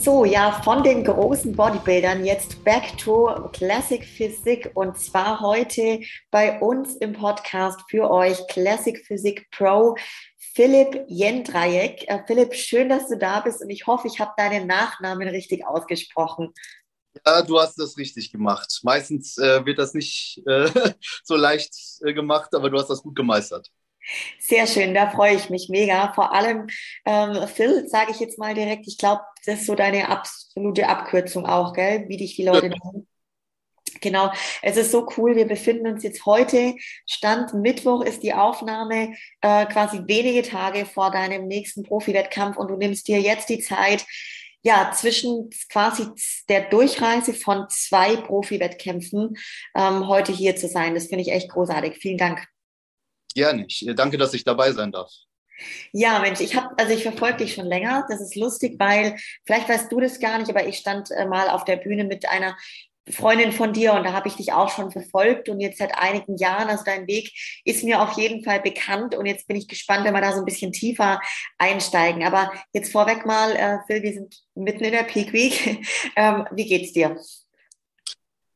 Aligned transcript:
So, 0.00 0.24
ja, 0.24 0.52
von 0.62 0.84
den 0.84 1.02
großen 1.02 1.52
Bodybuildern 1.56 2.24
jetzt 2.24 2.62
back 2.62 2.96
to 2.98 3.50
Classic 3.52 4.04
Physik 4.04 4.70
und 4.74 4.96
zwar 4.96 5.40
heute 5.40 6.00
bei 6.30 6.60
uns 6.60 6.94
im 6.96 7.14
Podcast 7.14 7.80
für 7.90 8.08
euch 8.08 8.38
Classic 8.46 9.04
Physik 9.04 9.50
Pro 9.50 9.96
Philipp 10.54 11.04
Jendrajek. 11.08 12.08
Äh, 12.08 12.22
Philipp, 12.26 12.54
schön, 12.54 12.88
dass 12.88 13.08
du 13.08 13.18
da 13.18 13.40
bist 13.40 13.60
und 13.60 13.70
ich 13.70 13.88
hoffe, 13.88 14.06
ich 14.06 14.20
habe 14.20 14.32
deinen 14.36 14.68
Nachnamen 14.68 15.26
richtig 15.26 15.66
ausgesprochen. 15.66 16.54
Ja, 17.26 17.42
du 17.42 17.58
hast 17.58 17.76
das 17.76 17.98
richtig 17.98 18.30
gemacht. 18.30 18.80
Meistens 18.84 19.36
äh, 19.36 19.66
wird 19.66 19.80
das 19.80 19.94
nicht 19.94 20.40
äh, 20.46 20.70
so 21.24 21.34
leicht 21.34 21.74
äh, 22.04 22.14
gemacht, 22.14 22.54
aber 22.54 22.70
du 22.70 22.78
hast 22.78 22.88
das 22.88 23.02
gut 23.02 23.16
gemeistert. 23.16 23.68
Sehr 24.38 24.66
schön, 24.66 24.94
da 24.94 25.10
freue 25.10 25.34
ich 25.34 25.50
mich 25.50 25.68
mega. 25.68 26.12
Vor 26.14 26.32
allem 26.32 26.66
ähm, 27.04 27.46
Phil, 27.48 27.86
sage 27.88 28.10
ich 28.10 28.20
jetzt 28.20 28.38
mal 28.38 28.54
direkt, 28.54 28.86
ich 28.86 28.98
glaube, 28.98 29.22
das 29.44 29.60
ist 29.60 29.66
so 29.66 29.74
deine 29.74 30.08
absolute 30.08 30.88
Abkürzung 30.88 31.46
auch, 31.46 31.72
gell? 31.72 32.04
wie 32.08 32.16
dich 32.16 32.36
die 32.36 32.44
Leute 32.44 32.68
nennen. 32.68 33.06
Genau, 34.00 34.30
es 34.62 34.76
ist 34.76 34.92
so 34.92 35.08
cool. 35.16 35.34
Wir 35.36 35.46
befinden 35.46 35.86
uns 35.86 36.02
jetzt 36.02 36.24
heute, 36.26 36.74
Stand 37.06 37.54
Mittwoch 37.54 38.02
ist 38.02 38.22
die 38.22 38.34
Aufnahme, 38.34 39.14
äh, 39.40 39.66
quasi 39.66 40.02
wenige 40.06 40.42
Tage 40.42 40.86
vor 40.86 41.10
deinem 41.10 41.46
nächsten 41.46 41.82
Profi-Wettkampf 41.82 42.56
und 42.56 42.68
du 42.68 42.76
nimmst 42.76 43.08
dir 43.08 43.20
jetzt 43.20 43.48
die 43.48 43.60
Zeit, 43.60 44.04
ja, 44.62 44.92
zwischen 44.92 45.50
quasi 45.70 46.06
der 46.48 46.62
Durchreise 46.68 47.32
von 47.32 47.66
zwei 47.70 48.16
Profi-Wettkämpfen 48.16 49.36
ähm, 49.74 50.08
heute 50.08 50.32
hier 50.32 50.56
zu 50.56 50.68
sein. 50.68 50.94
Das 50.94 51.06
finde 51.06 51.22
ich 51.22 51.32
echt 51.32 51.50
großartig. 51.50 51.96
Vielen 51.96 52.18
Dank. 52.18 52.46
Gerne. 53.34 53.66
Ich 53.68 53.86
äh, 53.86 53.94
danke, 53.94 54.18
dass 54.18 54.34
ich 54.34 54.44
dabei 54.44 54.72
sein 54.72 54.92
darf. 54.92 55.10
Ja, 55.92 56.20
Mensch, 56.20 56.40
ich 56.40 56.54
habe, 56.54 56.68
also 56.78 56.92
ich 56.92 57.02
verfolge 57.02 57.38
dich 57.38 57.54
schon 57.54 57.66
länger. 57.66 58.06
Das 58.08 58.20
ist 58.20 58.36
lustig, 58.36 58.76
weil 58.78 59.16
vielleicht 59.44 59.68
weißt 59.68 59.90
du 59.90 60.00
das 60.00 60.20
gar 60.20 60.38
nicht, 60.38 60.50
aber 60.50 60.66
ich 60.66 60.78
stand 60.78 61.10
äh, 61.10 61.26
mal 61.26 61.48
auf 61.48 61.64
der 61.64 61.76
Bühne 61.76 62.04
mit 62.04 62.28
einer 62.28 62.56
Freundin 63.10 63.52
von 63.52 63.72
dir 63.72 63.94
und 63.94 64.04
da 64.04 64.12
habe 64.12 64.28
ich 64.28 64.36
dich 64.36 64.52
auch 64.52 64.68
schon 64.70 64.90
verfolgt 64.90 65.48
und 65.48 65.60
jetzt 65.60 65.78
seit 65.78 65.96
einigen 65.96 66.36
Jahren, 66.36 66.68
also 66.68 66.84
dein 66.84 67.06
Weg 67.06 67.32
ist 67.64 67.82
mir 67.82 68.02
auf 68.02 68.12
jeden 68.18 68.44
Fall 68.44 68.60
bekannt 68.60 69.14
und 69.14 69.26
jetzt 69.26 69.46
bin 69.48 69.56
ich 69.56 69.66
gespannt, 69.66 70.04
wenn 70.04 70.14
wir 70.14 70.20
da 70.20 70.32
so 70.32 70.40
ein 70.40 70.44
bisschen 70.44 70.72
tiefer 70.72 71.20
einsteigen. 71.56 72.22
Aber 72.24 72.52
jetzt 72.72 72.92
vorweg 72.92 73.24
mal, 73.26 73.52
äh, 73.56 73.78
Phil, 73.86 74.02
wir 74.02 74.12
sind 74.12 74.36
mitten 74.54 74.84
in 74.84 74.92
der 74.92 75.04
Peak 75.04 75.32
Week. 75.32 75.86
ähm, 76.16 76.46
wie 76.52 76.66
geht's 76.66 76.92
dir? 76.92 77.16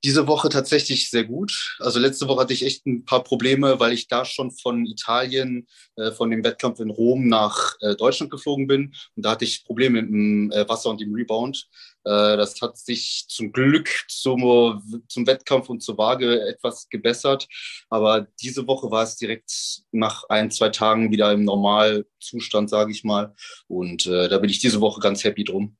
Diese 0.05 0.27
Woche 0.27 0.49
tatsächlich 0.49 1.11
sehr 1.11 1.25
gut. 1.25 1.77
Also 1.79 2.01
letzte 2.01 2.27
Woche 2.27 2.41
hatte 2.41 2.53
ich 2.53 2.65
echt 2.65 2.87
ein 2.87 3.05
paar 3.05 3.23
Probleme, 3.23 3.79
weil 3.79 3.93
ich 3.93 4.09
da 4.09 4.25
schon 4.25 4.51
von 4.51 4.85
Italien, 4.85 5.69
äh, 5.97 6.11
von 6.11 6.31
dem 6.31 6.43
Wettkampf 6.43 6.81
in 6.81 6.91
Rom 6.91 7.29
nach 7.29 7.77
äh, 7.81 7.95
Deutschland 7.95 8.33
geflogen 8.33 8.67
bin. 8.67 8.95
Und 9.15 9.25
da 9.25 9.31
hatte 9.31 9.45
ich 9.45 9.65
Probleme 9.65 10.03
mit 10.03 10.11
dem 10.11 10.51
äh, 10.51 10.69
Wasser 10.69 10.91
und 10.91 11.01
dem 11.01 11.15
Rebound. 11.15 11.69
Äh, 12.05 12.37
das 12.37 12.61
hat 12.61 12.79
sich 12.79 13.27
zum 13.29 13.53
Glück 13.53 13.89
zum, 14.09 15.05
zum 15.09 15.27
Wettkampf 15.27 15.69
und 15.69 15.83
zur 15.83 15.99
Waage 15.99 16.41
etwas 16.49 16.89
gebessert. 16.89 17.47
Aber 17.89 18.27
diese 18.41 18.67
Woche 18.67 18.91
war 18.91 19.05
es 19.05 19.17
direkt 19.17 19.83
nach 19.93 20.25
ein, 20.29 20.51
zwei 20.51 20.71
Tagen 20.71 21.13
wieder 21.13 21.33
im 21.33 21.45
Normalzustand, 21.45 22.71
sage 22.71 22.91
ich 22.91 23.05
mal. 23.05 23.35
Und 23.69 24.07
äh, 24.07 24.29
da 24.29 24.39
bin 24.39 24.51
ich 24.51 24.59
diese 24.59 24.81
Woche 24.81 25.01
ganz 25.01 25.23
happy 25.23 25.45
drum. 25.45 25.77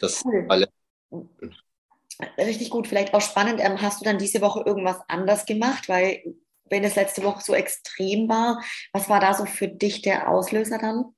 Dass 0.00 0.24
cool. 0.24 0.46
alle 0.48 0.68
Richtig 2.38 2.70
gut, 2.70 2.86
vielleicht 2.86 3.14
auch 3.14 3.20
spannend. 3.20 3.60
Ähm, 3.60 3.80
hast 3.80 4.00
du 4.00 4.04
dann 4.04 4.18
diese 4.18 4.40
Woche 4.40 4.62
irgendwas 4.64 4.98
anders 5.08 5.46
gemacht? 5.46 5.88
Weil, 5.88 6.22
wenn 6.70 6.84
es 6.84 6.96
letzte 6.96 7.22
Woche 7.22 7.42
so 7.42 7.54
extrem 7.54 8.28
war, 8.28 8.62
was 8.92 9.08
war 9.08 9.20
da 9.20 9.34
so 9.34 9.44
für 9.46 9.68
dich 9.68 10.02
der 10.02 10.28
Auslöser 10.28 10.78
dann? 10.78 11.14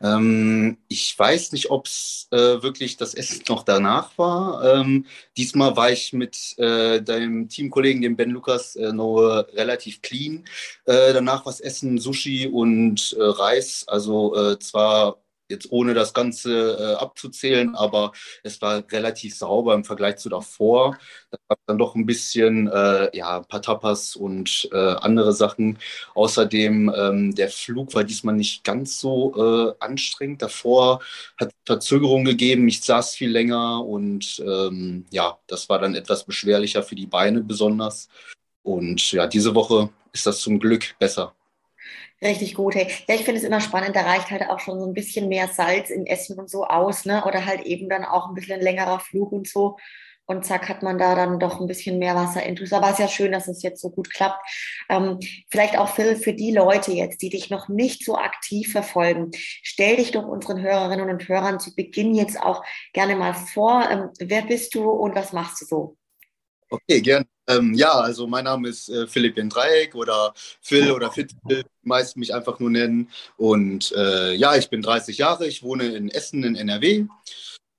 Ähm, 0.00 0.78
ich 0.88 1.18
weiß 1.18 1.52
nicht, 1.52 1.70
ob 1.70 1.86
es 1.86 2.28
äh, 2.30 2.62
wirklich 2.62 2.96
das 2.96 3.14
Essen 3.14 3.42
noch 3.48 3.64
danach 3.64 4.16
war. 4.18 4.80
Ähm, 4.80 5.06
diesmal 5.36 5.76
war 5.76 5.90
ich 5.90 6.12
mit 6.12 6.56
äh, 6.58 7.02
deinem 7.02 7.48
Teamkollegen, 7.48 8.02
dem 8.02 8.16
Ben 8.16 8.30
Lukas, 8.30 8.76
äh, 8.76 8.92
noch 8.92 9.44
relativ 9.54 10.02
clean. 10.02 10.44
Äh, 10.84 11.12
danach 11.12 11.44
war 11.44 11.52
es 11.52 11.60
Essen, 11.60 11.98
Sushi 11.98 12.46
und 12.46 13.16
äh, 13.18 13.22
Reis. 13.22 13.84
Also 13.88 14.36
äh, 14.36 14.58
zwar 14.58 15.23
jetzt 15.48 15.70
ohne 15.70 15.94
das 15.94 16.14
Ganze 16.14 16.76
äh, 16.78 16.94
abzuzählen, 17.02 17.74
aber 17.74 18.12
es 18.42 18.60
war 18.62 18.84
relativ 18.90 19.36
sauber 19.36 19.74
im 19.74 19.84
Vergleich 19.84 20.16
zu 20.16 20.28
davor. 20.28 20.98
Da 21.30 21.38
gab 21.48 21.58
dann 21.66 21.78
doch 21.78 21.94
ein 21.94 22.06
bisschen, 22.06 22.68
äh, 22.68 23.16
ja, 23.16 23.38
ein 23.38 23.44
paar 23.46 23.62
Tapas 23.62 24.16
und 24.16 24.68
äh, 24.72 24.76
andere 24.76 25.32
Sachen. 25.32 25.78
Außerdem, 26.14 26.92
ähm, 26.96 27.34
der 27.34 27.48
Flug 27.50 27.94
war 27.94 28.04
diesmal 28.04 28.34
nicht 28.34 28.64
ganz 28.64 28.98
so 29.00 29.34
äh, 29.36 29.74
anstrengend. 29.80 30.42
Davor 30.42 31.00
hat 31.38 31.48
es 31.48 31.54
Verzögerungen 31.66 32.24
gegeben, 32.24 32.68
ich 32.68 32.82
saß 32.82 33.14
viel 33.14 33.30
länger 33.30 33.84
und 33.84 34.42
ähm, 34.46 35.06
ja, 35.10 35.38
das 35.46 35.68
war 35.68 35.78
dann 35.78 35.94
etwas 35.94 36.24
beschwerlicher 36.24 36.82
für 36.82 36.94
die 36.94 37.06
Beine 37.06 37.42
besonders. 37.42 38.08
Und 38.62 39.12
ja, 39.12 39.26
diese 39.26 39.54
Woche 39.54 39.90
ist 40.12 40.26
das 40.26 40.40
zum 40.40 40.58
Glück 40.58 40.96
besser. 40.98 41.34
Richtig 42.24 42.54
gut. 42.54 42.74
Hey. 42.74 42.90
Ja, 43.06 43.14
ich 43.14 43.24
finde 43.24 43.38
es 43.38 43.46
immer 43.46 43.60
spannend, 43.60 43.94
da 43.94 44.00
reicht 44.00 44.30
halt 44.30 44.48
auch 44.48 44.58
schon 44.58 44.80
so 44.80 44.86
ein 44.86 44.94
bisschen 44.94 45.28
mehr 45.28 45.48
Salz 45.48 45.90
im 45.90 46.06
Essen 46.06 46.38
und 46.38 46.48
so 46.48 46.64
aus, 46.64 47.04
ne? 47.04 47.24
Oder 47.26 47.44
halt 47.44 47.66
eben 47.66 47.90
dann 47.90 48.04
auch 48.04 48.28
ein 48.28 48.34
bisschen 48.34 48.62
längerer 48.62 48.98
Flug 48.98 49.30
und 49.30 49.46
so. 49.46 49.76
Und 50.26 50.46
zack, 50.46 50.70
hat 50.70 50.82
man 50.82 50.96
da 50.96 51.14
dann 51.14 51.38
doch 51.38 51.60
ein 51.60 51.66
bisschen 51.66 51.98
mehr 51.98 52.14
Wasser 52.14 52.42
intus. 52.42 52.72
Aber 52.72 52.86
es 52.86 52.94
ist 52.94 52.98
ja 53.00 53.08
schön, 53.08 53.32
dass 53.32 53.46
es 53.46 53.62
jetzt 53.62 53.82
so 53.82 53.90
gut 53.90 54.10
klappt. 54.10 54.42
Ähm, 54.88 55.18
vielleicht 55.50 55.76
auch, 55.76 55.88
Phil, 55.90 56.16
für 56.16 56.32
die 56.32 56.50
Leute 56.50 56.92
jetzt, 56.92 57.20
die 57.20 57.28
dich 57.28 57.50
noch 57.50 57.68
nicht 57.68 58.02
so 58.06 58.16
aktiv 58.16 58.72
verfolgen, 58.72 59.32
stell 59.34 59.96
dich 59.96 60.12
doch 60.12 60.26
unseren 60.26 60.62
Hörerinnen 60.62 61.10
und 61.10 61.28
Hörern 61.28 61.60
zu 61.60 61.74
Beginn 61.74 62.14
jetzt 62.14 62.40
auch 62.40 62.64
gerne 62.94 63.16
mal 63.16 63.34
vor. 63.34 63.86
Ähm, 63.90 64.08
wer 64.18 64.42
bist 64.42 64.74
du 64.74 64.88
und 64.88 65.14
was 65.14 65.34
machst 65.34 65.60
du 65.60 65.66
so? 65.66 65.96
Okay, 66.70 67.02
gerne. 67.02 67.26
Ähm, 67.46 67.74
ja, 67.74 67.92
also 67.92 68.26
mein 68.26 68.44
Name 68.44 68.68
ist 68.68 68.88
äh, 68.88 69.06
Philipp 69.06 69.36
Dreieck 69.36 69.94
oder 69.94 70.32
Phil 70.60 70.90
oder 70.90 71.10
Fit, 71.10 71.32
die 71.50 71.62
meisten 71.82 72.20
mich 72.20 72.34
einfach 72.34 72.58
nur 72.58 72.70
nennen. 72.70 73.10
Und 73.36 73.92
äh, 73.96 74.34
ja, 74.34 74.56
ich 74.56 74.70
bin 74.70 74.82
30 74.82 75.18
Jahre, 75.18 75.46
ich 75.46 75.62
wohne 75.62 75.94
in 75.94 76.08
Essen 76.08 76.42
in 76.42 76.56
NRW 76.56 77.06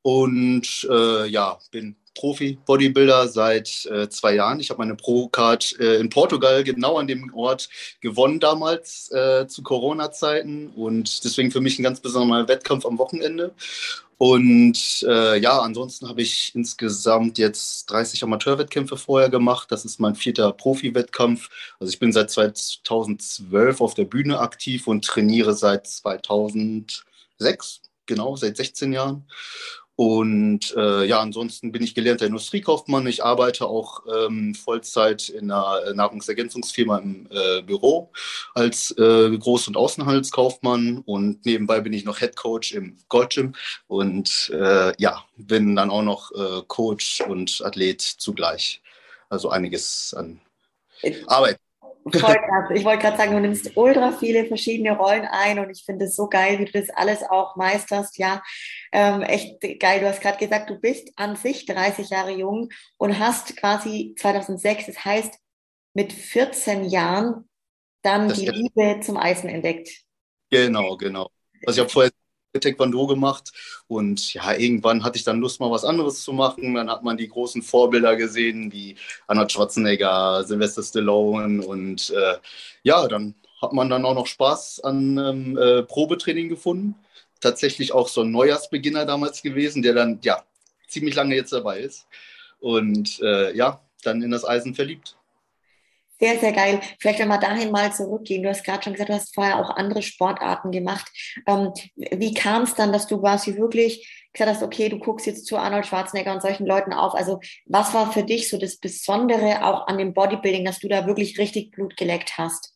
und 0.03 0.87
äh, 0.89 1.25
ja, 1.25 1.57
bin 1.71 1.95
Profi-Bodybuilder 2.15 3.27
seit 3.27 3.85
äh, 3.85 4.09
zwei 4.09 4.35
Jahren. 4.35 4.59
Ich 4.59 4.69
habe 4.69 4.79
meine 4.79 4.95
Pro-Card 4.95 5.79
äh, 5.79 5.97
in 5.97 6.09
Portugal 6.09 6.63
genau 6.63 6.97
an 6.97 7.07
dem 7.07 7.33
Ort 7.33 7.69
gewonnen 8.01 8.39
damals 8.39 9.11
äh, 9.11 9.47
zu 9.47 9.61
Corona-Zeiten 9.63 10.69
und 10.69 11.23
deswegen 11.23 11.51
für 11.51 11.61
mich 11.61 11.77
ein 11.77 11.83
ganz 11.83 11.99
besonderer 11.99 12.47
Wettkampf 12.47 12.85
am 12.85 12.97
Wochenende. 12.97 13.53
Und 14.17 15.05
äh, 15.07 15.37
ja, 15.39 15.59
ansonsten 15.59 16.07
habe 16.07 16.21
ich 16.21 16.53
insgesamt 16.55 17.37
jetzt 17.37 17.91
30 17.91 18.23
Amateurwettkämpfe 18.23 18.95
vorher 18.95 19.29
gemacht. 19.29 19.71
Das 19.71 19.83
ist 19.83 19.99
mein 19.99 20.15
vierter 20.15 20.53
Profi-Wettkampf. 20.53 21.49
Also 21.79 21.91
ich 21.91 21.99
bin 21.99 22.13
seit 22.13 22.31
2012 22.31 23.81
auf 23.81 23.93
der 23.93 24.05
Bühne 24.05 24.39
aktiv 24.39 24.87
und 24.87 25.03
trainiere 25.03 25.53
seit 25.53 25.87
2006, 25.87 27.81
genau, 28.05 28.37
seit 28.37 28.55
16 28.55 28.93
Jahren. 28.93 29.25
Und 29.97 30.75
äh, 30.75 31.06
ja, 31.06 31.22
ansonsten 31.22 31.72
bin 31.72 31.81
ich 31.81 31.96
gelernter 31.96 32.25
Industriekaufmann. 32.25 33.08
Ich 33.08 33.23
arbeite 33.23 33.66
auch 33.66 34.03
ähm, 34.14 34.53
Vollzeit 34.53 35.29
in 35.29 35.49
einer 35.49 35.93
Nahrungsergänzungsfirma 35.93 36.97
im 36.97 37.28
äh, 37.31 37.61
Büro 37.61 38.11
als 38.53 38.91
äh, 38.97 39.02
Groß- 39.02 39.69
und 39.69 39.78
Außenhandelskaufmann. 39.78 40.97
Und 41.05 41.46
nebenbei 41.46 41.79
bin 41.79 41.93
ich 41.93 42.03
noch 42.03 42.19
Head 42.19 42.35
Coach 42.35 42.73
im 42.73 42.97
Goldgym 43.08 43.53
und 43.87 44.52
äh, 44.53 44.93
ja, 45.02 45.23
bin 45.37 45.78
dann 45.78 45.90
auch 45.90 46.03
noch 46.03 46.31
äh, 46.31 46.61
Coach 46.67 47.22
und 47.22 47.61
Athlet 47.64 48.02
zugleich. 48.02 48.81
Also 49.29 49.49
einiges 49.49 50.14
an 50.14 50.41
Arbeit. 51.28 51.59
Ich 52.75 52.85
wollte 52.85 53.02
gerade 53.02 53.17
sagen, 53.17 53.31
du 53.31 53.40
nimmst 53.40 53.75
ultra 53.75 54.11
viele 54.11 54.46
verschiedene 54.46 54.96
Rollen 54.96 55.25
ein 55.25 55.59
und 55.59 55.72
ich 55.72 55.84
finde 55.84 56.05
es 56.05 56.16
so 56.16 56.28
geil, 56.28 56.59
wie 56.59 56.66
du 56.66 56.72
das 56.72 56.90
alles 56.91 57.23
auch 57.23 57.55
meisterst. 57.55 58.17
Ja, 58.17 58.43
ähm, 58.91 59.22
echt 59.22 59.59
geil. 59.79 60.02
Du 60.02 60.07
hast 60.07 60.22
gerade 60.22 60.37
gesagt, 60.37 60.69
du 60.69 60.79
bist 60.79 61.11
an 61.16 61.35
sich 61.35 61.66
30 61.66 62.09
Jahre 62.09 62.31
jung 62.31 62.69
und 62.97 63.17
hast 63.17 63.57
quasi 63.57 64.16
2006, 64.19 64.85
das 64.85 65.03
heißt 65.03 65.40
mit 65.93 66.13
14 66.13 66.85
Jahren 66.85 67.49
dann 68.03 68.29
das 68.29 68.37
die 68.37 68.47
Liebe 68.49 68.99
zum 69.02 69.17
Eisen 69.17 69.49
entdeckt. 69.49 69.90
Genau, 70.52 70.96
genau. 70.97 71.31
Also 71.66 71.79
ich 71.79 71.79
habe 71.79 71.90
vorher 71.90 72.11
Taekwondo 72.59 73.07
gemacht 73.07 73.52
und 73.87 74.34
ja, 74.34 74.53
irgendwann 74.53 75.03
hatte 75.03 75.17
ich 75.17 75.23
dann 75.23 75.40
Lust, 75.40 75.59
mal 75.59 75.72
was 75.72 75.85
anderes 75.85 76.23
zu 76.23 76.34
machen. 76.34 76.75
Dann 76.75 76.90
hat 76.90 77.03
man 77.03 77.17
die 77.17 77.28
großen 77.28 77.61
Vorbilder 77.61 78.16
gesehen, 78.16 78.72
wie 78.72 78.96
Arnold 79.28 79.52
Schwarzenegger, 79.52 80.43
Sylvester 80.43 80.84
Stallone 80.84 81.66
und 81.66 82.09
äh, 82.09 82.37
ja, 82.84 83.07
dann 83.07 83.35
hat 83.61 83.73
man 83.73 83.90
dann 83.90 84.05
auch 84.05 84.16
noch 84.16 84.28
Spaß 84.28 84.81
an 84.81 85.17
ähm, 85.17 85.57
äh, 85.57 85.84
Probetraining 85.84 86.49
gefunden. 86.49 86.96
Tatsächlich 87.41 87.93
auch 87.93 88.07
so 88.07 88.22
ein 88.22 88.31
Neujahrsbeginner 88.31 89.05
damals 89.05 89.41
gewesen, 89.41 89.81
der 89.81 89.93
dann 89.93 90.19
ja 90.23 90.43
ziemlich 90.87 91.16
lange 91.16 91.35
jetzt 91.35 91.53
dabei 91.53 91.79
ist 91.79 92.07
und 92.59 93.22
äh, 93.22 93.55
ja, 93.55 93.81
dann 94.03 94.22
in 94.22 94.31
das 94.31 94.46
Eisen 94.46 94.75
verliebt. 94.75 95.17
Sehr, 96.20 96.40
sehr 96.40 96.53
geil. 96.53 96.79
Vielleicht 97.00 97.20
wenn 97.20 97.28
wir 97.28 97.40
dahin 97.40 97.72
mal 97.72 97.91
zurückgehen. 97.94 98.41
Du 98.41 98.50
hast 98.50 98.64
gerade 98.64 98.84
schon 98.84 98.94
gesagt, 98.94 99.09
du 99.09 99.14
hast 99.16 99.35
vorher 99.35 99.59
auch 99.59 99.70
andere 99.76 100.02
Sportarten 100.02 100.72
gemacht. 100.72 101.06
Ähm, 101.46 101.73
wie 101.96 102.34
kam 102.34 102.64
es 102.64 102.73
dann, 102.73 102.94
dass 102.94 103.08
du 103.08 103.20
quasi 103.20 103.58
wirklich 103.58 104.26
gesagt 104.32 104.56
hast, 104.56 104.64
okay, 104.64 104.88
du 104.88 104.97
guckst 104.97 105.26
jetzt 105.26 105.46
zu 105.46 105.58
Arnold 105.58 105.85
Schwarzenegger 105.85 106.34
und 106.34 106.41
solchen 106.41 106.66
Leuten 106.66 106.94
auf? 106.94 107.16
Also 107.16 107.40
was 107.66 107.94
war 107.94 108.14
für 108.14 108.23
dich 108.23 108.50
so 108.50 108.58
das 108.58 108.78
Besondere 108.78 109.66
auch 109.66 109.88
an 109.88 109.97
dem 109.97 110.14
Bodybuilding, 110.14 110.64
dass 110.64 110.79
du 110.79 110.88
da 110.88 111.06
wirklich 111.06 111.38
richtig 111.38 111.72
Blut 111.72 111.97
geleckt 111.97 112.38
hast? 112.38 112.73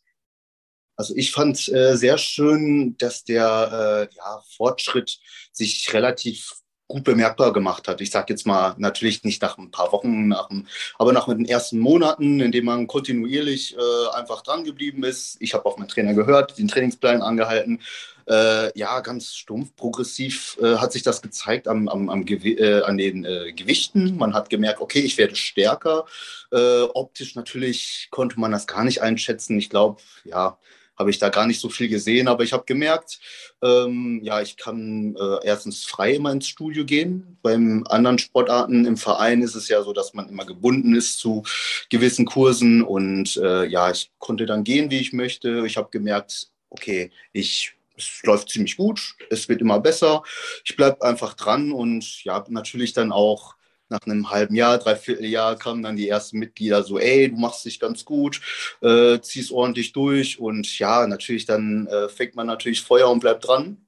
Also 0.98 1.16
ich 1.16 1.32
fand 1.32 1.70
äh, 1.70 1.96
sehr 1.96 2.18
schön, 2.18 2.98
dass 2.98 3.24
der 3.24 4.10
äh, 4.12 4.16
ja, 4.16 4.44
Fortschritt 4.58 5.18
sich 5.54 5.94
relativ 5.94 6.52
gut 6.90 7.04
bemerkbar 7.04 7.54
gemacht 7.54 7.88
hat. 7.88 8.02
Ich 8.02 8.10
sage 8.10 8.34
jetzt 8.34 8.46
mal 8.46 8.76
natürlich 8.78 9.24
nicht 9.24 9.42
nach 9.42 9.58
ein 9.58 9.72
paar 9.72 9.92
Wochen, 9.94 10.28
nach 10.28 10.50
ein, 10.50 10.68
aber 10.98 11.14
nach 11.14 11.28
den 11.28 11.46
ersten 11.46 11.80
Monaten, 11.80 12.42
in 12.42 12.52
denen 12.52 12.66
man 12.66 12.88
kontinuierlich 12.88 13.78
äh, 13.78 14.18
einfach 14.18 14.42
dran 14.42 14.66
geblieben 14.66 15.04
ist. 15.04 15.38
Ich 15.40 15.54
habe 15.54 15.66
auf 15.66 15.78
meinen 15.78 15.88
Trainer 15.88 16.16
gehört, 16.16 16.58
den 16.58 16.68
Trainingsplan 16.68 17.22
angehalten. 17.22 17.80
Äh, 18.28 18.78
ja, 18.78 19.00
ganz 19.02 19.36
stumpf, 19.36 19.76
progressiv 19.76 20.58
äh, 20.62 20.78
hat 20.78 20.92
sich 20.92 21.04
das 21.04 21.22
gezeigt 21.22 21.68
am, 21.68 21.88
am, 21.88 22.10
am 22.10 22.26
äh, 22.28 22.82
an 22.82 22.98
den 22.98 23.24
äh, 23.24 23.54
Gewichten. 23.54 24.18
Man 24.18 24.34
hat 24.34 24.50
gemerkt, 24.50 24.82
okay, 24.82 25.00
ich 25.00 25.18
werde 25.18 25.36
stärker. 25.36 26.06
Äh, 26.52 26.82
optisch 26.82 27.36
natürlich 27.36 28.08
konnte 28.10 28.40
man 28.40 28.52
das 28.52 28.68
gar 28.68 28.84
nicht 28.84 29.02
einschätzen. 29.02 29.58
Ich 29.60 29.70
glaube, 29.70 30.02
ja, 30.24 30.58
habe 31.00 31.10
ich 31.10 31.18
da 31.18 31.30
gar 31.30 31.48
nicht 31.48 31.62
so 31.62 31.69
viel 31.69 31.88
gesehen, 31.88 32.28
aber 32.28 32.44
ich 32.44 32.51
habe 32.51 32.66
gemerkt, 32.66 33.19
ähm, 33.63 34.19
ja, 34.22 34.42
ich 34.42 34.57
kann 34.57 35.16
äh, 35.16 35.46
erstens 35.46 35.86
frei 35.86 36.16
immer 36.16 36.34
ins 36.34 36.48
Studio 36.48 36.84
gehen. 36.84 37.38
Beim 37.42 37.86
anderen 37.88 38.19
Sportarten 38.19 38.86
im 38.86 38.98
Verein 38.98 39.42
ist 39.42 39.56
es 39.56 39.69
ja 39.69 39.81
so, 39.81 39.94
dass 39.94 40.13
man 40.13 40.28
immer 40.28 40.46
gebunden 40.46 40.94
ist 40.94 41.18
zu 41.18 41.44
gewissen 41.90 42.25
Kursen 42.25 42.81
und 42.84 43.38
äh, 43.38 43.66
ja, 43.66 43.90
ich 43.90 44.12
konnte 44.19 44.46
dann 44.46 44.66
gehen, 44.66 44.92
wie 44.92 45.00
ich 45.00 45.13
möchte. 45.13 45.63
Ich 45.66 45.78
habe 45.78 45.90
gemerkt, 45.90 46.50
okay, 46.69 47.12
ich 47.31 47.74
es 47.98 48.22
läuft 48.24 48.50
ziemlich 48.50 48.78
gut, 48.78 49.16
es 49.30 49.50
wird 49.50 49.60
immer 49.60 49.80
besser. 49.80 50.24
Ich 50.63 50.78
bleibe 50.78 51.02
einfach 51.02 51.34
dran 51.34 51.74
und 51.74 52.24
ja, 52.24 52.44
natürlich 52.48 52.94
dann 52.94 53.12
auch 53.12 53.56
nach 53.90 54.02
einem 54.06 54.30
halben 54.30 54.56
Jahr, 54.56 54.78
dreiviertel 54.78 55.26
Jahr 55.26 55.56
kamen 55.56 55.84
dann 55.84 55.96
die 55.96 56.08
ersten 56.08 56.40
Mitglieder 56.40 56.84
so, 56.84 57.00
ey, 57.00 57.30
du 57.30 57.38
machst 57.38 57.66
dich 57.66 57.80
ganz 57.80 58.06
gut, 58.06 58.40
äh, 58.82 59.20
ziehst 59.20 59.52
ordentlich 59.52 59.92
durch 59.94 60.40
und 60.40 60.80
ja, 60.80 61.06
natürlich 61.08 61.46
dann 61.46 61.88
äh, 61.88 62.08
fängt 62.10 62.36
man 62.36 62.48
natürlich 62.48 62.82
Feuer 62.82 63.10
und 63.10 63.20
bleibt 63.20 63.48
dran. 63.48 63.86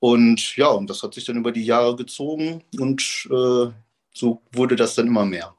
Und 0.00 0.56
ja, 0.56 0.68
und 0.68 0.88
das 0.90 1.02
hat 1.02 1.14
sich 1.14 1.24
dann 1.24 1.36
über 1.36 1.52
die 1.52 1.64
Jahre 1.64 1.96
gezogen 1.96 2.62
und 2.78 3.28
äh, 3.30 3.72
so 4.12 4.42
wurde 4.52 4.76
das 4.76 4.94
dann 4.94 5.06
immer 5.06 5.24
mehr. 5.24 5.54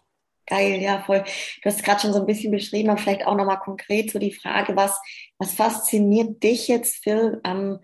Geil, 0.46 0.81
ja, 0.81 1.04
voll. 1.04 1.24
Du 1.62 1.70
hast 1.70 1.84
gerade 1.84 2.02
schon 2.02 2.14
so 2.14 2.22
ein 2.22 2.26
bisschen 2.26 2.52
beschrieben, 2.52 2.90
aber 2.90 3.00
vielleicht 3.00 3.26
auch 3.28 3.36
nochmal 3.36 3.60
konkret 3.60 4.12
so 4.12 4.18
die 4.18 4.34
Frage, 4.34 4.76
was, 4.76 5.00
was 5.38 5.54
fasziniert 5.54 6.42
dich 6.42 6.68
jetzt, 6.68 7.04
Phil, 7.04 7.40
am 7.44 7.80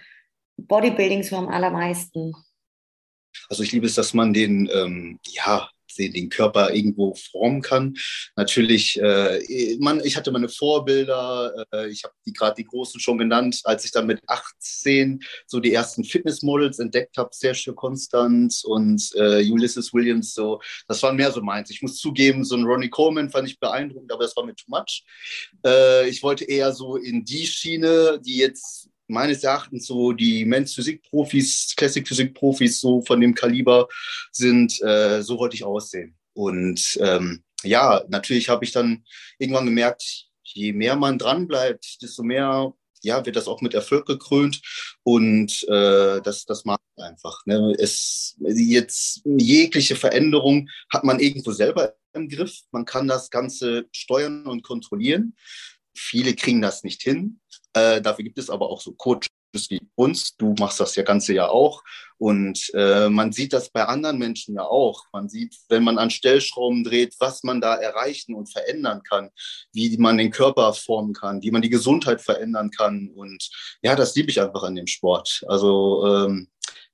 Bodybuilding 0.57 1.21
so 1.21 1.35
am 1.35 1.47
allermeisten? 1.47 2.33
Also 3.49 3.63
ich 3.63 3.71
liebe 3.71 3.85
es, 3.85 3.95
dass 3.95 4.13
man 4.13 4.33
den, 4.33 4.67
ähm, 4.73 5.19
ja, 5.27 5.69
den 5.97 6.29
Körper 6.29 6.73
irgendwo 6.73 7.15
formen 7.15 7.61
kann. 7.61 7.95
Natürlich, 8.35 8.99
äh, 9.01 9.77
man, 9.79 10.01
ich 10.03 10.17
hatte 10.17 10.31
meine 10.31 10.49
Vorbilder, 10.49 11.65
äh, 11.71 11.89
ich 11.89 12.03
habe 12.03 12.13
die 12.25 12.33
gerade 12.33 12.55
die 12.55 12.65
großen 12.65 12.99
schon 12.99 13.17
genannt, 13.17 13.61
als 13.63 13.85
ich 13.85 13.91
dann 13.91 14.07
mit 14.07 14.21
18 14.27 15.21
so 15.47 15.59
die 15.59 15.73
ersten 15.73 16.03
Fitnessmodels 16.03 16.79
entdeckt 16.79 17.17
habe, 17.17 17.29
Sergio 17.31 17.73
Constant 17.73 18.61
und 18.65 19.11
äh, 19.15 19.43
Ulysses 19.49 19.93
Williams, 19.93 20.33
so, 20.33 20.61
das 20.87 21.01
waren 21.03 21.15
mehr 21.15 21.31
so 21.31 21.41
meins. 21.41 21.69
Ich 21.69 21.81
muss 21.81 21.97
zugeben, 21.97 22.43
so 22.43 22.55
ein 22.55 22.65
Ronnie 22.65 22.89
Coleman 22.89 23.29
fand 23.29 23.49
ich 23.49 23.59
beeindruckend, 23.59 24.11
aber 24.11 24.23
das 24.23 24.35
war 24.35 24.45
mir 24.45 24.55
too 24.55 24.69
much. 24.69 25.03
Äh, 25.65 26.09
ich 26.09 26.23
wollte 26.23 26.45
eher 26.45 26.73
so 26.73 26.95
in 26.95 27.25
die 27.25 27.45
Schiene, 27.45 28.19
die 28.23 28.37
jetzt 28.37 28.89
meines 29.07 29.43
Erachtens 29.43 29.87
so 29.87 30.11
die 30.11 30.45
Men's 30.45 30.73
Physik-Profis, 30.73 31.73
Classic 31.75 32.07
Physik-Profis 32.07 32.79
so 32.79 33.01
von 33.01 33.21
dem 33.21 33.33
Kaliber 33.33 33.87
sind, 34.31 34.81
äh, 34.81 35.21
so 35.21 35.37
wollte 35.37 35.55
ich 35.55 35.63
aussehen. 35.63 36.15
Und 36.33 36.97
ähm, 37.01 37.43
ja, 37.63 38.03
natürlich 38.09 38.49
habe 38.49 38.65
ich 38.65 38.71
dann 38.71 39.03
irgendwann 39.37 39.65
gemerkt, 39.65 40.27
je 40.43 40.73
mehr 40.73 40.95
man 40.95 41.17
dran 41.17 41.47
bleibt, 41.47 42.01
desto 42.01 42.23
mehr 42.23 42.73
ja, 43.05 43.25
wird 43.25 43.35
das 43.35 43.47
auch 43.47 43.61
mit 43.61 43.73
Erfolg 43.73 44.07
gekrönt 44.07 44.61
und 45.03 45.63
äh, 45.69 46.21
das, 46.21 46.45
das 46.45 46.65
mag 46.65 46.79
ich 46.97 47.03
einfach. 47.03 47.45
Ne? 47.45 47.75
Es, 47.77 48.35
jetzt 48.39 49.21
jegliche 49.25 49.95
Veränderung 49.95 50.69
hat 50.89 51.03
man 51.03 51.19
irgendwo 51.19 51.51
selber 51.51 51.95
im 52.13 52.27
Griff. 52.29 52.61
Man 52.71 52.85
kann 52.85 53.07
das 53.07 53.29
Ganze 53.29 53.85
steuern 53.91 54.47
und 54.47 54.63
kontrollieren. 54.63 55.35
Viele 55.93 56.33
kriegen 56.33 56.61
das 56.61 56.83
nicht 56.83 57.03
hin. 57.03 57.39
Äh, 57.75 58.01
dafür 58.01 58.23
gibt 58.23 58.39
es 58.39 58.49
aber 58.49 58.69
auch 58.69 58.79
so 58.79 58.93
Coaches 58.93 59.29
wie 59.69 59.81
uns. 59.95 60.35
Du 60.37 60.55
machst 60.59 60.79
das 60.79 60.95
ja 60.95 61.03
ganze 61.03 61.33
ja 61.33 61.49
auch. 61.49 61.83
Und 62.17 62.71
äh, 62.73 63.09
man 63.09 63.33
sieht 63.33 63.51
das 63.51 63.69
bei 63.69 63.83
anderen 63.85 64.17
Menschen 64.17 64.55
ja 64.55 64.63
auch. 64.63 65.03
Man 65.11 65.27
sieht, 65.27 65.55
wenn 65.67 65.83
man 65.83 65.97
an 65.97 66.09
Stellschrauben 66.09 66.85
dreht, 66.85 67.15
was 67.19 67.43
man 67.43 67.59
da 67.59 67.75
erreichen 67.75 68.33
und 68.33 68.51
verändern 68.51 69.01
kann, 69.03 69.29
wie 69.73 69.97
man 69.97 70.17
den 70.17 70.31
Körper 70.31 70.73
formen 70.73 71.13
kann, 71.13 71.41
wie 71.41 71.51
man 71.51 71.61
die 71.61 71.69
Gesundheit 71.69 72.21
verändern 72.21 72.71
kann. 72.71 73.11
Und 73.13 73.49
ja, 73.81 73.95
das 73.95 74.15
liebe 74.15 74.31
ich 74.31 74.41
einfach 74.41 74.63
an 74.63 74.75
dem 74.75 74.87
Sport. 74.87 75.43
Also 75.47 76.05
ähm, 76.07 76.47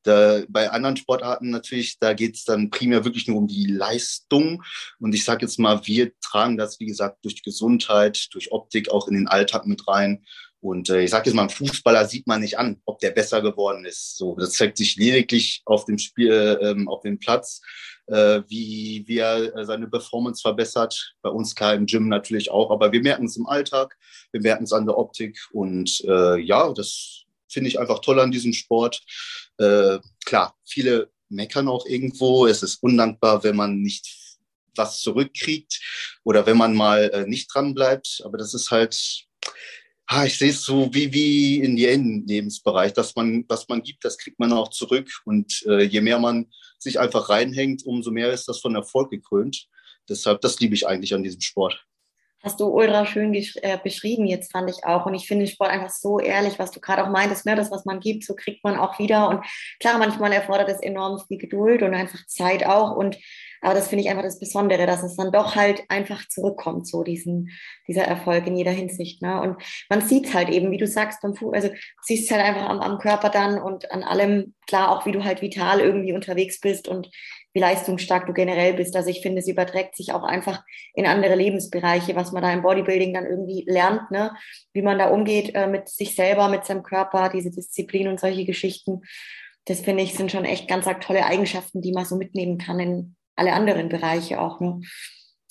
da, 0.03 0.41
bei 0.49 0.71
anderen 0.71 0.97
Sportarten 0.97 1.51
natürlich, 1.51 1.99
da 1.99 2.13
geht 2.13 2.35
es 2.35 2.43
dann 2.43 2.71
primär 2.71 3.05
wirklich 3.05 3.27
nur 3.27 3.37
um 3.37 3.47
die 3.47 3.67
Leistung. 3.67 4.63
Und 4.99 5.13
ich 5.13 5.23
sage 5.23 5.45
jetzt 5.45 5.59
mal, 5.59 5.85
wir 5.85 6.11
tragen 6.19 6.57
das, 6.57 6.79
wie 6.79 6.87
gesagt, 6.87 7.23
durch 7.23 7.43
Gesundheit, 7.43 8.27
durch 8.33 8.51
Optik 8.51 8.89
auch 8.89 9.07
in 9.07 9.13
den 9.13 9.27
Alltag 9.27 9.67
mit 9.67 9.87
rein. 9.87 10.25
Und 10.61 10.89
äh, 10.89 11.01
ich 11.01 11.09
sage 11.09 11.25
jetzt 11.25 11.35
mal, 11.35 11.43
ein 11.43 11.49
Fußballer 11.49 12.05
sieht 12.05 12.27
man 12.27 12.41
nicht 12.41 12.57
an, 12.57 12.79
ob 12.85 12.99
der 12.99 13.11
besser 13.11 13.41
geworden 13.41 13.83
ist. 13.83 14.15
So, 14.17 14.35
das 14.35 14.53
zeigt 14.53 14.77
sich 14.77 14.95
lediglich 14.95 15.63
auf 15.65 15.85
dem 15.85 15.97
Spiel, 15.97 16.59
ähm, 16.61 16.87
auf 16.87 17.01
dem 17.01 17.17
Platz, 17.19 17.61
äh, 18.05 18.41
wie, 18.47 19.03
wie 19.07 19.17
er 19.17 19.55
äh, 19.55 19.65
seine 19.65 19.87
Performance 19.87 20.41
verbessert. 20.41 21.15
Bei 21.23 21.29
uns 21.29 21.55
klar 21.55 21.73
im 21.73 21.87
Gym 21.87 22.07
natürlich 22.07 22.51
auch, 22.51 22.69
aber 22.69 22.91
wir 22.91 23.01
merken 23.01 23.25
es 23.25 23.37
im 23.37 23.47
Alltag, 23.47 23.97
wir 24.31 24.41
merken 24.41 24.65
es 24.65 24.73
an 24.73 24.85
der 24.85 24.97
Optik 24.97 25.39
und 25.51 26.01
äh, 26.07 26.39
ja, 26.39 26.71
das 26.73 27.23
finde 27.49 27.69
ich 27.69 27.79
einfach 27.79 27.99
toll 27.99 28.19
an 28.19 28.31
diesem 28.31 28.53
Sport. 28.53 29.01
Äh, 29.57 29.97
klar, 30.25 30.55
viele 30.65 31.09
meckern 31.29 31.67
auch 31.67 31.85
irgendwo. 31.85 32.45
Es 32.45 32.61
ist 32.61 32.83
undankbar, 32.83 33.43
wenn 33.43 33.55
man 33.55 33.81
nicht 33.81 34.07
was 34.75 35.01
zurückkriegt 35.01 35.79
oder 36.23 36.45
wenn 36.45 36.57
man 36.57 36.75
mal 36.75 37.09
äh, 37.13 37.27
nicht 37.27 37.53
dran 37.53 37.73
bleibt. 37.73 38.21
Aber 38.23 38.37
das 38.37 38.53
ist 38.53 38.71
halt 38.71 39.25
ich 40.25 40.37
sehe 40.37 40.49
es 40.49 40.63
so 40.63 40.93
wie, 40.93 41.13
wie 41.13 41.59
in 41.59 41.77
jedem 41.77 42.25
Lebensbereich, 42.25 42.93
dass 42.93 43.15
man, 43.15 43.45
was 43.47 43.67
man 43.69 43.81
gibt, 43.81 44.03
das 44.03 44.17
kriegt 44.17 44.39
man 44.39 44.51
auch 44.51 44.69
zurück. 44.69 45.09
Und 45.25 45.63
äh, 45.67 45.83
je 45.83 46.01
mehr 46.01 46.19
man 46.19 46.47
sich 46.77 46.99
einfach 46.99 47.29
reinhängt, 47.29 47.85
umso 47.85 48.11
mehr 48.11 48.31
ist 48.31 48.47
das 48.47 48.59
von 48.59 48.75
Erfolg 48.75 49.09
gekrönt. 49.09 49.67
Deshalb, 50.09 50.41
das 50.41 50.59
liebe 50.59 50.75
ich 50.75 50.87
eigentlich 50.87 51.13
an 51.13 51.23
diesem 51.23 51.41
Sport. 51.41 51.85
Hast 52.43 52.59
du 52.59 52.65
ultra 52.65 53.05
schön 53.05 53.33
äh, 53.35 53.77
beschrieben 53.83 54.25
jetzt, 54.25 54.51
fand 54.51 54.67
ich 54.69 54.83
auch. 54.83 55.05
Und 55.05 55.13
ich 55.13 55.27
finde 55.27 55.45
den 55.45 55.51
Sport 55.51 55.69
einfach 55.69 55.91
so 55.91 56.19
ehrlich, 56.19 56.57
was 56.57 56.71
du 56.71 56.79
gerade 56.79 57.05
auch 57.05 57.11
meintest, 57.11 57.45
ne? 57.45 57.55
das, 57.55 57.69
was 57.69 57.85
man 57.85 57.99
gibt, 57.99 58.25
so 58.25 58.33
kriegt 58.35 58.63
man 58.63 58.77
auch 58.77 58.97
wieder. 58.97 59.29
Und 59.29 59.45
klar, 59.79 59.99
manchmal 59.99 60.33
erfordert 60.33 60.69
es 60.69 60.81
enorm 60.81 61.21
viel 61.27 61.37
Geduld 61.37 61.83
und 61.83 61.93
einfach 61.93 62.25
Zeit 62.25 62.65
auch. 62.65 62.95
Und 62.95 63.17
aber 63.61 63.75
das 63.75 63.87
finde 63.87 64.03
ich 64.03 64.09
einfach 64.09 64.23
das 64.23 64.39
Besondere, 64.39 64.87
dass 64.87 65.03
es 65.03 65.15
dann 65.15 65.31
doch 65.31 65.55
halt 65.55 65.83
einfach 65.87 66.27
zurückkommt, 66.27 66.87
so 66.87 67.03
diesen, 67.03 67.49
dieser 67.87 68.03
Erfolg 68.03 68.47
in 68.47 68.57
jeder 68.57 68.71
Hinsicht. 68.71 69.21
Ne? 69.21 69.39
Und 69.39 69.61
man 69.89 70.01
sieht 70.01 70.25
es 70.25 70.33
halt 70.33 70.49
eben, 70.49 70.71
wie 70.71 70.77
du 70.77 70.87
sagst, 70.87 71.21
beim 71.21 71.35
Fu 71.35 71.51
also 71.51 71.69
siehst 72.01 72.25
es 72.25 72.31
halt 72.31 72.43
einfach 72.43 72.67
am, 72.67 72.79
am 72.79 72.97
Körper 72.97 73.29
dann 73.29 73.61
und 73.61 73.91
an 73.91 74.03
allem, 74.03 74.55
klar, 74.65 74.91
auch 74.91 75.05
wie 75.05 75.11
du 75.11 75.23
halt 75.23 75.43
vital 75.43 75.79
irgendwie 75.79 76.13
unterwegs 76.13 76.59
bist 76.59 76.87
und 76.87 77.09
wie 77.53 77.59
leistungsstark 77.59 78.25
du 78.25 78.33
generell 78.33 78.73
bist. 78.73 78.95
Also 78.95 79.09
ich 79.09 79.21
finde, 79.21 79.39
es 79.39 79.47
überträgt 79.47 79.95
sich 79.95 80.13
auch 80.13 80.23
einfach 80.23 80.63
in 80.95 81.05
andere 81.05 81.35
Lebensbereiche, 81.35 82.15
was 82.15 82.31
man 82.31 82.41
da 82.41 82.51
im 82.51 82.63
Bodybuilding 82.63 83.13
dann 83.13 83.25
irgendwie 83.25 83.63
lernt, 83.67 84.09
ne? 84.09 84.31
wie 84.73 84.81
man 84.81 84.97
da 84.97 85.09
umgeht 85.09 85.53
äh, 85.53 85.67
mit 85.67 85.87
sich 85.87 86.15
selber, 86.15 86.49
mit 86.49 86.65
seinem 86.65 86.81
Körper, 86.81 87.29
diese 87.29 87.51
Disziplin 87.51 88.07
und 88.07 88.19
solche 88.19 88.45
Geschichten. 88.45 89.01
Das 89.65 89.81
finde 89.81 90.01
ich 90.01 90.15
sind 90.15 90.31
schon 90.31 90.45
echt 90.45 90.67
ganz 90.67 90.87
tolle 91.01 91.25
Eigenschaften, 91.25 91.81
die 91.81 91.91
man 91.91 92.05
so 92.05 92.15
mitnehmen 92.15 92.57
kann 92.57 92.79
in 92.79 93.15
alle 93.35 93.53
anderen 93.53 93.89
Bereiche 93.89 94.39
auch. 94.39 94.59
Ne? 94.59 94.81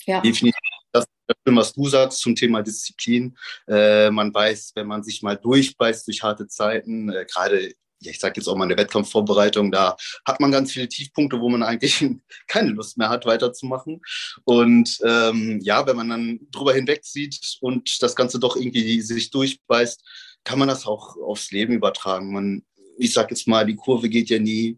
Ja. 0.05 0.21
Definitiv. 0.21 0.59
Das, 0.93 1.05
was 1.45 1.73
du 1.73 1.87
sagst 1.87 2.19
zum 2.19 2.35
Thema 2.35 2.61
Disziplin. 2.61 3.37
Äh, 3.67 4.11
man 4.11 4.33
weiß, 4.33 4.73
wenn 4.75 4.87
man 4.87 5.03
sich 5.03 5.21
mal 5.21 5.37
durchbeißt 5.37 6.07
durch 6.07 6.21
harte 6.21 6.47
Zeiten, 6.47 7.09
äh, 7.09 7.25
gerade 7.25 7.73
ich 8.03 8.19
sage 8.19 8.33
jetzt 8.37 8.47
auch 8.47 8.55
mal 8.55 8.63
in 8.65 8.69
der 8.69 8.77
Wettkampfvorbereitung, 8.77 9.71
da 9.71 9.95
hat 10.25 10.39
man 10.39 10.51
ganz 10.51 10.71
viele 10.71 10.87
Tiefpunkte, 10.87 11.39
wo 11.39 11.49
man 11.49 11.63
eigentlich 11.63 12.05
keine 12.47 12.71
Lust 12.71 12.97
mehr 12.97 13.09
hat, 13.09 13.25
weiterzumachen. 13.25 14.01
Und 14.43 14.99
ähm, 15.05 15.59
ja, 15.61 15.85
wenn 15.85 15.95
man 15.95 16.09
dann 16.09 16.39
drüber 16.51 16.73
hinweg 16.73 17.05
sieht 17.05 17.57
und 17.61 18.01
das 18.01 18.15
Ganze 18.15 18.39
doch 18.39 18.55
irgendwie 18.55 19.01
sich 19.01 19.29
durchbeißt, 19.31 20.03
kann 20.43 20.59
man 20.59 20.67
das 20.67 20.87
auch 20.87 21.17
aufs 21.17 21.51
Leben 21.51 21.73
übertragen. 21.73 22.33
Man, 22.33 22.65
ich 23.01 23.13
sage 23.13 23.29
jetzt 23.31 23.47
mal, 23.47 23.65
die 23.65 23.75
Kurve 23.75 24.09
geht 24.09 24.29
ja 24.29 24.39
nie 24.39 24.77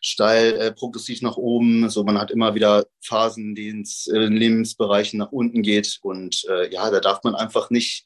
steil 0.00 0.54
äh, 0.54 0.72
progressiv 0.72 1.22
nach 1.22 1.36
oben. 1.36 1.84
Also 1.84 2.04
man 2.04 2.18
hat 2.18 2.30
immer 2.30 2.54
wieder 2.54 2.86
Phasen, 3.00 3.54
die 3.54 3.68
ins 3.68 4.06
äh, 4.08 4.18
Lebensbereichen 4.18 5.18
nach 5.18 5.32
unten 5.32 5.62
geht. 5.62 5.98
Und 6.02 6.44
äh, 6.48 6.72
ja, 6.72 6.90
da 6.90 7.00
darf 7.00 7.22
man 7.22 7.34
einfach 7.34 7.70
nicht 7.70 8.04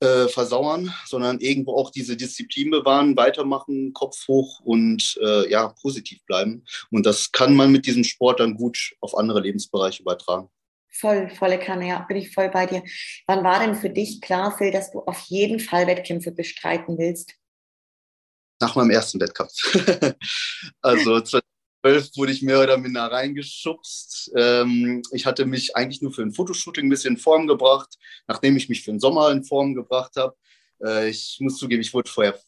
äh, 0.00 0.28
versauern, 0.28 0.92
sondern 1.06 1.40
irgendwo 1.40 1.74
auch 1.74 1.90
diese 1.90 2.16
Disziplin 2.16 2.70
bewahren, 2.70 3.16
weitermachen, 3.16 3.92
Kopf 3.92 4.26
hoch 4.28 4.60
und 4.60 5.18
äh, 5.22 5.50
ja, 5.50 5.68
positiv 5.80 6.24
bleiben. 6.24 6.64
Und 6.90 7.06
das 7.06 7.32
kann 7.32 7.54
man 7.54 7.70
mit 7.70 7.86
diesem 7.86 8.04
Sport 8.04 8.40
dann 8.40 8.54
gut 8.54 8.94
auf 9.00 9.16
andere 9.16 9.40
Lebensbereiche 9.40 10.02
übertragen. 10.02 10.48
Voll, 10.92 11.30
volle 11.30 11.58
Kanne, 11.58 11.88
ja, 11.88 12.00
bin 12.00 12.16
ich 12.16 12.32
voll 12.32 12.50
bei 12.50 12.66
dir. 12.66 12.82
Wann 13.26 13.44
war 13.44 13.60
denn 13.60 13.74
für 13.74 13.90
dich 13.90 14.20
klar, 14.20 14.56
Phil, 14.56 14.72
dass 14.72 14.90
du 14.90 15.00
auf 15.00 15.20
jeden 15.28 15.60
Fall 15.60 15.86
Wettkämpfe 15.86 16.32
bestreiten 16.32 16.98
willst? 16.98 17.39
Nach 18.60 18.74
meinem 18.76 18.90
ersten 18.90 19.20
Wettkampf. 19.20 19.52
also 20.82 21.20
2012 21.20 22.16
wurde 22.16 22.32
ich 22.32 22.42
mehr 22.42 22.62
oder 22.62 22.76
minder 22.76 23.10
reingeschubst. 23.10 24.32
Ähm, 24.36 25.02
ich 25.12 25.24
hatte 25.24 25.46
mich 25.46 25.76
eigentlich 25.76 26.02
nur 26.02 26.12
für 26.12 26.22
ein 26.22 26.32
Fotoshooting 26.32 26.86
ein 26.86 26.90
bisschen 26.90 27.14
in 27.14 27.20
Form 27.20 27.46
gebracht, 27.46 27.96
nachdem 28.26 28.56
ich 28.56 28.68
mich 28.68 28.82
für 28.82 28.90
den 28.90 29.00
Sommer 29.00 29.30
in 29.30 29.44
Form 29.44 29.74
gebracht 29.74 30.16
habe. 30.16 30.36
Äh, 30.82 31.08
ich 31.08 31.38
muss 31.40 31.56
zugeben, 31.56 31.80
ich 31.80 31.94
wurde 31.94 32.10
vorher 32.10 32.38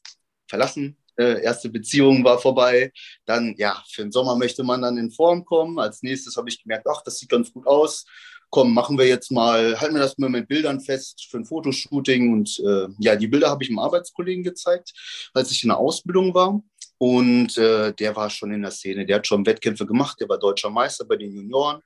verlassen. 0.48 0.98
Äh, 1.16 1.42
erste 1.42 1.68
Beziehung 1.68 2.24
war 2.24 2.38
vorbei. 2.38 2.92
Dann, 3.24 3.54
ja, 3.56 3.82
für 3.88 4.02
den 4.02 4.12
Sommer 4.12 4.36
möchte 4.36 4.62
man 4.64 4.82
dann 4.82 4.98
in 4.98 5.10
Form 5.10 5.44
kommen. 5.44 5.78
Als 5.78 6.02
nächstes 6.02 6.36
habe 6.36 6.48
ich 6.48 6.62
gemerkt, 6.62 6.86
ach, 6.88 7.02
das 7.02 7.18
sieht 7.18 7.28
ganz 7.28 7.52
gut 7.52 7.66
aus. 7.66 8.04
Komm, 8.52 8.74
machen 8.74 8.98
wir 8.98 9.06
jetzt 9.06 9.32
mal, 9.32 9.80
halten 9.80 9.94
wir 9.94 10.02
das 10.02 10.18
mal 10.18 10.28
mit 10.28 10.46
Bildern 10.46 10.78
fest 10.78 11.26
für 11.30 11.38
ein 11.38 11.46
Fotoshooting. 11.46 12.34
Und 12.34 12.60
äh, 12.60 12.86
ja, 12.98 13.16
die 13.16 13.26
Bilder 13.26 13.48
habe 13.48 13.64
ich 13.64 13.70
dem 13.70 13.78
Arbeitskollegen 13.78 14.44
gezeigt, 14.44 14.92
als 15.32 15.50
ich 15.50 15.62
in 15.62 15.70
der 15.70 15.78
Ausbildung 15.78 16.34
war. 16.34 16.62
Und 16.98 17.56
äh, 17.56 17.94
der 17.94 18.14
war 18.14 18.28
schon 18.28 18.52
in 18.52 18.60
der 18.60 18.70
Szene, 18.70 19.06
der 19.06 19.16
hat 19.16 19.26
schon 19.26 19.46
Wettkämpfe 19.46 19.86
gemacht, 19.86 20.20
der 20.20 20.28
war 20.28 20.38
deutscher 20.38 20.68
Meister 20.68 21.06
bei 21.06 21.16
den 21.16 21.34
Junioren. 21.34 21.80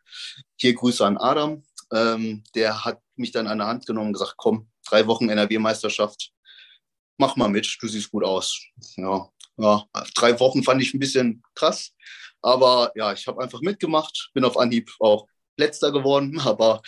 Hier 0.57 0.75
Grüße 0.75 1.07
an 1.07 1.19
Adam. 1.19 1.63
Ähm, 1.93 2.43
der 2.57 2.85
hat 2.85 3.01
mich 3.15 3.31
dann 3.31 3.47
an 3.47 3.59
der 3.59 3.69
Hand 3.69 3.87
genommen 3.87 4.09
und 4.09 4.15
gesagt, 4.15 4.35
komm, 4.37 4.69
drei 4.89 5.07
Wochen 5.07 5.29
NRW-Meisterschaft, 5.29 6.33
mach 7.17 7.37
mal 7.37 7.49
mit, 7.49 7.79
du 7.81 7.87
siehst 7.87 8.11
gut 8.11 8.25
aus. 8.25 8.61
Ja, 8.97 9.29
ja, 9.57 9.87
drei 10.17 10.39
Wochen 10.41 10.65
fand 10.65 10.83
ich 10.83 10.93
ein 10.93 10.99
bisschen 10.99 11.45
krass, 11.55 11.93
aber 12.43 12.91
ja, 12.97 13.13
ich 13.13 13.27
habe 13.29 13.41
einfach 13.41 13.61
mitgemacht, 13.61 14.31
bin 14.35 14.45
auf 14.45 14.59
Anhieb 14.59 14.91
auch 14.99 15.29
letzter 15.57 15.93
geworden, 15.93 16.41
aber 16.45 16.83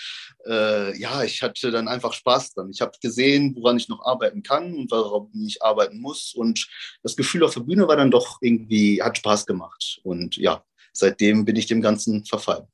äh, 0.47 0.99
ja, 0.99 1.23
ich 1.23 1.43
hatte 1.43 1.71
dann 1.71 1.89
einfach 1.89 2.13
Spaß 2.13 2.55
dran. 2.55 2.71
Ich 2.71 2.81
habe 2.81 2.93
gesehen, 3.01 3.55
woran 3.57 3.77
ich 3.77 3.89
noch 3.89 4.05
arbeiten 4.05 4.43
kann 4.43 4.75
und 4.75 4.91
woran 4.91 5.31
ich 5.47 5.63
arbeiten 5.63 6.01
muss 6.01 6.35
und 6.35 6.69
das 7.03 7.17
Gefühl 7.17 7.45
auf 7.45 7.55
der 7.55 7.61
Bühne 7.61 7.89
war 7.89 7.97
dann 7.97 8.11
doch 8.11 8.39
irgendwie, 8.41 9.03
hat 9.03 9.19
Spaß 9.19 9.47
gemacht 9.47 10.01
und 10.03 10.37
ja, 10.37 10.63
seitdem 10.93 11.45
bin 11.45 11.57
ich 11.57 11.67
dem 11.67 11.81
Ganzen 11.81 12.25
verfallen. 12.25 12.67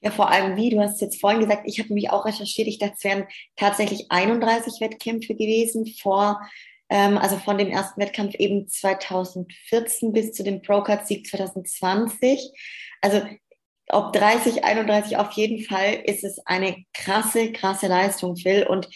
Ja, 0.00 0.12
vor 0.12 0.30
allem 0.30 0.56
wie, 0.56 0.70
du 0.70 0.80
hast 0.80 1.00
jetzt 1.00 1.20
vorhin 1.20 1.40
gesagt, 1.40 1.62
ich 1.64 1.80
habe 1.80 1.92
mich 1.92 2.10
auch 2.10 2.24
recherchiert, 2.24 2.68
ich 2.68 2.78
dachte, 2.78 2.94
es 2.96 3.04
wären 3.04 3.26
tatsächlich 3.56 4.06
31 4.10 4.80
Wettkämpfe 4.80 5.34
gewesen 5.34 5.86
vor, 6.00 6.40
ähm, 6.88 7.18
also 7.18 7.36
von 7.36 7.58
dem 7.58 7.68
ersten 7.68 8.00
Wettkampf 8.00 8.34
eben 8.36 8.68
2014 8.68 10.12
bis 10.12 10.32
zu 10.32 10.44
dem 10.44 10.62
Procard-Sieg 10.62 11.26
2020. 11.26 12.52
Also 13.00 13.22
ob 13.90 14.12
30, 14.12 14.64
31, 14.64 15.16
auf 15.16 15.32
jeden 15.32 15.64
Fall 15.64 15.94
ist 16.04 16.24
es 16.24 16.38
eine 16.46 16.84
krasse, 16.92 17.52
krasse 17.52 17.86
Leistung, 17.86 18.36
Phil. 18.36 18.66
Und 18.66 18.88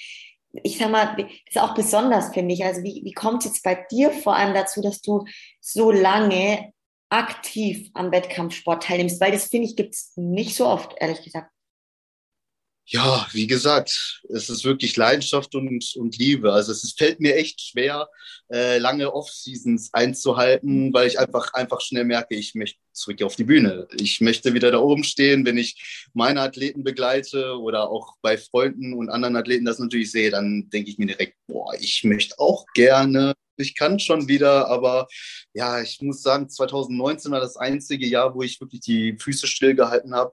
ich 0.62 0.78
sag 0.78 0.90
mal, 0.90 1.16
ist 1.48 1.58
auch 1.58 1.74
besonders, 1.74 2.32
finde 2.32 2.54
ich. 2.54 2.64
Also 2.64 2.82
wie, 2.82 3.02
wie 3.04 3.12
kommt 3.12 3.44
es 3.44 3.52
jetzt 3.52 3.62
bei 3.62 3.74
dir 3.90 4.10
vor 4.10 4.36
allem 4.36 4.54
dazu, 4.54 4.82
dass 4.82 5.00
du 5.00 5.24
so 5.60 5.90
lange 5.90 6.72
aktiv 7.08 7.90
am 7.94 8.12
Wettkampfsport 8.12 8.82
teilnimmst? 8.82 9.20
Weil 9.20 9.32
das, 9.32 9.46
finde 9.46 9.68
ich, 9.68 9.76
gibt 9.76 9.94
es 9.94 10.12
nicht 10.16 10.54
so 10.54 10.66
oft, 10.66 10.94
ehrlich 10.98 11.22
gesagt. 11.22 11.50
Ja, 12.84 13.26
wie 13.32 13.46
gesagt, 13.46 14.22
es 14.28 14.50
ist 14.50 14.64
wirklich 14.64 14.96
Leidenschaft 14.96 15.54
und, 15.54 15.94
und 15.96 16.18
Liebe. 16.18 16.52
Also 16.52 16.72
es 16.72 16.94
fällt 16.96 17.20
mir 17.20 17.36
echt 17.36 17.60
schwer, 17.60 18.08
äh, 18.52 18.78
lange 18.78 19.12
Off-Seasons 19.14 19.90
einzuhalten, 19.94 20.92
weil 20.92 21.06
ich 21.06 21.18
einfach, 21.18 21.54
einfach 21.54 21.80
schnell 21.80 22.04
merke, 22.04 22.34
ich 22.34 22.54
möchte 22.54 22.80
zurück 22.92 23.22
auf 23.22 23.36
die 23.36 23.44
Bühne. 23.44 23.86
Ich 23.98 24.20
möchte 24.20 24.52
wieder 24.52 24.70
da 24.72 24.78
oben 24.78 25.04
stehen. 25.04 25.46
Wenn 25.46 25.58
ich 25.58 26.08
meine 26.12 26.40
Athleten 26.42 26.82
begleite 26.82 27.56
oder 27.58 27.88
auch 27.88 28.16
bei 28.20 28.36
Freunden 28.36 28.94
und 28.94 29.10
anderen 29.10 29.36
Athleten 29.36 29.64
das 29.64 29.78
natürlich 29.78 30.10
sehe, 30.10 30.30
dann 30.30 30.68
denke 30.70 30.90
ich 30.90 30.98
mir 30.98 31.06
direkt, 31.06 31.36
boah, 31.46 31.72
ich 31.78 32.02
möchte 32.04 32.38
auch 32.38 32.66
gerne 32.74 33.34
ich 33.56 33.74
kann 33.74 33.98
schon 33.98 34.28
wieder, 34.28 34.68
aber 34.68 35.06
ja, 35.52 35.80
ich 35.80 36.00
muss 36.02 36.22
sagen, 36.22 36.48
2019 36.48 37.32
war 37.32 37.40
das 37.40 37.56
einzige 37.56 38.06
Jahr, 38.06 38.34
wo 38.34 38.42
ich 38.42 38.60
wirklich 38.60 38.80
die 38.80 39.16
Füße 39.18 39.46
stillgehalten 39.46 40.14
habe. 40.14 40.32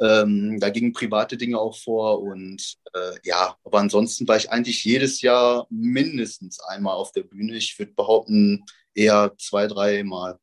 Ähm, 0.00 0.58
da 0.60 0.70
gingen 0.70 0.92
private 0.92 1.36
Dinge 1.36 1.58
auch 1.58 1.76
vor 1.76 2.22
und 2.22 2.76
äh, 2.94 3.14
ja, 3.24 3.56
aber 3.64 3.78
ansonsten 3.78 4.26
war 4.28 4.36
ich 4.36 4.50
eigentlich 4.50 4.84
jedes 4.84 5.20
Jahr 5.22 5.66
mindestens 5.70 6.60
einmal 6.60 6.94
auf 6.94 7.12
der 7.12 7.22
Bühne. 7.22 7.56
Ich 7.56 7.78
würde 7.78 7.92
behaupten, 7.92 8.64
eher 8.94 9.32
zwei, 9.38 9.66
drei 9.66 10.02
Mal 10.02 10.38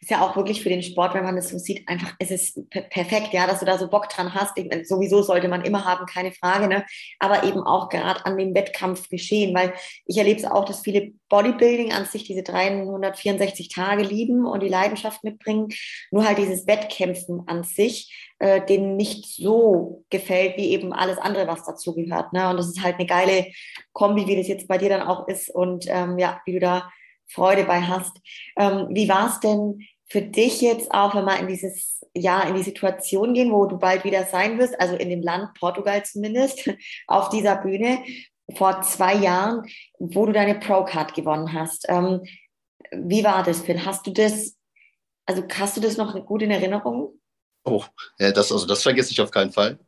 ist 0.00 0.10
ja 0.10 0.22
auch 0.22 0.36
wirklich 0.36 0.62
für 0.62 0.68
den 0.68 0.82
Sport, 0.82 1.14
wenn 1.14 1.24
man 1.24 1.36
das 1.36 1.50
so 1.50 1.58
sieht, 1.58 1.86
einfach, 1.88 2.14
es 2.18 2.30
ist 2.30 2.70
perfekt, 2.70 3.32
ja, 3.32 3.46
dass 3.46 3.60
du 3.60 3.66
da 3.66 3.78
so 3.78 3.88
Bock 3.88 4.08
dran 4.08 4.34
hast. 4.34 4.58
Sowieso 4.84 5.22
sollte 5.22 5.48
man 5.48 5.62
immer 5.62 5.84
haben, 5.84 6.06
keine 6.06 6.32
Frage, 6.32 6.68
ne? 6.68 6.84
Aber 7.18 7.44
eben 7.44 7.60
auch 7.60 7.88
gerade 7.88 8.24
an 8.24 8.38
dem 8.38 8.54
Wettkampf 8.54 9.08
geschehen, 9.08 9.54
weil 9.54 9.74
ich 10.06 10.16
erlebe 10.16 10.40
es 10.40 10.46
auch, 10.46 10.64
dass 10.64 10.80
viele 10.80 11.12
Bodybuilding 11.28 11.92
an 11.92 12.06
sich 12.06 12.24
diese 12.24 12.42
364 12.42 13.68
Tage 13.68 14.02
lieben 14.02 14.46
und 14.46 14.62
die 14.62 14.68
Leidenschaft 14.68 15.22
mitbringen. 15.22 15.68
Nur 16.10 16.26
halt 16.26 16.38
dieses 16.38 16.66
Wettkämpfen 16.66 17.42
an 17.46 17.62
sich, 17.62 18.30
äh, 18.38 18.64
denen 18.64 18.96
nicht 18.96 19.26
so 19.26 20.04
gefällt, 20.10 20.56
wie 20.56 20.70
eben 20.70 20.92
alles 20.92 21.18
andere, 21.18 21.46
was 21.46 21.64
dazugehört. 21.64 22.32
Ne? 22.32 22.48
Und 22.48 22.56
das 22.56 22.68
ist 22.68 22.82
halt 22.82 22.96
eine 22.96 23.06
geile 23.06 23.46
Kombi, 23.92 24.26
wie 24.26 24.36
das 24.36 24.48
jetzt 24.48 24.66
bei 24.66 24.78
dir 24.78 24.88
dann 24.88 25.06
auch 25.06 25.28
ist 25.28 25.50
und 25.50 25.84
ähm, 25.88 26.18
ja, 26.18 26.40
wie 26.46 26.52
du 26.52 26.60
da 26.60 26.90
Freude 27.32 27.64
bei 27.64 27.80
hast. 27.82 28.16
Ähm, 28.56 28.88
wie 28.90 29.08
war 29.08 29.28
es 29.28 29.40
denn 29.40 29.86
für 30.08 30.22
dich 30.22 30.60
jetzt 30.60 30.92
auch, 30.92 31.14
wenn 31.14 31.24
wir 31.24 31.38
in 31.38 31.48
dieses 31.48 32.00
Jahr 32.14 32.48
in 32.48 32.56
die 32.56 32.62
Situation 32.62 33.34
gehen, 33.34 33.52
wo 33.52 33.66
du 33.66 33.78
bald 33.78 34.04
wieder 34.04 34.24
sein 34.24 34.58
wirst, 34.58 34.78
also 34.80 34.96
in 34.96 35.08
dem 35.08 35.22
Land 35.22 35.54
Portugal 35.58 36.04
zumindest, 36.04 36.68
auf 37.06 37.28
dieser 37.28 37.56
Bühne 37.56 38.02
vor 38.56 38.82
zwei 38.82 39.14
Jahren, 39.14 39.62
wo 39.98 40.26
du 40.26 40.32
deine 40.32 40.58
Pro-Card 40.58 41.14
gewonnen 41.14 41.52
hast. 41.52 41.86
Ähm, 41.88 42.22
wie 42.92 43.22
war 43.22 43.44
das, 43.44 43.60
Phil? 43.60 43.84
Hast 43.84 44.06
du 44.06 44.10
das, 44.10 44.56
also 45.26 45.44
hast 45.56 45.76
du 45.76 45.80
das 45.80 45.96
noch 45.96 46.14
gut 46.26 46.42
in 46.42 46.50
Erinnerung? 46.50 47.20
Oh, 47.62 47.84
ja, 48.18 48.32
das, 48.32 48.50
also 48.50 48.66
das 48.66 48.82
vergesse 48.82 49.12
ich 49.12 49.20
auf 49.20 49.30
keinen 49.30 49.52
Fall. 49.52 49.78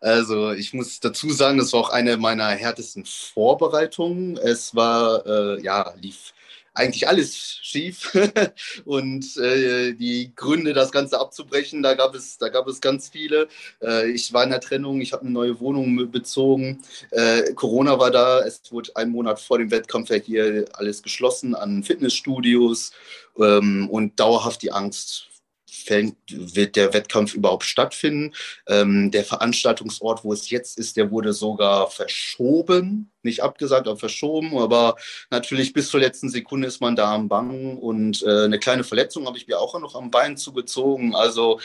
Also 0.00 0.52
ich 0.52 0.74
muss 0.74 0.98
dazu 0.98 1.30
sagen, 1.30 1.56
das 1.56 1.72
war 1.72 1.80
auch 1.80 1.90
eine 1.90 2.16
meiner 2.16 2.48
härtesten 2.48 3.04
Vorbereitungen. 3.04 4.36
Es 4.36 4.74
war, 4.74 5.24
äh, 5.24 5.62
ja, 5.62 5.94
lief 6.00 6.34
eigentlich 6.74 7.08
alles 7.08 7.36
schief. 7.36 8.12
und 8.84 9.36
äh, 9.36 9.92
die 9.94 10.32
Gründe, 10.34 10.72
das 10.72 10.92
Ganze 10.92 11.20
abzubrechen, 11.20 11.82
da 11.82 11.94
gab 11.94 12.14
es, 12.14 12.38
da 12.38 12.48
gab 12.48 12.66
es 12.68 12.80
ganz 12.80 13.08
viele. 13.08 13.48
Äh, 13.82 14.10
ich 14.10 14.32
war 14.32 14.44
in 14.44 14.50
der 14.50 14.60
Trennung, 14.60 15.00
ich 15.00 15.12
habe 15.12 15.22
eine 15.22 15.32
neue 15.32 15.60
Wohnung 15.60 16.10
bezogen. 16.10 16.82
Äh, 17.10 17.52
Corona 17.54 17.98
war 17.98 18.10
da, 18.10 18.40
es 18.40 18.60
wurde 18.70 18.96
einen 18.96 19.12
Monat 19.12 19.40
vor 19.40 19.58
dem 19.58 19.70
Wettkampf 19.70 20.10
ja 20.10 20.16
hier 20.16 20.64
alles 20.72 21.02
geschlossen 21.02 21.54
an 21.54 21.82
Fitnessstudios 21.82 22.92
ähm, 23.38 23.88
und 23.90 24.18
dauerhaft 24.18 24.62
die 24.62 24.72
Angst 24.72 25.28
Fällen 25.72 26.16
wird 26.28 26.76
der 26.76 26.92
Wettkampf 26.92 27.34
überhaupt 27.34 27.64
stattfinden. 27.64 28.34
Ähm, 28.66 29.10
der 29.10 29.24
Veranstaltungsort, 29.24 30.22
wo 30.22 30.32
es 30.32 30.50
jetzt 30.50 30.78
ist, 30.78 30.96
der 30.96 31.10
wurde 31.10 31.32
sogar 31.32 31.90
verschoben, 31.90 33.10
nicht 33.22 33.42
abgesagt, 33.42 33.88
aber 33.88 33.96
verschoben. 33.96 34.58
Aber 34.58 34.96
natürlich 35.30 35.72
bis 35.72 35.88
zur 35.88 36.00
letzten 36.00 36.28
Sekunde 36.28 36.68
ist 36.68 36.80
man 36.80 36.94
da 36.94 37.14
am 37.14 37.28
Bangen 37.28 37.78
und 37.78 38.22
äh, 38.22 38.44
eine 38.44 38.58
kleine 38.58 38.84
Verletzung 38.84 39.26
habe 39.26 39.38
ich 39.38 39.48
mir 39.48 39.58
auch 39.58 39.78
noch 39.80 39.94
am 39.94 40.10
Bein 40.10 40.36
zugezogen. 40.36 41.14
Also 41.14 41.58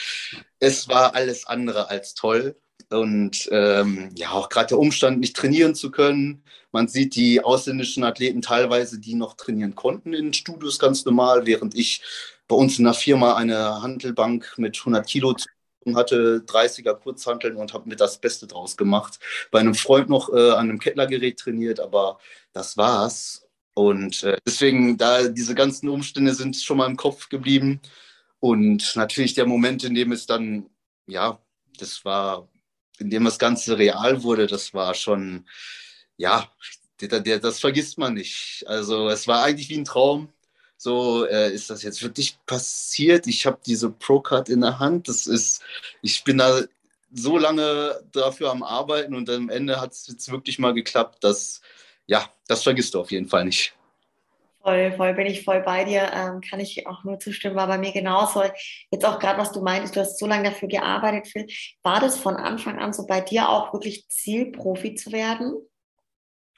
es 0.59 0.87
war 0.87 1.13
alles 1.13 1.45
andere 1.45 1.89
als 1.89 2.13
toll. 2.13 2.55
Und 2.89 3.49
ähm, 3.51 4.11
ja, 4.15 4.31
auch 4.31 4.47
gerade 4.47 4.67
der 4.67 4.79
Umstand, 4.79 5.19
nicht 5.19 5.35
trainieren 5.35 5.75
zu 5.75 5.91
können. 5.91 6.43
Man 6.71 6.87
sieht 6.87 7.15
die 7.15 7.43
ausländischen 7.43 8.03
Athleten 8.03 8.41
teilweise, 8.41 8.99
die 8.99 9.15
noch 9.15 9.35
trainieren 9.35 9.75
konnten 9.75 10.13
in 10.13 10.33
Studios 10.33 10.79
ganz 10.79 11.03
normal, 11.03 11.45
während 11.45 11.75
ich 11.75 12.01
bei 12.48 12.56
uns 12.56 12.80
in 12.80 12.86
der 12.86 12.94
Firma 12.94 13.36
eine 13.36 13.82
Handelbank 13.82 14.54
mit 14.58 14.77
100 14.77 15.06
Kilo 15.08 15.36
hatte 15.96 16.44
30er 16.46 16.96
Kurzhanteln 16.96 17.56
und 17.56 17.74
habe 17.74 17.88
mir 17.88 17.96
das 17.96 18.20
Beste 18.20 18.48
draus 18.48 18.75
gemacht. 18.75 19.20
Bei 19.51 19.60
einem 19.60 19.75
Freund 19.75 20.10
noch 20.10 20.30
äh, 20.34 20.51
an 20.51 20.70
einem 20.70 20.80
Kettlergerät 20.80 21.39
trainiert, 21.39 21.80
aber 21.80 22.20
das 22.51 22.75
war's. 22.77 23.48
Und 23.74 24.24
äh, 24.24 24.38
deswegen, 24.46 24.98
da 24.98 25.27
diese 25.27 25.56
ganzen 25.56 25.88
Umstände 25.89 26.34
sind 26.34 26.58
schon 26.58 26.77
mal 26.77 26.88
im 26.88 26.98
Kopf 26.98 27.30
geblieben. 27.30 27.80
Und 28.39 28.96
natürlich 28.96 29.34
der 29.34 29.46
Moment, 29.46 29.84
in 29.84 29.96
dem 29.96 30.12
es 30.12 30.25
dann, 30.25 30.70
ja, 31.08 31.39
das 31.80 32.04
war, 32.04 32.50
in 33.00 33.10
dem 33.10 33.24
das 33.25 33.39
Ganze 33.39 33.77
real 33.77 34.24
wurde, 34.24 34.48
das 34.48 34.74
war 34.74 34.94
schon, 34.94 35.48
ja, 36.18 36.51
der, 37.01 37.20
der, 37.20 37.39
das 37.39 37.60
vergisst 37.60 37.98
man 37.98 38.16
nicht. 38.16 38.63
Also 38.68 39.10
es 39.10 39.27
war 39.27 39.44
eigentlich 39.44 39.70
wie 39.70 39.77
ein 39.77 39.86
Traum. 39.86 40.34
So, 40.77 41.25
äh, 41.25 41.51
ist 41.51 41.69
das 41.69 41.84
jetzt 41.84 42.03
wirklich 42.03 42.38
passiert? 42.46 43.27
Ich 43.27 43.46
habe 43.46 43.60
diese 43.65 43.89
Pro-Card 43.89 44.50
in 44.50 44.62
der 44.62 44.79
Hand. 44.79 45.07
Das 45.07 45.25
ist, 45.27 45.63
ich 46.01 46.24
bin 46.24 46.38
da 46.38 46.62
so 47.12 47.38
lange 47.38 48.00
dafür 48.12 48.51
am 48.51 48.63
Arbeiten 48.63 49.15
und 49.15 49.29
am 49.29 49.50
Ende 49.50 49.81
hat 49.81 49.93
es 49.93 50.07
jetzt 50.07 50.31
wirklich 50.31 50.60
mal 50.60 50.74
geklappt, 50.74 51.24
dass, 51.24 51.62
ja, 52.05 52.29
das 52.48 52.63
vergisst 52.63 52.93
du 52.93 53.01
auf 53.01 53.12
jeden 53.12 53.27
Fall 53.27 53.46
nicht. 53.46 53.74
Voll, 54.62 54.91
voll, 54.98 55.13
bin 55.13 55.27
ich 55.27 55.46
voll 55.46 55.62
bei 55.62 55.86
dir. 55.86 56.12
Ähm, 56.13 56.41
kann 56.41 56.60
ich 56.60 56.86
auch 56.88 57.05
nur 57.05 57.19
zustimmen, 57.19 57.55
war 57.55 57.67
bei 57.67 57.77
mir 57.77 57.93
genauso. 57.93 58.43
Jetzt 58.91 59.05
auch 59.05 59.17
gerade, 59.17 59.39
was 59.39 59.53
du 59.53 59.62
meintest, 59.62 59.96
du 59.96 60.01
hast 60.01 60.19
so 60.19 60.27
lange 60.27 60.50
dafür 60.50 60.67
gearbeitet, 60.67 61.27
Phil. 61.27 61.48
War 61.84 62.01
das 62.01 62.17
von 62.19 62.36
Anfang 62.36 62.77
an 62.77 62.91
so 62.91 63.07
bei 63.07 63.22
dir 63.22 63.48
auch 63.48 63.72
wirklich 63.72 64.10
Ziel, 64.10 64.51
Profi 64.51 64.93
zu 64.96 65.13
werden? 65.13 65.53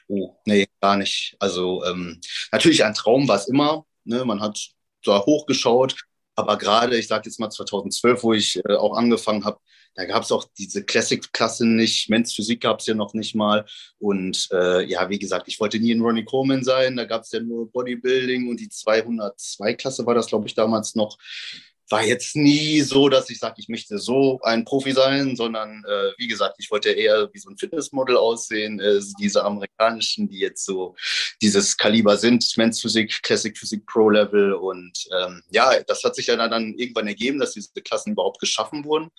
Oh, 0.07 0.35
nee, 0.45 0.67
gar 0.81 0.97
nicht. 0.97 1.35
Also 1.39 1.85
ähm, 1.85 2.19
natürlich 2.51 2.83
ein 2.83 2.95
Traum 2.95 3.27
war 3.27 3.35
es 3.35 3.47
immer. 3.47 3.85
Ne? 4.09 4.25
Man 4.25 4.41
hat 4.41 4.59
da 5.03 5.25
hochgeschaut, 5.25 5.95
aber 6.35 6.57
gerade, 6.57 6.97
ich 6.97 7.07
sage 7.07 7.23
jetzt 7.25 7.39
mal 7.39 7.49
2012, 7.49 8.23
wo 8.23 8.33
ich 8.33 8.59
äh, 8.67 8.75
auch 8.75 8.95
angefangen 8.95 9.45
habe, 9.45 9.59
da 9.95 10.05
gab 10.05 10.23
es 10.23 10.31
auch 10.31 10.45
diese 10.57 10.83
Classic-Klasse 10.85 11.67
nicht, 11.67 12.09
Men's 12.09 12.33
Physik 12.33 12.61
gab 12.61 12.79
es 12.79 12.85
ja 12.85 12.93
noch 12.93 13.13
nicht 13.13 13.35
mal. 13.35 13.65
Und 13.97 14.47
äh, 14.51 14.85
ja, 14.85 15.09
wie 15.09 15.19
gesagt, 15.19 15.47
ich 15.47 15.59
wollte 15.59 15.79
nie 15.79 15.91
in 15.91 16.01
Ronnie 16.01 16.23
Coleman 16.23 16.63
sein, 16.63 16.95
da 16.95 17.05
gab 17.05 17.23
es 17.23 17.31
ja 17.31 17.41
nur 17.41 17.69
Bodybuilding 17.71 18.47
und 18.47 18.59
die 18.59 18.69
202-Klasse 18.69 20.05
war 20.05 20.15
das, 20.15 20.27
glaube 20.27 20.47
ich, 20.47 20.53
damals 20.53 20.95
noch 20.95 21.17
war 21.89 22.03
jetzt 22.03 22.35
nie 22.35 22.81
so, 22.81 23.09
dass 23.09 23.29
ich 23.29 23.39
sage, 23.39 23.55
ich 23.57 23.69
möchte 23.69 23.97
so 23.97 24.39
ein 24.43 24.65
Profi 24.65 24.91
sein, 24.91 25.35
sondern 25.35 25.83
äh, 25.87 26.11
wie 26.17 26.27
gesagt, 26.27 26.55
ich 26.59 26.69
wollte 26.71 26.91
eher 26.91 27.29
wie 27.33 27.39
so 27.39 27.49
ein 27.49 27.57
Fitnessmodel 27.57 28.17
aussehen, 28.17 28.79
äh, 28.79 28.99
diese 29.19 29.43
amerikanischen, 29.43 30.29
die 30.29 30.39
jetzt 30.39 30.65
so 30.65 30.95
dieses 31.41 31.77
Kaliber 31.77 32.17
sind, 32.17 32.45
Men's 32.57 32.81
Physik, 32.81 33.21
Classic 33.23 33.57
Physik 33.57 33.85
Pro 33.85 34.09
Level 34.09 34.53
und 34.53 35.07
ähm, 35.19 35.41
ja, 35.51 35.71
das 35.87 36.03
hat 36.03 36.15
sich 36.15 36.27
ja 36.27 36.35
dann 36.35 36.73
irgendwann 36.75 37.07
ergeben, 37.07 37.39
dass 37.39 37.53
diese 37.53 37.69
Klassen 37.81 38.13
überhaupt 38.13 38.39
geschaffen 38.39 38.85
wurden. 38.85 39.09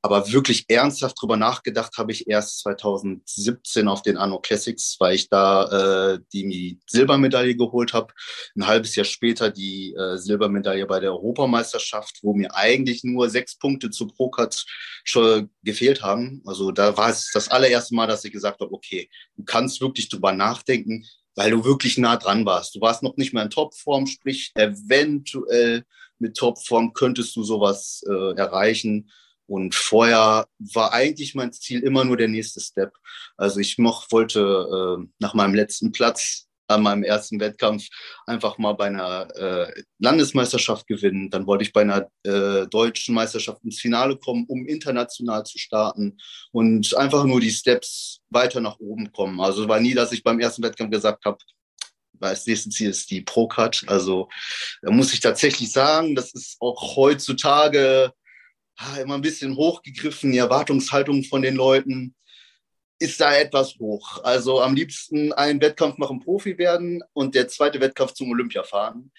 Aber 0.00 0.30
wirklich 0.32 0.64
ernsthaft 0.68 1.20
drüber 1.20 1.36
nachgedacht 1.36 1.98
habe 1.98 2.12
ich 2.12 2.28
erst 2.28 2.60
2017 2.60 3.88
auf 3.88 4.02
den 4.02 4.16
Anno 4.16 4.38
Classics, 4.38 4.96
weil 5.00 5.16
ich 5.16 5.28
da 5.28 6.14
äh, 6.14 6.20
die 6.32 6.78
Silbermedaille 6.86 7.56
geholt 7.56 7.92
habe. 7.92 8.14
Ein 8.56 8.66
halbes 8.66 8.94
Jahr 8.94 9.04
später 9.04 9.50
die 9.50 9.94
äh, 9.94 10.16
Silbermedaille 10.16 10.86
bei 10.86 11.00
der 11.00 11.12
Europameisterschaft, 11.12 12.20
wo 12.22 12.32
mir 12.32 12.54
eigentlich 12.54 13.02
nur 13.02 13.28
sechs 13.28 13.58
Punkte 13.58 13.90
zu 13.90 14.06
Prokat 14.06 14.64
schon 15.02 15.50
gefehlt 15.62 16.02
haben. 16.02 16.42
Also 16.46 16.70
da 16.70 16.96
war 16.96 17.10
es 17.10 17.30
das 17.32 17.48
allererste 17.48 17.96
Mal, 17.96 18.06
dass 18.06 18.24
ich 18.24 18.32
gesagt 18.32 18.60
habe, 18.60 18.72
okay, 18.72 19.10
du 19.36 19.42
kannst 19.44 19.80
wirklich 19.80 20.08
drüber 20.08 20.32
nachdenken, 20.32 21.04
weil 21.34 21.50
du 21.50 21.64
wirklich 21.64 21.98
nah 21.98 22.16
dran 22.16 22.46
warst. 22.46 22.76
Du 22.76 22.80
warst 22.80 23.02
noch 23.02 23.16
nicht 23.16 23.32
mehr 23.34 23.42
in 23.42 23.50
Topform, 23.50 24.06
sprich 24.06 24.52
eventuell 24.54 25.84
mit 26.18 26.36
Topform 26.36 26.92
könntest 26.92 27.34
du 27.36 27.42
sowas 27.42 28.02
äh, 28.08 28.34
erreichen. 28.36 29.10
Und 29.48 29.74
vorher 29.74 30.46
war 30.58 30.92
eigentlich 30.92 31.34
mein 31.34 31.52
Ziel 31.52 31.80
immer 31.80 32.04
nur 32.04 32.16
der 32.16 32.28
nächste 32.28 32.60
Step. 32.60 32.92
Also 33.36 33.60
ich 33.60 33.78
moch, 33.78 34.06
wollte 34.10 34.40
äh, 35.00 35.06
nach 35.18 35.34
meinem 35.34 35.54
letzten 35.54 35.90
Platz 35.90 36.48
an 36.68 36.82
meinem 36.82 37.02
ersten 37.02 37.40
Wettkampf 37.40 37.86
einfach 38.26 38.58
mal 38.58 38.74
bei 38.74 38.86
einer 38.86 39.26
äh, 39.36 39.82
Landesmeisterschaft 39.98 40.86
gewinnen. 40.86 41.30
Dann 41.30 41.46
wollte 41.46 41.64
ich 41.64 41.72
bei 41.72 41.80
einer 41.80 42.10
äh, 42.24 42.66
deutschen 42.66 43.14
Meisterschaft 43.14 43.64
ins 43.64 43.80
Finale 43.80 44.16
kommen, 44.16 44.44
um 44.48 44.66
international 44.66 45.44
zu 45.44 45.58
starten 45.58 46.18
und 46.52 46.94
einfach 46.94 47.24
nur 47.24 47.40
die 47.40 47.50
Steps 47.50 48.20
weiter 48.28 48.60
nach 48.60 48.78
oben 48.78 49.10
kommen. 49.12 49.40
Also 49.40 49.66
war 49.66 49.80
nie, 49.80 49.94
dass 49.94 50.12
ich 50.12 50.22
beim 50.22 50.40
ersten 50.40 50.62
Wettkampf 50.62 50.90
gesagt 50.90 51.24
habe, 51.24 51.38
das 52.20 52.46
nächste 52.46 52.70
Ziel 52.70 52.90
ist 52.90 53.10
die 53.10 53.22
Pro-Cut. 53.22 53.84
Also 53.86 54.28
da 54.82 54.90
muss 54.90 55.12
ich 55.12 55.20
tatsächlich 55.20 55.72
sagen, 55.72 56.14
das 56.14 56.34
ist 56.34 56.56
auch 56.60 56.96
heutzutage 56.96 58.12
immer 59.00 59.14
ein 59.14 59.22
bisschen 59.22 59.56
hochgegriffen, 59.56 60.32
die 60.32 60.38
Erwartungshaltung 60.38 61.24
von 61.24 61.42
den 61.42 61.56
Leuten 61.56 62.14
ist 63.00 63.20
da 63.20 63.36
etwas 63.36 63.76
hoch. 63.78 64.22
Also 64.24 64.60
am 64.60 64.74
liebsten 64.74 65.32
einen 65.32 65.60
Wettkampf 65.60 65.98
machen 65.98 66.20
Profi 66.20 66.58
werden 66.58 67.02
und 67.12 67.34
der 67.34 67.48
zweite 67.48 67.80
Wettkampf 67.80 68.12
zum 68.12 68.30
Olympia 68.30 68.64
fahren. 68.64 69.12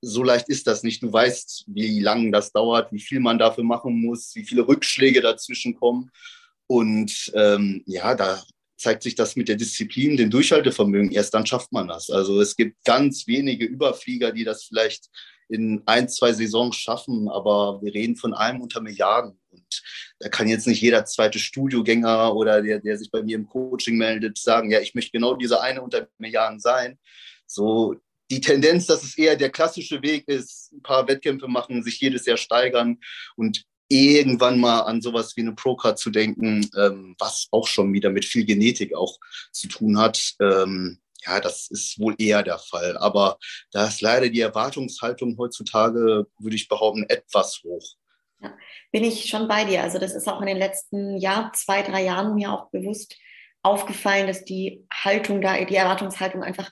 So 0.00 0.22
leicht 0.22 0.48
ist 0.48 0.66
das 0.66 0.82
nicht. 0.82 1.02
Du 1.02 1.12
weißt, 1.12 1.64
wie 1.68 2.00
lange 2.00 2.30
das 2.30 2.52
dauert, 2.52 2.90
wie 2.92 3.00
viel 3.00 3.20
man 3.20 3.38
dafür 3.38 3.64
machen 3.64 4.00
muss, 4.00 4.34
wie 4.34 4.44
viele 4.44 4.66
Rückschläge 4.66 5.20
dazwischen 5.20 5.74
kommen. 5.74 6.10
Und 6.66 7.30
ähm, 7.34 7.82
ja, 7.86 8.14
da 8.14 8.42
zeigt 8.78 9.02
sich 9.02 9.14
das 9.14 9.36
mit 9.36 9.48
der 9.48 9.56
Disziplin, 9.56 10.16
dem 10.16 10.30
Durchhaltevermögen. 10.30 11.10
Erst 11.12 11.34
dann 11.34 11.46
schafft 11.46 11.72
man 11.72 11.88
das. 11.88 12.10
Also 12.10 12.40
es 12.40 12.56
gibt 12.56 12.82
ganz 12.84 13.26
wenige 13.26 13.66
Überflieger, 13.66 14.32
die 14.32 14.44
das 14.44 14.64
vielleicht 14.64 15.08
in 15.48 15.82
ein, 15.86 16.08
zwei 16.08 16.32
Saisons 16.32 16.76
schaffen, 16.76 17.28
aber 17.28 17.80
wir 17.82 17.94
reden 17.94 18.16
von 18.16 18.34
einem 18.34 18.60
unter 18.60 18.80
Milliarden. 18.80 19.38
Und 19.50 19.82
da 20.20 20.28
kann 20.28 20.48
jetzt 20.48 20.66
nicht 20.66 20.80
jeder 20.80 21.04
zweite 21.04 21.38
Studiogänger 21.38 22.34
oder 22.34 22.62
der, 22.62 22.80
der 22.80 22.98
sich 22.98 23.10
bei 23.10 23.22
mir 23.22 23.36
im 23.36 23.46
Coaching 23.46 23.96
meldet, 23.96 24.38
sagen, 24.38 24.70
ja, 24.70 24.80
ich 24.80 24.94
möchte 24.94 25.12
genau 25.12 25.34
dieser 25.34 25.62
eine 25.62 25.82
unter 25.82 26.08
Milliarden 26.18 26.60
sein. 26.60 26.98
So 27.46 27.96
die 28.30 28.40
Tendenz, 28.40 28.86
dass 28.86 29.02
es 29.02 29.16
eher 29.16 29.36
der 29.36 29.50
klassische 29.50 30.02
Weg 30.02 30.28
ist, 30.28 30.72
ein 30.72 30.82
paar 30.82 31.08
Wettkämpfe 31.08 31.48
machen, 31.48 31.82
sich 31.82 32.00
jedes 32.00 32.26
Jahr 32.26 32.36
steigern 32.36 32.98
und 33.36 33.64
irgendwann 33.88 34.60
mal 34.60 34.80
an 34.80 35.00
sowas 35.00 35.34
wie 35.36 35.40
eine 35.40 35.54
Pro-Card 35.54 35.98
zu 35.98 36.10
denken, 36.10 36.68
ähm, 36.76 37.14
was 37.18 37.48
auch 37.50 37.66
schon 37.66 37.92
wieder 37.94 38.10
mit 38.10 38.26
viel 38.26 38.44
Genetik 38.44 38.94
auch 38.94 39.18
zu 39.50 39.66
tun 39.68 39.98
hat. 39.98 40.34
Ähm, 40.40 40.98
ja, 41.26 41.40
das 41.40 41.68
ist 41.70 41.98
wohl 41.98 42.14
eher 42.18 42.42
der 42.42 42.58
Fall. 42.58 42.96
Aber 42.98 43.38
da 43.72 43.86
ist 43.86 44.00
leider 44.00 44.28
die 44.28 44.40
Erwartungshaltung 44.40 45.36
heutzutage, 45.38 46.26
würde 46.38 46.56
ich 46.56 46.68
behaupten, 46.68 47.04
etwas 47.08 47.60
hoch. 47.64 47.84
Ja, 48.40 48.56
bin 48.92 49.04
ich 49.04 49.28
schon 49.28 49.48
bei 49.48 49.64
dir. 49.64 49.82
Also 49.82 49.98
das 49.98 50.14
ist 50.14 50.28
auch 50.28 50.40
in 50.40 50.46
den 50.46 50.58
letzten 50.58 51.16
Jahr, 51.16 51.52
zwei, 51.54 51.82
drei 51.82 52.04
Jahren 52.04 52.34
mir 52.34 52.52
auch 52.52 52.70
bewusst 52.70 53.16
aufgefallen, 53.62 54.28
dass 54.28 54.44
die 54.44 54.86
Haltung 54.92 55.40
da, 55.40 55.62
die 55.64 55.74
Erwartungshaltung 55.74 56.42
einfach 56.42 56.70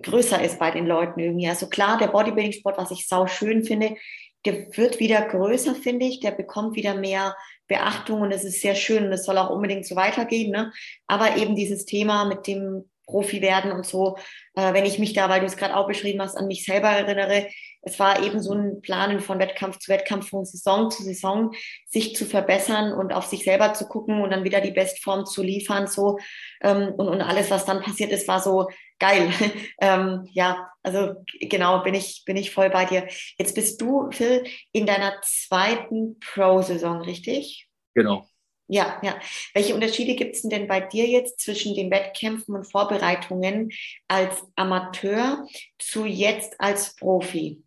größer 0.00 0.42
ist 0.42 0.58
bei 0.58 0.70
den 0.70 0.86
Leuten 0.86 1.20
irgendwie. 1.20 1.48
Also 1.48 1.68
klar, 1.68 1.98
der 1.98 2.08
Bodybuilding-Sport, 2.08 2.78
was 2.78 2.90
ich 2.90 3.08
sau 3.08 3.26
schön 3.26 3.64
finde, 3.64 3.96
der 4.44 4.76
wird 4.76 4.98
wieder 5.00 5.22
größer, 5.22 5.74
finde 5.74 6.06
ich. 6.06 6.20
Der 6.20 6.32
bekommt 6.32 6.76
wieder 6.76 6.94
mehr 6.94 7.36
Beachtung 7.68 8.22
und 8.22 8.32
es 8.32 8.44
ist 8.44 8.60
sehr 8.60 8.74
schön 8.74 9.04
und 9.04 9.12
es 9.12 9.24
soll 9.24 9.38
auch 9.38 9.50
unbedingt 9.50 9.86
so 9.86 9.96
weitergehen. 9.96 10.50
Ne? 10.50 10.72
Aber 11.06 11.36
eben 11.36 11.54
dieses 11.54 11.84
Thema 11.84 12.24
mit 12.24 12.46
dem 12.46 12.90
Profi 13.12 13.42
werden 13.42 13.72
und 13.72 13.86
so. 13.86 14.16
Äh, 14.54 14.72
wenn 14.72 14.86
ich 14.86 14.98
mich 14.98 15.12
da, 15.12 15.28
weil 15.28 15.40
du 15.40 15.46
es 15.46 15.56
gerade 15.56 15.76
auch 15.76 15.86
beschrieben 15.86 16.22
hast, 16.22 16.36
an 16.36 16.46
mich 16.46 16.64
selber 16.64 16.88
erinnere, 16.88 17.46
es 17.82 17.98
war 17.98 18.22
eben 18.22 18.40
so 18.40 18.54
ein 18.54 18.80
Planen 18.80 19.20
von 19.20 19.38
Wettkampf 19.38 19.78
zu 19.78 19.90
Wettkampf, 19.90 20.30
von 20.30 20.44
Saison 20.44 20.90
zu 20.90 21.02
Saison, 21.02 21.52
sich 21.86 22.16
zu 22.16 22.24
verbessern 22.24 22.92
und 22.92 23.12
auf 23.12 23.26
sich 23.26 23.44
selber 23.44 23.74
zu 23.74 23.86
gucken 23.86 24.22
und 24.22 24.30
dann 24.30 24.44
wieder 24.44 24.60
die 24.60 24.70
Bestform 24.70 25.26
zu 25.26 25.42
liefern, 25.42 25.86
so. 25.86 26.18
Ähm, 26.62 26.94
und, 26.96 27.08
und 27.08 27.20
alles, 27.20 27.50
was 27.50 27.64
dann 27.66 27.82
passiert 27.82 28.12
ist, 28.12 28.28
war 28.28 28.40
so 28.40 28.68
geil. 28.98 29.30
ähm, 29.80 30.28
ja, 30.32 30.70
also 30.82 31.14
genau, 31.40 31.82
bin 31.82 31.94
ich, 31.94 32.22
bin 32.24 32.36
ich 32.36 32.52
voll 32.52 32.70
bei 32.70 32.84
dir. 32.84 33.06
Jetzt 33.36 33.54
bist 33.54 33.80
du, 33.80 34.10
Phil, 34.10 34.44
in 34.72 34.86
deiner 34.86 35.20
zweiten 35.22 36.18
Pro-Saison, 36.20 37.02
richtig? 37.02 37.68
Genau. 37.94 38.26
Ja, 38.72 38.98
ja. 39.02 39.20
Welche 39.52 39.74
Unterschiede 39.74 40.14
gibt 40.14 40.34
es 40.34 40.40
denn 40.40 40.66
bei 40.66 40.80
dir 40.80 41.06
jetzt 41.06 41.40
zwischen 41.40 41.74
den 41.74 41.90
Wettkämpfen 41.90 42.54
und 42.54 42.64
Vorbereitungen 42.64 43.70
als 44.08 44.44
Amateur 44.56 45.46
zu 45.78 46.06
jetzt 46.06 46.58
als 46.58 46.96
Profi? 46.96 47.62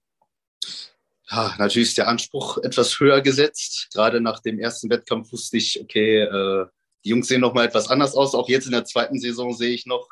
Ja, 1.30 1.54
natürlich 1.60 1.89
ist 1.89 2.00
der 2.00 2.08
Anspruch 2.08 2.58
etwas 2.58 3.00
höher 3.00 3.22
gesetzt. 3.22 3.89
Gerade 3.94 4.20
nach 4.20 4.39
dem 4.39 4.58
ersten 4.58 4.89
Wettkampf 4.89 5.32
wusste 5.32 5.58
ich, 5.58 5.80
okay, 5.80 6.22
äh, 6.22 6.65
die 7.04 7.10
Jungs 7.10 7.28
sehen 7.28 7.41
noch 7.41 7.54
mal 7.54 7.68
etwas 7.68 7.88
anders 7.88 8.15
aus. 8.15 8.34
Auch 8.34 8.50
jetzt 8.50 8.65
in 8.65 8.72
der 8.72 8.86
zweiten 8.86 9.20
Saison 9.20 9.54
sehe 9.54 9.76
ich 9.76 9.86
noch, 9.86 10.10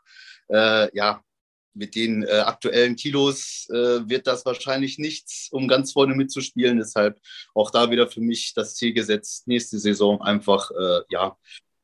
äh, 0.49 0.95
ja, 0.95 1.23
mit 1.73 1.95
den 1.95 2.23
äh, 2.23 2.31
aktuellen 2.31 2.95
Kilos 2.95 3.67
äh, 3.69 4.07
wird 4.07 4.27
das 4.27 4.45
wahrscheinlich 4.45 4.99
nichts, 4.99 5.49
um 5.51 5.67
ganz 5.67 5.93
vorne 5.93 6.15
mitzuspielen. 6.15 6.77
Deshalb 6.77 7.19
auch 7.53 7.71
da 7.71 7.91
wieder 7.91 8.07
für 8.07 8.21
mich 8.21 8.53
das 8.53 8.75
Ziel 8.75 8.93
gesetzt, 8.93 9.47
nächste 9.47 9.79
Saison 9.79 10.21
einfach 10.21 10.71
äh, 10.71 11.01
ja 11.09 11.37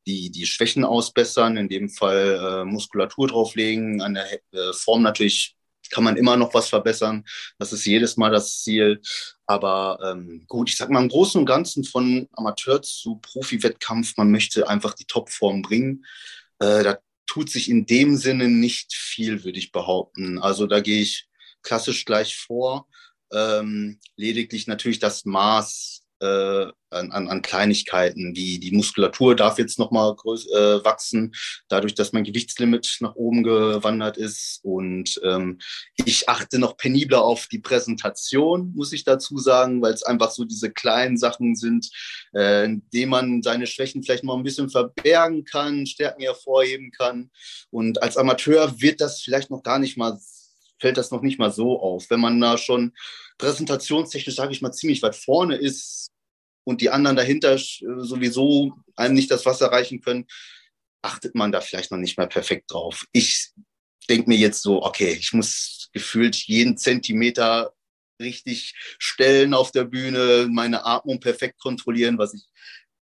die, 0.06 0.32
die 0.32 0.45
Schwächen 0.45 0.86
ausbessern, 0.86 1.58
in 1.58 1.69
dem 1.69 1.89
Fall 1.89 2.39
äh, 2.41 2.65
Muskulatur 2.65 3.28
drauflegen, 3.28 4.02
an 4.02 4.15
der 4.15 4.25
äh, 4.52 4.73
Form 4.73 5.04
natürlich 5.04 5.56
kann 5.91 6.04
man 6.04 6.17
immer 6.17 6.38
noch 6.38 6.54
was 6.54 6.69
verbessern. 6.69 7.25
Das 7.58 7.73
ist 7.73 7.86
jedes 7.86 8.17
Mal 8.17 8.32
das 8.32 8.62
Ziel. 8.62 9.02
Aber 9.45 9.99
ähm, 10.04 10.45
gut, 10.47 10.69
ich 10.69 10.78
sag 10.78 10.89
mal 10.89 11.02
im 11.02 11.10
Großen 11.10 11.39
und 11.39 11.45
Ganzen 11.45 11.84
von 11.84 12.28
Amateur 12.34 12.82
zu 12.82 13.15
Profi-Wettkampf, 13.15 14.15
man 14.17 14.32
möchte 14.32 14.69
einfach 14.69 14.93
die 14.93 15.06
Topform 15.06 15.62
bringen. 15.62 16.06
Äh, 16.60 16.84
da 16.84 16.99
tut 17.30 17.52
sich 17.52 17.70
in 17.70 17.86
dem 17.86 18.18
Sinne 18.18 18.50
nicht 18.50 18.92
viel, 18.96 19.44
würde 19.44 19.60
ich 19.60 19.72
behaupten. 19.72 20.39
Also 20.39 20.65
da 20.65 20.80
gehe 20.80 21.00
ich 21.00 21.28
klassisch 21.62 22.04
gleich 22.06 22.36
vor. 22.36 22.88
Ähm, 23.32 24.00
lediglich 24.15 24.65
natürlich 24.65 24.98
das 24.98 25.26
Maß 25.26 25.99
äh, 26.21 26.71
an, 26.91 27.27
an 27.27 27.41
Kleinigkeiten, 27.41 28.36
wie 28.36 28.60
die 28.60 28.71
Muskulatur 28.71 29.36
darf 29.36 29.60
jetzt 29.60 29.77
nochmal 29.77 30.15
äh, 30.25 30.84
wachsen, 30.84 31.34
dadurch, 31.67 31.93
dass 31.93 32.13
mein 32.13 32.23
Gewichtslimit 32.23 32.97
nach 33.01 33.15
oben 33.15 33.43
gewandert 33.43 34.17
ist. 34.17 34.60
Und 34.63 35.19
ähm, 35.23 35.60
ich 36.05 36.27
achte 36.27 36.60
noch 36.60 36.77
penibler 36.77 37.21
auf 37.21 37.47
die 37.47 37.60
Präsentation, 37.60 38.73
muss 38.75 38.91
ich 38.91 39.03
dazu 39.03 39.38
sagen, 39.38 39.82
weil 39.82 39.93
es 39.93 40.03
einfach 40.03 40.32
so 40.32 40.45
diese 40.45 40.71
kleinen 40.71 41.17
Sachen 41.17 41.55
sind, 41.55 41.89
äh, 42.34 42.67
denen 42.93 43.12
man 43.12 43.41
seine 43.43 43.67
Schwächen 43.67 44.03
vielleicht 44.03 44.23
mal 44.23 44.36
ein 44.36 44.43
bisschen 44.43 44.69
verbergen 44.69 45.45
kann, 45.45 45.86
Stärken 45.86 46.23
hervorheben 46.23 46.91
kann. 46.91 47.29
Und 47.69 48.01
als 48.01 48.17
Amateur 48.17 48.82
wird 48.82 49.01
das 49.01 49.21
vielleicht 49.21 49.51
noch 49.51 49.63
gar 49.63 49.79
nicht 49.79 49.97
mal 49.97 50.19
fällt 50.82 50.97
das 50.97 51.12
noch 51.12 51.21
nicht 51.21 51.39
mal 51.39 51.51
so 51.51 51.79
auf. 51.79 52.10
Wenn 52.10 52.19
man 52.19 52.39
da 52.39 52.58
schon 52.58 52.93
präsentationstechnisch, 53.39 54.36
sage 54.36 54.52
ich 54.52 54.62
mal, 54.62 54.71
ziemlich 54.71 55.02
weit 55.02 55.15
vorne 55.15 55.56
ist 55.56 56.12
und 56.65 56.82
die 56.82 56.91
anderen 56.91 57.17
dahinter 57.17 57.58
sowieso 57.58 58.73
einem 58.95 59.15
nicht 59.15 59.32
das 59.32 59.47
Wasser 59.47 59.71
reichen 59.71 60.02
können, 60.02 60.28
achtet 61.02 61.34
man 61.34 61.52
da 61.52 61.62
vielleicht 61.62 61.89
noch 61.89 61.97
nicht 61.97 62.17
mal 62.17 62.28
perfekt 62.28 62.71
drauf. 62.71 63.08
Ich 63.12 63.52
denke 64.08 64.30
mir 64.30 64.38
jetzt 64.38 64.62
so, 64.62 64.84
okay, 64.84 65.13
ich 65.13 65.34
muss 65.34 65.89
gefühlt 65.93 66.36
jeden 66.36 66.78
Zentimeter 66.78 67.73
richtig 68.21 68.75
stellen 68.99 69.54
auf 69.54 69.71
der 69.71 69.86
Bühne, 69.86 70.47
meine 70.52 70.86
Atmung 70.86 71.19
perfekt 71.19 71.60
kontrollieren, 71.60 72.17
was 72.17 72.34
ich 72.34 72.43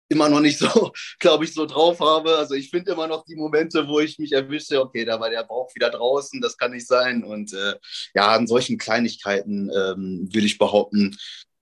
immer 0.10 0.30
noch 0.30 0.40
nicht 0.40 0.60
so, 0.60 0.92
glaube 1.20 1.46
ich, 1.46 1.54
so 1.54 1.66
drauf 1.66 2.00
habe. 2.00 2.38
Also 2.38 2.56
ich 2.56 2.70
finde 2.70 2.92
immer 2.92 3.08
noch 3.08 3.26
die 3.26 3.36
Momente, 3.36 3.88
wo 3.88 4.00
ich 4.00 4.20
mich 4.20 4.32
erwische, 4.32 4.82
okay, 4.82 5.06
da 5.06 5.20
war 5.20 5.30
der 5.30 5.44
Bauch 5.44 5.74
wieder 5.76 5.90
draußen, 5.90 6.42
das 6.42 6.58
kann 6.58 6.72
nicht 6.72 6.88
sein. 6.88 7.24
Und 7.24 7.54
äh, 7.54 7.76
ja, 8.14 8.32
an 8.32 8.48
solchen 8.48 8.78
Kleinigkeiten 8.78 9.70
ähm, 9.70 10.30
würde 10.32 10.48
ich 10.48 10.58
behaupten, 10.58 11.18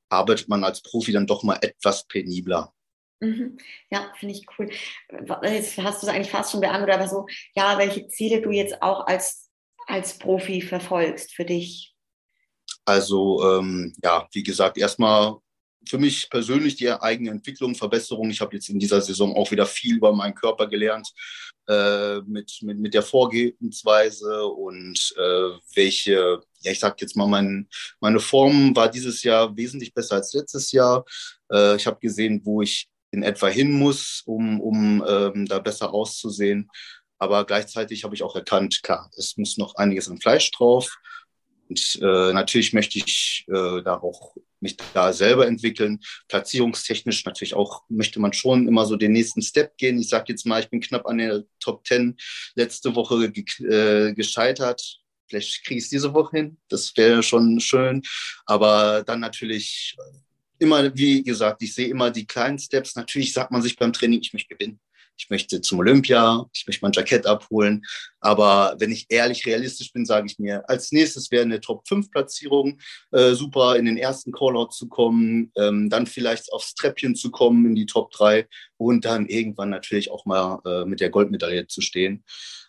arbeitet 0.10 0.48
man 0.48 0.64
als 0.64 0.82
Profi 0.82 1.12
dann 1.12 1.28
doch 1.28 1.44
mal 1.44 1.58
etwas 1.62 2.08
penibler. 2.08 2.74
Mhm. 3.20 3.58
Ja, 3.90 4.12
finde 4.20 4.36
ich 4.36 4.46
cool. 4.58 4.70
Jetzt 5.44 5.78
hast 5.78 6.04
du 6.04 6.08
es 6.08 6.14
eigentlich 6.14 6.32
fast 6.32 6.52
schon 6.52 6.62
beantwortet, 6.62 6.96
aber 6.96 7.08
so, 7.08 7.26
ja, 7.56 7.78
welche 7.78 8.08
Ziele 8.08 8.42
du 8.42 8.52
jetzt 8.52 8.82
auch 8.82 9.08
als, 9.08 9.50
als 9.88 10.18
Profi 10.18 10.62
verfolgst 10.62 11.34
für 11.34 11.46
dich? 11.46 11.96
Also, 12.86 13.42
ähm, 13.44 13.96
ja, 14.04 14.28
wie 14.32 14.44
gesagt, 14.44 14.78
erstmal 14.78 15.38
für 15.88 15.98
mich 15.98 16.30
persönlich 16.30 16.76
die 16.76 16.90
eigene 16.90 17.32
Entwicklung, 17.32 17.76
Verbesserung. 17.76 18.30
Ich 18.30 18.42
habe 18.42 18.56
jetzt 18.56 18.70
in 18.70 18.80
dieser 18.80 19.02
Saison 19.02 19.36
auch 19.36 19.52
wieder 19.52 19.66
viel 19.66 19.96
über 19.98 20.14
meinen 20.14 20.36
Körper 20.36 20.68
gelernt, 20.68 21.12
äh, 21.68 22.22
mit, 22.22 22.60
mit, 22.62 22.80
mit 22.80 22.94
der 22.94 23.04
Vorgehensweise 23.04 24.46
und 24.46 25.14
äh, 25.18 25.50
welche, 25.76 26.42
ja, 26.62 26.72
ich 26.72 26.80
sag 26.80 27.00
jetzt 27.02 27.16
mal, 27.16 27.28
mein, 27.28 27.68
meine 28.00 28.20
Form 28.20 28.76
war 28.76 28.90
dieses 28.90 29.24
Jahr 29.24 29.56
wesentlich 29.56 29.94
besser 29.94 30.16
als 30.16 30.34
letztes 30.34 30.72
Jahr. 30.72 31.06
Äh, 31.52 31.76
ich 31.76 31.88
habe 31.88 32.00
gesehen, 32.00 32.42
wo 32.44 32.62
ich 32.62 32.88
in 33.12 33.24
etwa 33.24 33.48
hin 33.48 33.72
muss, 33.72 34.22
um, 34.26 34.60
um 34.62 35.04
ähm, 35.08 35.46
da 35.48 35.60
besser 35.60 35.94
auszusehen. 35.94 36.70
Aber 37.18 37.46
gleichzeitig 37.46 38.04
habe 38.04 38.14
ich 38.14 38.24
auch 38.24 38.36
erkannt, 38.36 38.84
klar, 38.84 39.10
es 39.18 39.38
muss 39.38 39.58
noch 39.58 39.76
einiges 39.76 40.10
an 40.10 40.20
Fleisch 40.20 40.52
drauf. 40.52 40.98
Und 41.70 42.00
äh, 42.02 42.34
natürlich 42.34 42.74
möchte 42.74 43.00
ich 43.00 43.46
äh, 43.48 43.82
da 43.82 44.00
auch 44.00 44.36
mich 44.60 44.78
da 44.94 45.14
selber 45.14 45.48
entwickeln. 45.48 46.00
Platzierungstechnisch 46.28 47.26
natürlich 47.26 47.54
auch 47.54 47.84
möchte 47.90 48.20
man 48.20 48.34
schon 48.34 48.68
immer 48.68 48.86
so 48.86 48.96
den 48.96 49.12
nächsten 49.12 49.42
Step 49.42 49.78
gehen. 49.78 50.00
Ich 50.00 50.10
sage 50.10 50.26
jetzt 50.30 50.46
mal, 50.46 50.62
ich 50.62 50.70
bin 50.70 50.82
knapp 50.82 51.06
an 51.06 51.18
der 51.18 51.44
Top 51.60 51.86
10 51.86 52.18
letzte 52.56 52.96
Woche 52.96 53.32
ge 53.32 53.44
äh, 53.66 54.14
gescheitert. 54.14 55.00
Vielleicht 55.28 55.66
kriege 55.66 55.80
ich 55.80 55.86
es 55.86 55.90
diese 55.90 56.14
Woche 56.14 56.38
hin. 56.38 56.58
Das 56.68 56.96
wäre 56.96 57.24
schon 57.24 57.60
schön. 57.60 58.04
Aber 58.46 59.04
dann 59.04 59.20
natürlich 59.20 59.96
immer, 60.60 60.96
wie 60.96 61.24
gesagt, 61.24 61.64
ich 61.64 61.74
sehe 61.74 61.88
immer 61.88 62.12
die 62.12 62.28
kleinen 62.28 62.60
Steps. 62.60 62.96
Natürlich 62.96 63.34
sagt 63.34 63.52
man 63.52 63.62
sich 63.62 63.76
beim 63.76 63.94
Training, 63.94 64.22
ich 64.22 64.34
möchte 64.34 64.56
gewinnen 64.56 64.80
ich 65.18 65.30
möchte 65.30 65.62
zum 65.62 65.80
Olympia, 65.80 66.46
ich 66.54 66.66
möchte 66.68 66.84
mein 66.84 66.92
Jackett 66.92 67.26
abholen. 67.26 67.84
Aber 68.20 68.76
wenn 68.80 68.92
ich 68.92 69.06
ehrlich 69.10 69.46
realistisch 69.46 69.94
bin, 69.94 70.06
sage 70.06 70.28
ich 70.28 70.40
mir, 70.40 70.68
als 70.70 70.92
nächstes 70.92 71.32
wäre 71.32 71.44
eine 71.44 71.62
Top-5-Platzierung 71.62 72.80
äh, 73.12 73.34
super, 73.34 73.76
in 73.76 73.86
den 73.86 73.98
ersten 73.98 74.32
Callout 74.32 74.72
zu 74.72 74.88
kommen, 74.88 75.52
ähm, 75.56 75.90
dann 75.90 76.08
vielleicht 76.08 76.52
aufs 76.52 76.76
Treppchen 76.76 77.16
zu 77.16 77.32
kommen 77.32 77.66
in 77.66 77.76
die 77.76 77.86
Top 77.86 78.12
3 78.12 78.48
und 78.78 79.06
dann 79.06 79.28
irgendwann 79.28 79.70
natürlich 79.70 80.12
auch 80.12 80.26
mal 80.26 80.60
äh, 80.66 80.86
mit 80.86 81.00
der 81.00 81.10
Goldmedaille 81.10 81.68
zu 81.68 81.82
stehen. 81.82 82.24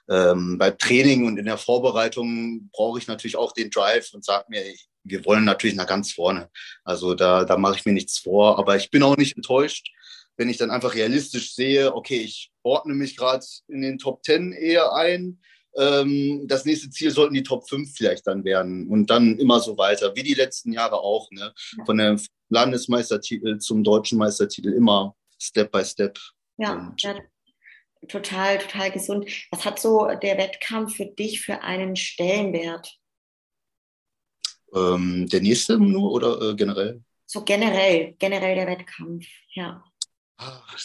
Ähm, 0.08 0.56
beim 0.58 0.78
Training 0.78 1.26
und 1.26 1.36
in 1.36 1.46
der 1.46 1.58
Vorbereitung 1.58 2.70
brauche 2.72 2.98
ich 2.98 3.08
natürlich 3.08 3.36
auch 3.36 3.52
den 3.52 3.70
Drive 3.70 4.12
und 4.12 4.24
sage 4.24 4.44
mir, 4.48 4.62
wir 5.02 5.24
wollen 5.24 5.44
natürlich 5.44 5.76
nach 5.76 5.86
ganz 5.86 6.12
vorne. 6.12 6.48
Also 6.84 7.14
da, 7.14 7.44
da 7.44 7.56
mache 7.56 7.76
ich 7.76 7.84
mir 7.84 7.92
nichts 7.92 8.18
vor, 8.18 8.58
aber 8.58 8.76
ich 8.76 8.90
bin 8.90 9.02
auch 9.02 9.16
nicht 9.16 9.36
enttäuscht 9.36 9.88
wenn 10.36 10.48
ich 10.48 10.56
dann 10.56 10.70
einfach 10.70 10.94
realistisch 10.94 11.54
sehe, 11.54 11.94
okay, 11.94 12.18
ich 12.18 12.52
ordne 12.62 12.94
mich 12.94 13.16
gerade 13.16 13.44
in 13.68 13.82
den 13.82 13.98
Top 13.98 14.24
10 14.24 14.52
eher 14.52 14.92
ein. 14.94 15.40
Ähm, 15.76 16.44
das 16.46 16.64
nächste 16.64 16.90
Ziel 16.90 17.10
sollten 17.10 17.34
die 17.34 17.42
Top 17.42 17.68
5 17.68 17.94
vielleicht 17.94 18.26
dann 18.26 18.44
werden 18.44 18.88
und 18.88 19.10
dann 19.10 19.38
immer 19.38 19.60
so 19.60 19.76
weiter, 19.76 20.14
wie 20.14 20.22
die 20.22 20.34
letzten 20.34 20.72
Jahre 20.72 21.00
auch. 21.00 21.30
Ne? 21.30 21.52
Von 21.84 21.98
der 21.98 22.18
Landesmeistertitel 22.48 23.58
zum 23.58 23.84
deutschen 23.84 24.18
Meistertitel 24.18 24.72
immer 24.72 25.14
Step 25.38 25.72
by 25.72 25.84
Step. 25.84 26.18
Ja, 26.58 26.94
ja, 26.98 27.20
total, 28.08 28.58
total 28.58 28.90
gesund. 28.90 29.30
Was 29.50 29.64
hat 29.64 29.78
so 29.78 30.06
der 30.06 30.38
Wettkampf 30.38 30.96
für 30.96 31.06
dich 31.06 31.42
für 31.42 31.62
einen 31.62 31.96
Stellenwert? 31.96 32.98
Ähm, 34.74 35.28
der 35.30 35.40
nächste 35.40 35.78
nur 35.78 36.12
oder 36.12 36.40
äh, 36.40 36.54
generell? 36.54 37.02
So 37.26 37.42
generell, 37.42 38.14
generell 38.18 38.54
der 38.54 38.66
Wettkampf, 38.66 39.26
ja. 39.52 39.84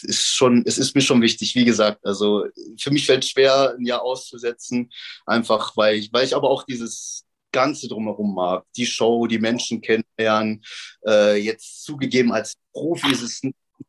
Ist 0.03 0.27
schon, 0.35 0.63
es 0.65 0.77
ist 0.77 0.95
mir 0.95 1.01
schon 1.01 1.21
wichtig, 1.21 1.55
wie 1.55 1.65
gesagt. 1.65 2.05
Also 2.05 2.45
für 2.79 2.91
mich 2.91 3.05
fällt 3.05 3.23
es 3.23 3.31
schwer, 3.31 3.75
ein 3.77 3.85
Jahr 3.85 4.01
auszusetzen, 4.01 4.89
einfach 5.25 5.75
weil 5.75 5.95
ich, 5.95 6.13
weil 6.13 6.25
ich 6.25 6.35
aber 6.35 6.49
auch 6.49 6.63
dieses 6.63 7.25
Ganze 7.51 7.89
drumherum 7.89 8.33
mag. 8.33 8.65
Die 8.77 8.85
Show, 8.85 9.27
die 9.27 9.39
Menschen 9.39 9.81
kennenlernen. 9.81 10.63
Äh, 11.05 11.35
jetzt 11.37 11.83
zugegeben, 11.83 12.31
als 12.31 12.55
Profi 12.71 13.11
ist 13.11 13.21
es 13.21 13.41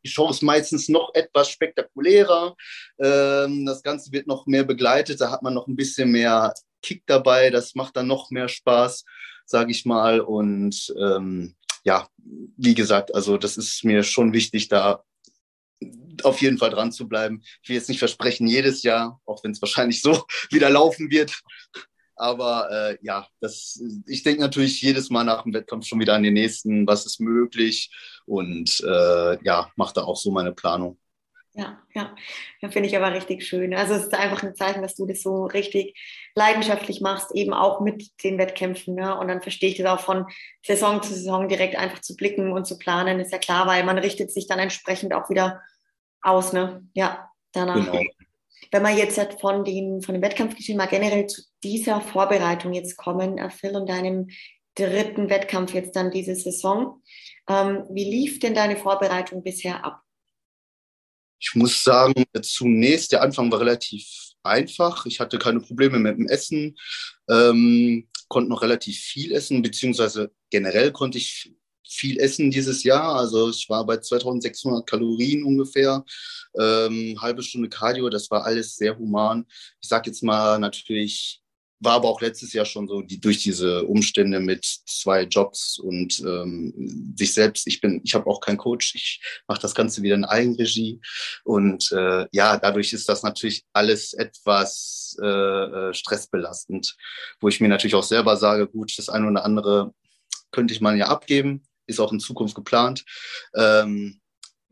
die 0.03 0.09
Show 0.09 0.29
ist 0.29 0.41
meistens 0.41 0.89
noch 0.89 1.13
etwas 1.13 1.49
spektakulärer. 1.49 2.55
Ähm, 2.99 3.65
das 3.65 3.83
Ganze 3.83 4.11
wird 4.11 4.27
noch 4.27 4.45
mehr 4.47 4.63
begleitet. 4.63 5.21
Da 5.21 5.31
hat 5.31 5.43
man 5.43 5.53
noch 5.53 5.67
ein 5.67 5.75
bisschen 5.75 6.11
mehr 6.11 6.53
Kick 6.81 7.03
dabei. 7.05 7.49
Das 7.49 7.75
macht 7.75 7.95
dann 7.95 8.07
noch 8.07 8.29
mehr 8.31 8.49
Spaß, 8.49 9.05
sage 9.45 9.71
ich 9.71 9.85
mal. 9.85 10.19
Und 10.19 10.93
ähm, 10.99 11.55
ja, 11.83 12.07
wie 12.17 12.75
gesagt, 12.75 13.13
also 13.13 13.37
das 13.37 13.57
ist 13.57 13.83
mir 13.83 14.03
schon 14.03 14.33
wichtig, 14.33 14.67
da 14.67 15.03
auf 16.25 16.41
jeden 16.41 16.57
Fall 16.57 16.69
dran 16.69 16.91
zu 16.91 17.07
bleiben. 17.07 17.41
Ich 17.61 17.69
will 17.69 17.75
jetzt 17.75 17.89
nicht 17.89 17.99
versprechen, 17.99 18.47
jedes 18.47 18.83
Jahr, 18.83 19.19
auch 19.25 19.43
wenn 19.43 19.51
es 19.51 19.61
wahrscheinlich 19.61 20.01
so 20.01 20.23
wieder 20.51 20.69
laufen 20.69 21.09
wird. 21.09 21.41
Aber 22.15 22.69
äh, 22.71 22.97
ja, 23.01 23.27
das, 23.39 23.81
ich 24.07 24.23
denke 24.23 24.41
natürlich 24.41 24.81
jedes 24.81 25.09
Mal 25.09 25.23
nach 25.23 25.43
dem 25.43 25.53
Wettkampf 25.53 25.85
schon 25.85 25.99
wieder 25.99 26.13
an 26.13 26.23
den 26.23 26.33
nächsten, 26.33 26.85
was 26.85 27.05
ist 27.05 27.19
möglich 27.19 27.91
und 28.25 28.81
äh, 28.81 29.43
ja, 29.43 29.71
mache 29.75 29.93
da 29.95 30.03
auch 30.03 30.15
so 30.15 30.31
meine 30.31 30.51
Planung. 30.51 30.97
Ja, 31.55 31.79
ja, 31.93 32.15
ja 32.61 32.71
finde 32.71 32.89
ich 32.89 32.97
aber 32.97 33.13
richtig 33.13 33.45
schön. 33.45 33.75
Also 33.75 33.93
es 33.93 34.03
ist 34.03 34.13
einfach 34.13 34.41
ein 34.41 34.55
Zeichen, 34.55 34.81
dass 34.81 34.95
du 34.95 35.05
das 35.05 35.21
so 35.21 35.45
richtig 35.45 35.95
leidenschaftlich 36.33 36.99
machst, 36.99 37.31
eben 37.35 37.53
auch 37.53 37.79
mit 37.79 38.11
den 38.23 38.39
Wettkämpfen. 38.39 38.95
Ne? 38.95 39.15
Und 39.17 39.27
dann 39.27 39.41
verstehe 39.41 39.69
ich 39.69 39.77
das 39.77 39.85
auch 39.85 39.99
von 39.99 40.25
Saison 40.65 41.03
zu 41.03 41.13
Saison 41.13 41.47
direkt 41.47 41.75
einfach 41.75 41.99
zu 41.99 42.15
blicken 42.15 42.51
und 42.51 42.65
zu 42.65 42.79
planen, 42.79 43.19
ist 43.19 43.31
ja 43.31 43.37
klar, 43.37 43.67
weil 43.67 43.83
man 43.83 43.99
richtet 43.99 44.31
sich 44.31 44.47
dann 44.47 44.57
entsprechend 44.57 45.13
auch 45.13 45.29
wieder 45.29 45.61
aus, 46.23 46.53
ne? 46.53 46.87
Ja, 46.93 47.29
danach. 47.51 47.75
Genau. 47.75 48.03
Wenn 48.71 48.83
wir 48.83 48.95
jetzt 48.95 49.19
von, 49.39 49.63
den, 49.63 50.01
von 50.01 50.15
dem 50.15 50.23
Wettkampfgeschehen 50.23 50.77
mal 50.77 50.87
generell 50.87 51.27
zu 51.27 51.43
dieser 51.63 52.01
Vorbereitung 52.01 52.73
jetzt 52.73 52.97
kommen, 52.97 53.37
äh, 53.37 53.49
Phil, 53.49 53.75
und 53.75 53.87
deinem 53.87 54.29
dritten 54.75 55.29
Wettkampf 55.29 55.73
jetzt 55.73 55.95
dann 55.95 56.11
diese 56.11 56.35
Saison. 56.35 57.01
Ähm, 57.47 57.85
wie 57.91 58.05
lief 58.05 58.39
denn 58.39 58.55
deine 58.55 58.77
Vorbereitung 58.77 59.43
bisher 59.43 59.85
ab? 59.85 60.01
Ich 61.39 61.53
muss 61.55 61.83
sagen, 61.83 62.23
zunächst, 62.41 63.11
der 63.11 63.21
Anfang 63.21 63.51
war 63.51 63.59
relativ 63.59 64.07
einfach. 64.43 65.05
Ich 65.05 65.19
hatte 65.19 65.37
keine 65.37 65.59
Probleme 65.59 65.99
mit 65.99 66.17
dem 66.17 66.27
Essen, 66.27 66.75
ähm, 67.29 68.07
konnte 68.27 68.49
noch 68.49 68.61
relativ 68.61 68.97
viel 68.97 69.33
essen, 69.33 69.61
beziehungsweise 69.61 70.31
generell 70.49 70.91
konnte 70.91 71.17
ich 71.17 71.53
viel 71.87 72.19
essen 72.19 72.51
dieses 72.51 72.83
Jahr. 72.83 73.15
Also 73.15 73.49
ich 73.49 73.69
war 73.69 73.85
bei 73.85 73.97
2600 73.97 74.85
Kalorien 74.87 75.43
ungefähr, 75.43 76.03
ähm, 76.59 77.17
halbe 77.21 77.43
Stunde 77.43 77.69
Cardio, 77.69 78.09
das 78.09 78.29
war 78.31 78.45
alles 78.45 78.75
sehr 78.75 78.97
human. 78.97 79.45
Ich 79.81 79.89
sage 79.89 80.09
jetzt 80.09 80.23
mal 80.23 80.59
natürlich 80.59 81.43
war 81.83 81.95
aber 81.95 82.07
auch 82.07 82.21
letztes 82.21 82.53
Jahr 82.53 82.65
schon 82.65 82.87
so, 82.87 83.01
die 83.01 83.19
durch 83.19 83.39
diese 83.39 83.83
Umstände 83.83 84.39
mit 84.39 84.63
zwei 84.63 85.23
Jobs 85.23 85.77
und 85.77 86.19
ähm, 86.21 87.13
sich 87.17 87.33
selbst, 87.33 87.67
ich 87.67 87.81
bin, 87.81 88.01
ich 88.03 88.15
habe 88.15 88.27
auch 88.27 88.39
keinen 88.39 88.57
Coach, 88.57 88.95
ich 88.95 89.21
mache 89.47 89.61
das 89.61 89.75
Ganze 89.75 90.01
wieder 90.01 90.15
in 90.15 90.25
Eigenregie. 90.25 91.01
Und 91.43 91.91
äh, 91.91 92.27
ja, 92.31 92.57
dadurch 92.57 92.93
ist 92.93 93.09
das 93.09 93.23
natürlich 93.23 93.65
alles 93.73 94.13
etwas 94.13 95.17
äh, 95.21 95.25
äh, 95.25 95.93
stressbelastend, 95.93 96.95
wo 97.41 97.49
ich 97.49 97.59
mir 97.59 97.67
natürlich 97.67 97.95
auch 97.95 98.03
selber 98.03 98.37
sage, 98.37 98.67
gut, 98.67 98.97
das 98.97 99.09
eine 99.09 99.27
oder 99.27 99.43
andere 99.43 99.93
könnte 100.51 100.73
ich 100.73 100.81
mal 100.81 100.97
ja 100.97 101.07
abgeben, 101.07 101.63
ist 101.87 101.99
auch 101.99 102.11
in 102.11 102.19
Zukunft 102.19 102.55
geplant. 102.55 103.05
Ähm, 103.55 104.19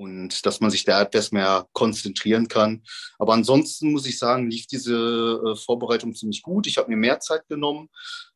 und 0.02 0.48
dass 0.48 0.62
man 0.62 0.72
sich 0.72 0.84
da 0.84 1.00
etwas 1.00 1.32
mehr 1.32 1.68
konzentrieren 1.74 2.48
kann. 2.48 2.82
Aber 3.20 3.34
ansonsten 3.34 3.92
muss 3.92 4.08
ich 4.08 4.18
sagen, 4.18 4.50
lief 4.50 4.66
diese 4.66 4.96
äh, 4.96 5.56
Vorbereitung 5.56 6.16
ziemlich 6.16 6.42
gut. 6.42 6.66
Ich 6.66 6.78
habe 6.78 6.90
mir 6.90 6.98
mehr 6.98 7.20
Zeit 7.20 7.48
genommen, 7.48 7.88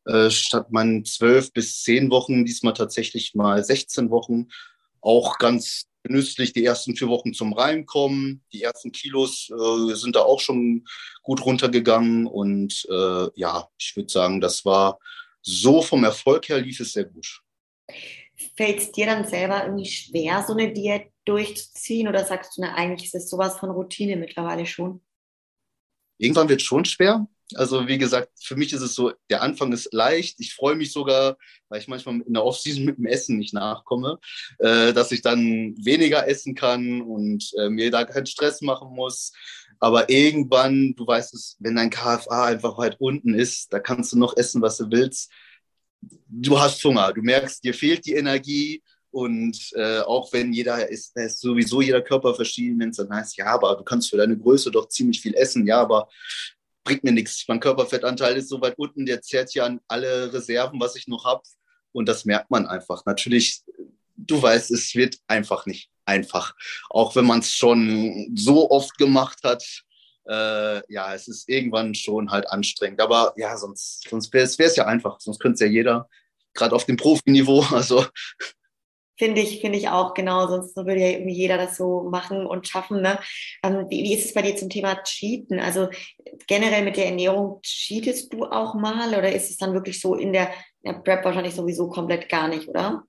äh, 0.04 0.30
statt 0.30 0.70
meinen 0.70 1.04
zwölf 1.04 1.52
bis 1.52 1.82
zehn 1.82 2.08
Wochen, 2.10 2.44
diesmal 2.44 2.72
tatsächlich 2.72 3.34
mal 3.34 3.64
16 3.64 4.10
Wochen. 4.10 4.46
Auch 5.00 5.38
ganz 5.38 5.88
genüsslich 6.04 6.52
die 6.52 6.64
ersten 6.64 6.94
vier 6.94 7.08
Wochen 7.08 7.34
zum 7.34 7.52
Reinkommen. 7.52 8.44
Die 8.52 8.62
ersten 8.62 8.92
Kilos 8.92 9.50
äh, 9.50 9.94
sind 9.94 10.14
da 10.14 10.20
auch 10.20 10.38
schon 10.38 10.86
gut 11.22 11.44
runtergegangen. 11.44 12.28
Und 12.28 12.86
äh, 12.88 13.28
ja, 13.34 13.68
ich 13.76 13.96
würde 13.96 14.12
sagen, 14.12 14.40
das 14.40 14.64
war 14.64 15.00
so 15.42 15.82
vom 15.82 16.04
Erfolg 16.04 16.48
her 16.48 16.60
lief 16.60 16.78
es 16.78 16.92
sehr 16.92 17.06
gut. 17.06 17.40
Fällt 18.56 18.78
es 18.78 18.92
dir 18.92 19.06
dann 19.06 19.26
selber 19.26 19.64
irgendwie 19.64 19.90
schwer, 19.90 20.44
so 20.46 20.52
eine 20.52 20.72
Diät 20.72 21.10
durchzuziehen? 21.24 22.08
Oder 22.08 22.24
sagst 22.24 22.56
du, 22.56 22.62
na, 22.62 22.74
eigentlich 22.74 23.06
ist 23.06 23.14
es 23.14 23.30
sowas 23.30 23.58
von 23.58 23.70
Routine 23.70 24.16
mittlerweile 24.16 24.66
schon? 24.66 25.00
Irgendwann 26.18 26.48
wird 26.48 26.60
es 26.60 26.66
schon 26.66 26.84
schwer. 26.84 27.26
Also 27.54 27.86
wie 27.86 27.98
gesagt, 27.98 28.30
für 28.40 28.56
mich 28.56 28.72
ist 28.72 28.80
es 28.80 28.94
so, 28.94 29.12
der 29.30 29.42
Anfang 29.42 29.72
ist 29.72 29.92
leicht. 29.92 30.40
Ich 30.40 30.54
freue 30.54 30.74
mich 30.74 30.90
sogar, 30.90 31.36
weil 31.68 31.80
ich 31.80 31.86
manchmal 31.86 32.20
in 32.22 32.34
der 32.34 32.44
Offseason 32.44 32.84
mit 32.84 32.98
dem 32.98 33.06
Essen 33.06 33.38
nicht 33.38 33.54
nachkomme, 33.54 34.18
äh, 34.58 34.92
dass 34.92 35.12
ich 35.12 35.22
dann 35.22 35.74
weniger 35.78 36.26
essen 36.26 36.54
kann 36.56 37.02
und 37.02 37.52
äh, 37.56 37.68
mir 37.68 37.90
da 37.90 38.04
keinen 38.04 38.26
Stress 38.26 38.62
machen 38.62 38.94
muss. 38.94 39.32
Aber 39.78 40.08
irgendwann, 40.10 40.94
du 40.96 41.06
weißt 41.06 41.34
es, 41.34 41.56
wenn 41.60 41.76
dein 41.76 41.90
KFA 41.90 42.46
einfach 42.46 42.78
weit 42.78 42.96
unten 42.98 43.34
ist, 43.34 43.72
da 43.72 43.78
kannst 43.78 44.12
du 44.12 44.18
noch 44.18 44.36
essen, 44.36 44.62
was 44.62 44.78
du 44.78 44.90
willst. 44.90 45.30
Du 46.00 46.58
hast 46.58 46.82
Hunger, 46.84 47.12
du 47.12 47.22
merkst, 47.22 47.62
dir 47.64 47.74
fehlt 47.74 48.04
die 48.06 48.14
Energie, 48.14 48.82
und 49.16 49.72
äh, 49.72 50.00
auch 50.00 50.30
wenn 50.34 50.52
jeder 50.52 50.90
ist, 50.90 51.16
ist 51.16 51.40
sowieso 51.40 51.80
jeder 51.80 52.02
Körper 52.02 52.34
verschieden, 52.34 52.78
wenn 52.78 52.90
es 52.90 52.98
dann 52.98 53.08
heißt, 53.08 53.38
ja, 53.38 53.46
aber 53.46 53.74
du 53.74 53.82
kannst 53.82 54.10
für 54.10 54.18
deine 54.18 54.36
Größe 54.36 54.70
doch 54.70 54.90
ziemlich 54.90 55.22
viel 55.22 55.34
essen, 55.34 55.66
ja, 55.66 55.80
aber 55.80 56.10
bringt 56.84 57.02
mir 57.02 57.12
nichts. 57.12 57.44
Mein 57.48 57.58
Körperfettanteil 57.58 58.36
ist 58.36 58.50
so 58.50 58.60
weit 58.60 58.78
unten, 58.78 59.06
der 59.06 59.22
zehrt 59.22 59.54
ja 59.54 59.64
an 59.64 59.80
alle 59.88 60.32
Reserven, 60.34 60.78
was 60.80 60.96
ich 60.96 61.08
noch 61.08 61.24
habe. 61.24 61.42
Und 61.92 62.10
das 62.10 62.26
merkt 62.26 62.50
man 62.50 62.66
einfach. 62.66 63.06
Natürlich, 63.06 63.62
du 64.16 64.42
weißt, 64.42 64.70
es 64.70 64.94
wird 64.94 65.16
einfach 65.26 65.64
nicht 65.64 65.88
einfach. 66.04 66.54
Auch 66.90 67.16
wenn 67.16 67.24
man 67.24 67.38
es 67.38 67.52
schon 67.52 68.32
so 68.36 68.70
oft 68.70 68.98
gemacht 68.98 69.38
hat. 69.44 69.64
Äh, 70.28 70.92
ja, 70.92 71.14
es 71.14 71.28
ist 71.28 71.48
irgendwann 71.48 71.94
schon 71.94 72.30
halt 72.30 72.50
anstrengend. 72.50 73.00
Aber 73.00 73.32
ja, 73.36 73.56
sonst, 73.56 74.08
sonst 74.08 74.32
wäre 74.32 74.44
es 74.44 74.76
ja 74.76 74.86
einfach. 74.86 75.20
Sonst 75.20 75.38
könnte 75.38 75.54
es 75.54 75.60
ja 75.60 75.66
jeder, 75.66 76.08
gerade 76.54 76.74
auf 76.74 76.84
dem 76.84 76.96
Profiniveau. 76.96 77.64
Also 77.72 78.04
Finde 79.18 79.40
ich, 79.40 79.62
finde 79.62 79.78
ich 79.78 79.88
auch 79.88 80.12
genau, 80.12 80.46
sonst 80.46 80.76
würde 80.76 81.00
ja 81.00 81.08
irgendwie 81.08 81.34
jeder 81.34 81.56
das 81.56 81.78
so 81.78 82.02
machen 82.10 82.44
und 82.44 82.68
schaffen. 82.68 83.00
Ne? 83.00 83.18
Ähm, 83.62 83.86
wie, 83.88 84.02
wie 84.02 84.12
ist 84.12 84.26
es 84.26 84.34
bei 84.34 84.42
dir 84.42 84.56
zum 84.56 84.68
Thema 84.68 85.02
Cheaten? 85.04 85.58
Also 85.58 85.88
generell 86.46 86.84
mit 86.84 86.98
der 86.98 87.06
Ernährung, 87.06 87.60
cheatest 87.62 88.30
du 88.34 88.44
auch 88.44 88.74
mal 88.74 89.16
oder 89.16 89.32
ist 89.32 89.48
es 89.48 89.56
dann 89.56 89.72
wirklich 89.72 90.02
so 90.02 90.16
in 90.16 90.34
der, 90.34 90.50
in 90.82 90.92
der 90.92 90.98
Prep 91.00 91.24
wahrscheinlich 91.24 91.54
sowieso 91.54 91.88
komplett 91.88 92.28
gar 92.28 92.48
nicht, 92.48 92.68
oder? 92.68 93.04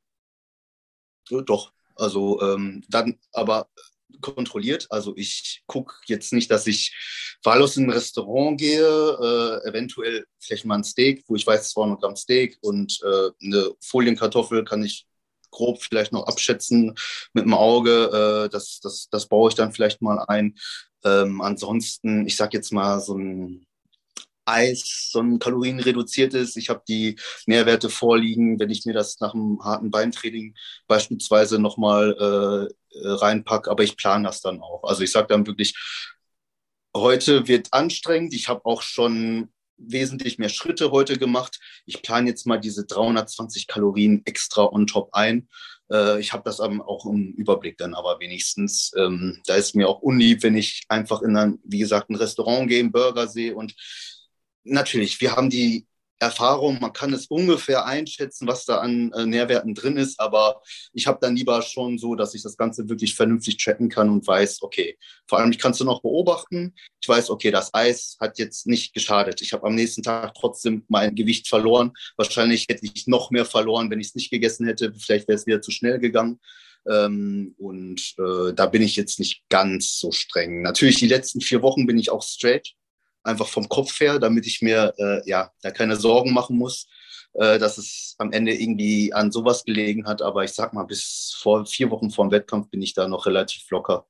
Doch, 1.30 1.73
also 1.97 2.41
ähm, 2.41 2.86
dann 2.88 3.19
aber 3.34 3.67
kontrolliert. 4.22 4.88
Also 4.89 5.13
ich 5.15 5.63
gucke 5.67 5.96
jetzt 6.06 6.34
nicht, 6.34 6.50
dass 6.52 6.67
ich 6.67 6.96
wahllos 7.43 7.78
in 7.78 7.86
ein 7.86 7.91
Restaurant 7.91 8.60
gehe, 8.60 8.82
äh, 8.82 9.70
eventuell 9.70 10.26
vielleicht 10.39 10.65
mal 10.65 10.76
ein 10.76 10.84
Steak, 10.84 11.24
wo 11.28 11.36
ich 11.36 11.46
weiß, 11.46 11.70
200 11.72 12.02
Gramm 12.02 12.15
Steak 12.15 12.58
und 12.62 13.00
äh, 13.04 13.30
eine 13.46 13.72
Folienkartoffel 13.82 14.63
kann 14.63 14.84
ich 14.84 15.06
grob 15.52 15.82
vielleicht 15.82 16.12
noch 16.12 16.28
abschätzen 16.28 16.96
mit 17.34 17.46
dem 17.46 17.54
Auge. 17.54 18.46
Äh, 18.46 18.50
das, 18.50 18.80
das, 18.82 19.08
das 19.10 19.28
baue 19.28 19.50
ich 19.50 19.56
dann 19.56 19.72
vielleicht 19.72 20.02
mal 20.02 20.20
ein. 20.28 20.56
Ähm, 21.04 21.41
ansonsten, 21.41 22.26
ich 22.26 22.36
sag 22.36 22.54
jetzt 22.54 22.74
mal 22.74 23.00
so 23.00 23.17
ein 23.17 23.66
Eis, 24.47 25.10
so 25.12 25.19
ein 25.19 25.39
kalorienreduziertes. 25.39 26.55
Ich 26.55 26.69
habe 26.69 26.83
die 26.88 27.17
Nährwerte 27.45 27.89
vorliegen, 27.89 28.60
wenn 28.60 28.69
ich 28.69 28.86
mir 28.86 28.93
das 28.93 29.19
nach 29.19 29.33
einem 29.33 29.63
harten 29.63 29.91
Beintraining 29.91 30.55
beispielsweise 30.88 31.60
nochmal 31.60 32.69
äh, 32.93 33.07
reinpacke. 33.07 33.69
Aber 33.69 33.83
ich 33.83 33.97
plane 33.97 34.25
das 34.25 34.41
dann 34.41 34.62
auch. 34.62 34.83
Also 34.83 35.03
ich 35.03 35.12
sage 35.12 35.27
dann 35.27 35.47
wirklich, 35.47 35.75
heute 36.95 37.47
wird 37.47 37.69
anstrengend. 37.71 38.33
Ich 38.33 38.47
habe 38.47 38.65
auch 38.65 38.81
schon 38.81 39.49
wesentlich 39.77 40.39
mehr 40.39 40.49
Schritte 40.49 40.91
heute 40.91 41.17
gemacht. 41.17 41.60
Ich 41.86 42.01
plane 42.01 42.29
jetzt 42.29 42.47
mal 42.47 42.57
diese 42.57 42.86
320 42.86 43.67
Kalorien 43.67 44.21
extra 44.25 44.63
on 44.65 44.88
top 44.88 45.10
ein. 45.13 45.47
Äh, 45.91 46.19
ich 46.19 46.33
habe 46.33 46.43
das 46.45 46.60
auch 46.60 47.05
im 47.05 47.33
Überblick 47.33 47.77
dann 47.77 47.93
aber 47.93 48.19
wenigstens. 48.19 48.91
Ähm, 48.97 49.41
da 49.45 49.55
ist 49.55 49.75
mir 49.75 49.88
auch 49.88 50.01
unlieb, 50.01 50.43
wenn 50.43 50.55
ich 50.57 50.83
einfach 50.89 51.21
in 51.21 51.38
ein, 51.38 51.60
wie 51.63 51.79
gesagt, 51.79 52.10
ein 52.10 52.15
Restaurant 52.15 52.67
gehe, 52.67 52.79
einen 52.79 52.91
Burger 52.91 53.27
sehe 53.27 53.55
und 53.55 53.75
natürlich, 54.67 55.19
wir 55.21 55.36
haben 55.36 55.49
die 55.49 55.88
Erfahrung, 56.19 56.80
man 56.80 56.93
kann 56.93 57.13
es 57.13 57.27
ungefähr 57.27 57.86
einschätzen, 57.86 58.47
was 58.47 58.65
da 58.65 58.80
an 58.80 59.12
äh, 59.13 59.25
Nährwerten 59.25 59.75
drin 59.75 59.97
ist, 59.97 60.19
aber 60.19 60.62
ich 60.93 61.06
habe 61.06 61.19
dann 61.21 61.36
lieber 61.36 61.62
schon 61.62 61.99
so, 61.99 62.15
dass 62.15 62.34
ich 62.34 62.41
das 62.41 62.58
Ganze 62.58 62.89
wirklich 62.89 63.15
vernünftig 63.15 63.58
tracken 63.58 63.89
kann 63.89 64.10
und 64.10 64.25
weiß, 64.25 64.63
okay, 64.63 64.97
vor 65.27 65.39
allem 65.39 65.51
ich 65.51 65.60
kann 65.60 65.71
es 65.71 65.80
noch 65.80 66.01
beobachten. 66.01 66.73
Ich 67.01 67.08
weiß, 67.08 67.30
okay, 67.30 67.51
das 67.51 67.73
Eis 67.73 68.17
hat 68.19 68.39
jetzt 68.39 68.65
nicht 68.65 68.93
geschadet. 68.93 69.41
Ich 69.41 69.53
habe 69.53 69.67
am 69.67 69.75
nächsten 69.75 70.01
Tag 70.01 70.34
trotzdem 70.34 70.84
mein 70.88 71.13
Gewicht 71.13 71.47
verloren. 71.47 71.93
Wahrscheinlich 72.15 72.65
hätte 72.67 72.86
ich 72.86 73.06
noch 73.06 73.30
mehr 73.30 73.45
verloren, 73.45 73.91
wenn 73.91 73.99
ich 73.99 74.08
es 74.08 74.15
nicht 74.15 74.32
gegessen 74.32 74.65
hätte. 74.65 74.93
Vielleicht 74.97 75.27
wäre 75.27 75.38
es 75.38 75.45
wieder 75.45 75.62
zu 75.62 75.71
schnell 75.71 75.99
gegangen. 75.99 76.39
Ähm, 76.89 77.53
und 77.58 78.15
äh, 78.17 78.53
da 78.53 78.65
bin 78.65 78.82
ich 78.82 78.95
jetzt 78.95 79.19
nicht 79.19 79.43
ganz 79.49 79.99
so 79.99 80.12
streng. 80.12 80.63
Natürlich, 80.63 80.97
die 80.97 81.08
letzten 81.08 81.41
vier 81.41 81.62
Wochen 81.62 81.86
bin 81.86 81.99
ich 81.99 82.10
auch 82.10 82.23
straight 82.23 82.75
einfach 83.28 83.48
vom 83.48 83.70
Kopf 83.70 84.00
her, 84.00 84.20
damit 84.20 84.48
ich 84.48 84.62
mir 84.62 84.94
äh, 84.98 85.30
ja 85.30 85.52
da 85.62 85.72
keine 85.72 85.96
Sorgen 85.96 86.34
machen 86.34 86.58
muss, 86.58 86.88
äh, 87.34 87.60
dass 87.60 87.78
es 87.78 88.16
am 88.18 88.32
Ende 88.32 88.54
irgendwie 88.54 89.13
an 89.13 89.32
sowas 89.32 89.63
gelegen 89.63 90.08
hat. 90.08 90.22
Aber 90.22 90.44
ich 90.44 90.52
sag 90.52 90.74
mal, 90.74 90.84
bis 90.84 91.38
vor 91.40 91.66
vier 91.66 91.92
Wochen 91.92 92.10
vor 92.10 92.26
dem 92.26 92.32
Wettkampf 92.32 92.70
bin 92.70 92.82
ich 92.82 92.94
da 92.94 93.08
noch 93.08 93.26
relativ 93.26 93.70
locker. 93.70 94.08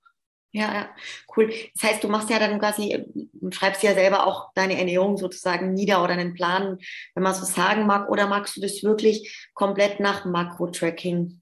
Ja, 0.54 0.74
ja, 0.74 0.90
cool. 1.36 1.54
Das 1.76 1.92
heißt, 1.92 2.04
du 2.04 2.08
machst 2.08 2.30
ja 2.30 2.40
dann 2.40 2.58
quasi, 2.58 3.06
schreibst 3.52 3.84
ja 3.84 3.94
selber 3.94 4.26
auch 4.26 4.54
deine 4.56 4.78
Ernährung 4.78 5.18
sozusagen 5.18 5.74
nieder 5.74 6.04
oder 6.04 6.14
einen 6.14 6.34
Plan, 6.34 6.80
wenn 7.14 7.24
man 7.24 7.36
so 7.36 7.46
sagen 7.46 7.86
mag, 7.86 8.10
oder 8.10 8.28
magst 8.28 8.56
du 8.56 8.62
das 8.62 8.82
wirklich 8.82 9.50
komplett 9.54 10.00
nach 10.00 10.26
Makro-Tracking? 10.26 11.42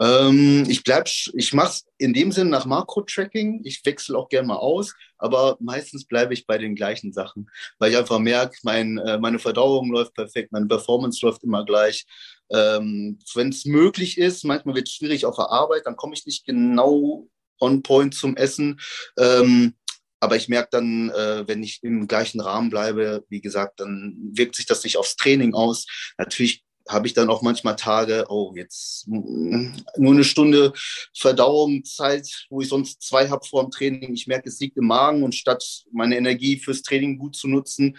Ähm, 0.00 0.64
ich 0.68 0.82
bleib, 0.82 1.08
ich 1.34 1.52
mache 1.52 1.68
es 1.68 1.86
in 1.98 2.14
dem 2.14 2.32
Sinn 2.32 2.48
nach 2.48 2.64
Makro-Tracking. 2.64 3.60
Ich 3.64 3.84
wechsle 3.84 4.16
auch 4.16 4.28
gerne 4.28 4.48
mal 4.48 4.56
aus, 4.56 4.94
aber 5.18 5.58
meistens 5.60 6.06
bleibe 6.06 6.32
ich 6.32 6.46
bei 6.46 6.56
den 6.56 6.74
gleichen 6.74 7.12
Sachen, 7.12 7.50
weil 7.78 7.90
ich 7.90 7.98
einfach 7.98 8.18
merke, 8.18 8.56
mein, 8.62 8.98
äh, 8.98 9.18
meine 9.18 9.38
Verdauung 9.38 9.92
läuft 9.92 10.14
perfekt, 10.14 10.52
meine 10.52 10.66
Performance 10.66 11.24
läuft 11.24 11.44
immer 11.44 11.64
gleich. 11.64 12.06
Ähm, 12.50 13.18
Wenn 13.34 13.50
es 13.50 13.66
möglich 13.66 14.16
ist, 14.16 14.44
manchmal 14.44 14.74
wird 14.74 14.88
es 14.88 14.94
schwierig 14.94 15.26
auf 15.26 15.36
der 15.36 15.50
Arbeit, 15.50 15.84
dann 15.84 15.96
komme 15.96 16.14
ich 16.14 16.24
nicht 16.24 16.46
genau 16.46 17.28
on 17.60 17.82
point 17.82 18.14
zum 18.14 18.36
Essen. 18.36 18.80
Ähm, 19.18 19.74
aber 20.18 20.36
ich 20.36 20.48
merke 20.48 20.68
dann, 20.72 21.10
äh, 21.10 21.46
wenn 21.46 21.62
ich 21.62 21.82
im 21.82 22.06
gleichen 22.06 22.40
Rahmen 22.40 22.70
bleibe, 22.70 23.24
wie 23.28 23.40
gesagt, 23.40 23.80
dann 23.80 24.16
wirkt 24.32 24.56
sich 24.56 24.66
das 24.66 24.84
nicht 24.84 24.96
aufs 24.98 25.16
Training 25.16 25.54
aus. 25.54 25.86
Natürlich 26.18 26.62
habe 26.90 27.06
ich 27.06 27.14
dann 27.14 27.30
auch 27.30 27.42
manchmal 27.42 27.76
Tage, 27.76 28.26
oh, 28.28 28.52
jetzt 28.54 29.06
mm, 29.08 29.72
nur 29.96 30.12
eine 30.12 30.24
Stunde 30.24 30.72
Verdauungszeit, 31.14 32.46
wo 32.50 32.60
ich 32.60 32.68
sonst 32.68 33.02
zwei 33.02 33.28
habe 33.28 33.46
vor 33.46 33.62
dem 33.62 33.70
Training. 33.70 34.12
Ich 34.14 34.26
merke, 34.26 34.48
es 34.48 34.60
liegt 34.60 34.76
im 34.76 34.86
Magen 34.86 35.22
und 35.22 35.34
statt 35.34 35.64
meine 35.92 36.16
Energie 36.16 36.58
fürs 36.58 36.82
Training 36.82 37.18
gut 37.18 37.36
zu 37.36 37.48
nutzen, 37.48 37.96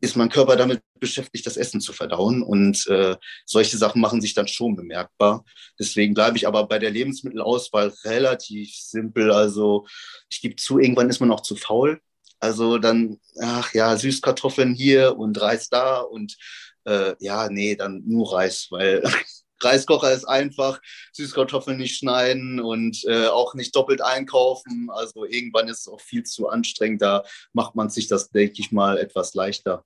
ist 0.00 0.16
mein 0.16 0.28
Körper 0.28 0.56
damit 0.56 0.82
beschäftigt, 1.00 1.46
das 1.46 1.56
Essen 1.56 1.80
zu 1.80 1.92
verdauen. 1.92 2.42
Und 2.42 2.86
äh, 2.88 3.16
solche 3.46 3.76
Sachen 3.76 4.00
machen 4.00 4.20
sich 4.20 4.34
dann 4.34 4.48
schon 4.48 4.76
bemerkbar. 4.76 5.44
Deswegen 5.78 6.14
bleibe 6.14 6.36
ich 6.36 6.46
aber 6.46 6.66
bei 6.66 6.78
der 6.78 6.90
Lebensmittelauswahl 6.90 7.92
relativ 8.04 8.74
simpel. 8.74 9.32
Also 9.32 9.86
ich 10.28 10.40
gebe 10.40 10.56
zu, 10.56 10.78
irgendwann 10.78 11.10
ist 11.10 11.20
man 11.20 11.32
auch 11.32 11.40
zu 11.40 11.56
faul. 11.56 12.00
Also 12.40 12.78
dann, 12.78 13.18
ach 13.40 13.72
ja, 13.72 13.96
Süßkartoffeln 13.96 14.74
hier 14.74 15.16
und 15.16 15.40
Reis 15.40 15.70
da 15.70 16.00
und 16.00 16.36
äh, 16.84 17.14
ja, 17.18 17.48
nee, 17.48 17.76
dann 17.76 18.02
nur 18.06 18.32
Reis, 18.32 18.68
weil 18.70 19.02
Reiskocher 19.64 20.12
ist 20.12 20.24
einfach, 20.24 20.80
Süßkartoffeln 21.12 21.78
nicht 21.78 21.96
schneiden 21.96 22.60
und 22.60 23.04
äh, 23.06 23.26
auch 23.26 23.54
nicht 23.54 23.74
doppelt 23.74 24.02
einkaufen. 24.02 24.88
Also 24.90 25.24
irgendwann 25.24 25.68
ist 25.68 25.80
es 25.80 25.88
auch 25.88 26.00
viel 26.00 26.24
zu 26.24 26.48
anstrengend. 26.48 27.02
Da 27.02 27.24
macht 27.52 27.74
man 27.74 27.90
sich 27.90 28.06
das, 28.08 28.30
denke 28.30 28.56
ich 28.58 28.72
mal, 28.72 28.98
etwas 28.98 29.34
leichter. 29.34 29.84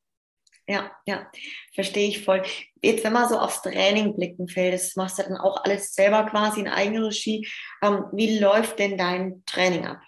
ja, 0.67 0.91
ja, 1.07 1.31
verstehe 1.75 2.09
ich 2.09 2.25
voll. 2.25 2.43
Jetzt, 2.83 3.05
wenn 3.05 3.13
wir 3.13 3.29
so 3.29 3.39
aufs 3.39 3.63
Training 3.63 4.17
blicken, 4.17 4.49
Phil, 4.49 4.71
das 4.71 4.97
machst 4.97 5.19
du 5.19 5.23
dann 5.23 5.37
auch 5.37 5.65
alles 5.65 5.95
selber 5.95 6.25
quasi 6.25 6.61
in 6.61 6.69
Eigenregie. 6.69 7.49
Ähm, 7.83 8.05
wie 8.13 8.39
läuft 8.39 8.79
denn 8.79 8.99
dein 8.99 9.43
Training 9.47 9.87
ab? 9.87 10.01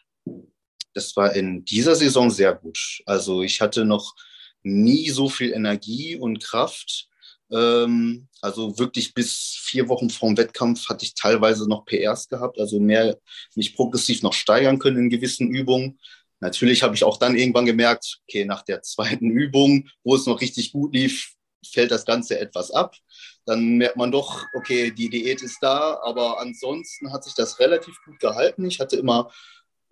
Das 0.95 1.17
war 1.17 1.35
in 1.35 1.65
dieser 1.65 1.95
Saison 1.95 2.31
sehr 2.31 2.55
gut. 2.55 3.01
Also 3.07 3.43
ich 3.43 3.61
hatte 3.61 3.85
noch 3.85 4.15
nie 4.63 5.11
so 5.11 5.29
viel 5.29 5.53
Energie 5.53 6.17
und 6.17 6.43
Kraft. 6.43 7.09
Ähm, 7.53 8.29
also 8.41 8.79
wirklich 8.79 9.15
bis 9.15 9.59
vier 9.61 9.89
Wochen 9.89 10.11
vor 10.11 10.29
dem 10.29 10.37
Wettkampf 10.37 10.89
hatte 10.89 11.05
ich 11.05 11.15
teilweise 11.15 11.69
noch 11.69 11.85
PRs 11.85 12.29
gehabt, 12.29 12.59
also 12.59 12.79
mehr 12.79 13.19
mich 13.55 13.75
progressiv 13.75 14.23
noch 14.23 14.33
steigern 14.33 14.79
können 14.79 14.99
in 14.99 15.11
gewissen 15.11 15.49
Übungen. 15.49 15.99
Natürlich 16.41 16.83
habe 16.83 16.95
ich 16.95 17.05
auch 17.05 17.19
dann 17.19 17.37
irgendwann 17.37 17.67
gemerkt, 17.67 18.21
okay, 18.27 18.45
nach 18.45 18.63
der 18.63 18.83
zweiten 18.83 19.31
Übung, 19.31 19.89
wo 20.05 20.15
es 20.15 20.27
noch 20.27 20.41
richtig 20.41 20.73
gut 20.73 20.95
lief, 20.95 21.35
fällt 21.67 21.91
das 21.91 22.07
Ganze 22.07 22.39
etwas 22.39 22.71
ab. 22.71 22.97
Dann 23.45 23.77
merkt 23.77 23.97
man 23.97 24.13
doch, 24.13 24.47
okay, 24.55 24.91
die 24.91 25.11
Diät 25.11 25.43
ist 25.43 25.59
da, 25.61 25.99
aber 26.03 26.41
ansonsten 26.41 27.13
hat 27.13 27.25
sich 27.25 27.35
das 27.35 27.59
relativ 27.59 27.95
gut 28.05 28.19
gehalten. 28.19 28.65
Ich 28.65 28.81
hatte 28.81 28.97
immer 28.97 29.31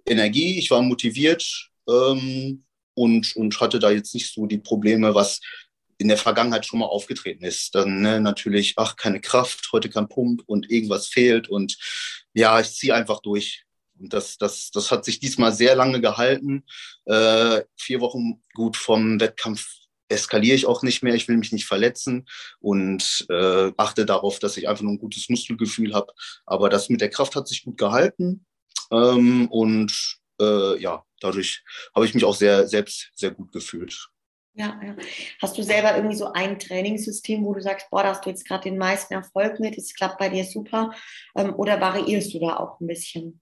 Energie, 0.07 0.59
ich 0.59 0.71
war 0.71 0.81
motiviert 0.81 1.71
ähm, 1.89 2.65
und, 2.99 3.37
und 3.37 3.61
hatte 3.61 3.79
da 3.79 3.91
jetzt 3.91 4.15
nicht 4.15 4.33
so 4.33 4.47
die 4.47 4.59
Probleme, 4.59 5.15
was 5.15 5.41
in 5.99 6.09
der 6.09 6.17
Vergangenheit 6.17 6.65
schon 6.65 6.79
mal 6.81 6.87
aufgetreten 6.87 7.45
ist. 7.45 7.75
Dann 7.75 8.01
ne, 8.01 8.21
natürlich, 8.21 8.75
ach, 8.77 8.97
keine 8.97 9.21
Kraft, 9.21 9.69
heute 9.73 9.91
kein 9.91 10.09
Pump 10.09 10.43
und 10.47 10.71
irgendwas 10.71 11.09
fehlt 11.09 11.49
und 11.49 11.77
ja, 12.35 12.61
ich 12.61 12.73
ziehe 12.73 12.95
einfach 12.95 13.21
durch. 13.21 13.65
Und 13.99 14.13
das, 14.13 14.39
das, 14.39 14.71
das 14.71 14.91
hat 14.93 15.05
sich 15.05 15.19
diesmal 15.19 15.53
sehr 15.53 15.75
lange 15.75 16.01
gehalten. 16.01 16.65
Äh, 17.05 17.63
vier 17.77 18.01
Wochen 18.01 18.43
gut 18.55 18.77
vom 18.77 19.19
Wettkampf 19.19 19.67
eskaliere 20.09 20.55
ich 20.55 20.67
auch 20.67 20.83
nicht 20.83 21.03
mehr. 21.03 21.15
Ich 21.15 21.27
will 21.29 21.37
mich 21.37 21.53
nicht 21.53 21.67
verletzen 21.67 22.27
und 22.61 23.27
äh, 23.29 23.73
achte 23.77 24.07
darauf, 24.07 24.39
dass 24.39 24.57
ich 24.57 24.69
einfach 24.69 24.83
nur 24.83 24.93
ein 24.93 24.99
gutes 24.99 25.29
Muskelgefühl 25.29 25.95
habe. 25.95 26.13
Aber 26.47 26.69
das 26.69 26.89
mit 26.89 27.01
der 27.01 27.11
Kraft 27.11 27.35
hat 27.35 27.49
sich 27.49 27.65
gut 27.65 27.77
gehalten. 27.77 28.47
Ähm, 28.93 29.49
und 29.49 30.19
äh, 30.41 30.81
ja, 30.81 31.05
dadurch 31.21 31.65
habe 31.95 32.07
ich 32.07 32.15
mich 32.15 32.25
auch 32.25 32.35
sehr 32.35 32.67
selbst 32.69 33.11
sehr 33.15 33.31
gut 33.31 33.53
gefühlt. 33.53 34.09
Ja, 34.55 34.81
ja. 34.85 34.97
Hast 35.41 35.57
du 35.57 35.63
selber 35.63 35.95
irgendwie 35.95 36.17
so 36.17 36.33
ein 36.33 36.59
Trainingssystem, 36.59 37.45
wo 37.45 37.55
du 37.55 37.61
sagst, 37.61 37.89
boah, 37.91 38.03
da 38.03 38.11
hast 38.11 38.27
du 38.27 38.31
jetzt 38.31 38.47
gerade 38.47 38.65
den 38.65 38.77
meisten 38.77 39.15
Erfolg 39.15 39.61
mit, 39.61 39.79
es 39.79 39.95
klappt 39.95 40.19
bei 40.19 40.29
dir 40.29 40.45
super? 40.45 40.93
Ähm, 41.37 41.55
oder 41.55 41.81
variierst 41.81 42.35
du 42.35 42.41
da 42.41 42.57
auch 42.57 42.81
ein 42.81 42.89
bisschen? 42.89 43.41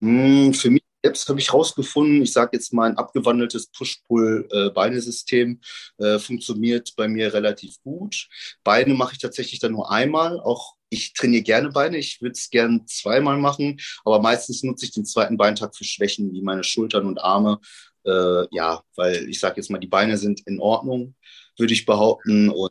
Hm, 0.00 0.54
für 0.54 0.70
mich 0.70 0.84
selbst 1.04 1.28
habe 1.28 1.38
ich 1.38 1.48
herausgefunden, 1.48 2.22
ich 2.22 2.32
sage 2.32 2.50
jetzt 2.54 2.72
mal 2.72 2.88
ein 2.88 2.96
abgewandeltes 2.96 3.66
Push-Pull-Beinesystem 3.72 5.60
äh, 5.98 6.18
funktioniert 6.18 6.94
bei 6.96 7.08
mir 7.08 7.34
relativ 7.34 7.82
gut. 7.82 8.28
Beine 8.62 8.94
mache 8.94 9.12
ich 9.12 9.18
tatsächlich 9.18 9.60
dann 9.60 9.72
nur 9.72 9.90
einmal. 9.90 10.40
Auch 10.40 10.76
ich 10.94 11.12
trainiere 11.12 11.42
gerne 11.42 11.70
Beine, 11.70 11.98
ich 11.98 12.22
würde 12.22 12.32
es 12.32 12.48
gerne 12.50 12.84
zweimal 12.86 13.36
machen, 13.38 13.78
aber 14.04 14.20
meistens 14.20 14.62
nutze 14.62 14.86
ich 14.86 14.92
den 14.92 15.04
zweiten 15.04 15.36
Beintag 15.36 15.76
für 15.76 15.84
Schwächen 15.84 16.32
wie 16.32 16.42
meine 16.42 16.64
Schultern 16.64 17.06
und 17.06 17.18
Arme. 17.18 17.60
Äh, 18.06 18.46
ja, 18.50 18.82
weil 18.96 19.28
ich 19.28 19.40
sage 19.40 19.56
jetzt 19.56 19.70
mal, 19.70 19.78
die 19.78 19.86
Beine 19.86 20.18
sind 20.18 20.42
in 20.46 20.60
Ordnung, 20.60 21.14
würde 21.58 21.72
ich 21.72 21.86
behaupten. 21.86 22.50
Und 22.50 22.70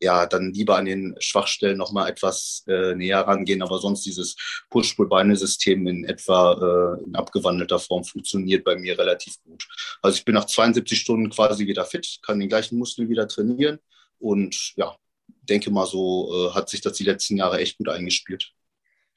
ja, 0.00 0.26
dann 0.26 0.52
lieber 0.52 0.76
an 0.76 0.86
den 0.86 1.14
Schwachstellen 1.20 1.78
nochmal 1.78 2.10
etwas 2.10 2.64
äh, 2.66 2.94
näher 2.94 3.20
rangehen. 3.20 3.62
Aber 3.62 3.78
sonst 3.78 4.04
dieses 4.04 4.36
Push-Pull-Beine-System 4.70 5.86
in 5.86 6.04
etwa 6.04 6.98
äh, 6.98 7.04
in 7.04 7.14
abgewandelter 7.14 7.78
Form 7.78 8.04
funktioniert 8.04 8.64
bei 8.64 8.76
mir 8.76 8.98
relativ 8.98 9.40
gut. 9.44 9.68
Also 10.02 10.16
ich 10.16 10.24
bin 10.24 10.34
nach 10.34 10.46
72 10.46 10.98
Stunden 10.98 11.30
quasi 11.30 11.66
wieder 11.66 11.84
fit, 11.84 12.18
kann 12.22 12.40
den 12.40 12.48
gleichen 12.48 12.78
Muskel 12.78 13.08
wieder 13.08 13.28
trainieren 13.28 13.78
und 14.18 14.74
ja, 14.76 14.96
denke 15.42 15.70
mal 15.70 15.86
so 15.86 16.48
äh, 16.48 16.54
hat 16.54 16.68
sich 16.68 16.80
das 16.80 16.94
die 16.94 17.04
letzten 17.04 17.36
Jahre 17.36 17.58
echt 17.58 17.78
gut 17.78 17.88
eingespielt. 17.88 18.52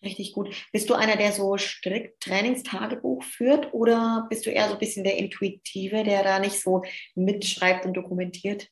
Richtig 0.03 0.33
gut. 0.33 0.53
Bist 0.71 0.89
du 0.89 0.93
einer, 0.93 1.15
der 1.15 1.31
so 1.31 1.57
strikt 1.57 2.21
Trainingstagebuch 2.21 3.23
führt 3.23 3.73
oder 3.73 4.27
bist 4.29 4.45
du 4.45 4.51
eher 4.51 4.67
so 4.67 4.73
ein 4.73 4.79
bisschen 4.79 5.03
der 5.03 5.17
Intuitive, 5.17 6.03
der 6.03 6.23
da 6.23 6.39
nicht 6.39 6.61
so 6.61 6.83
mitschreibt 7.15 7.85
und 7.85 7.93
dokumentiert? 7.93 8.69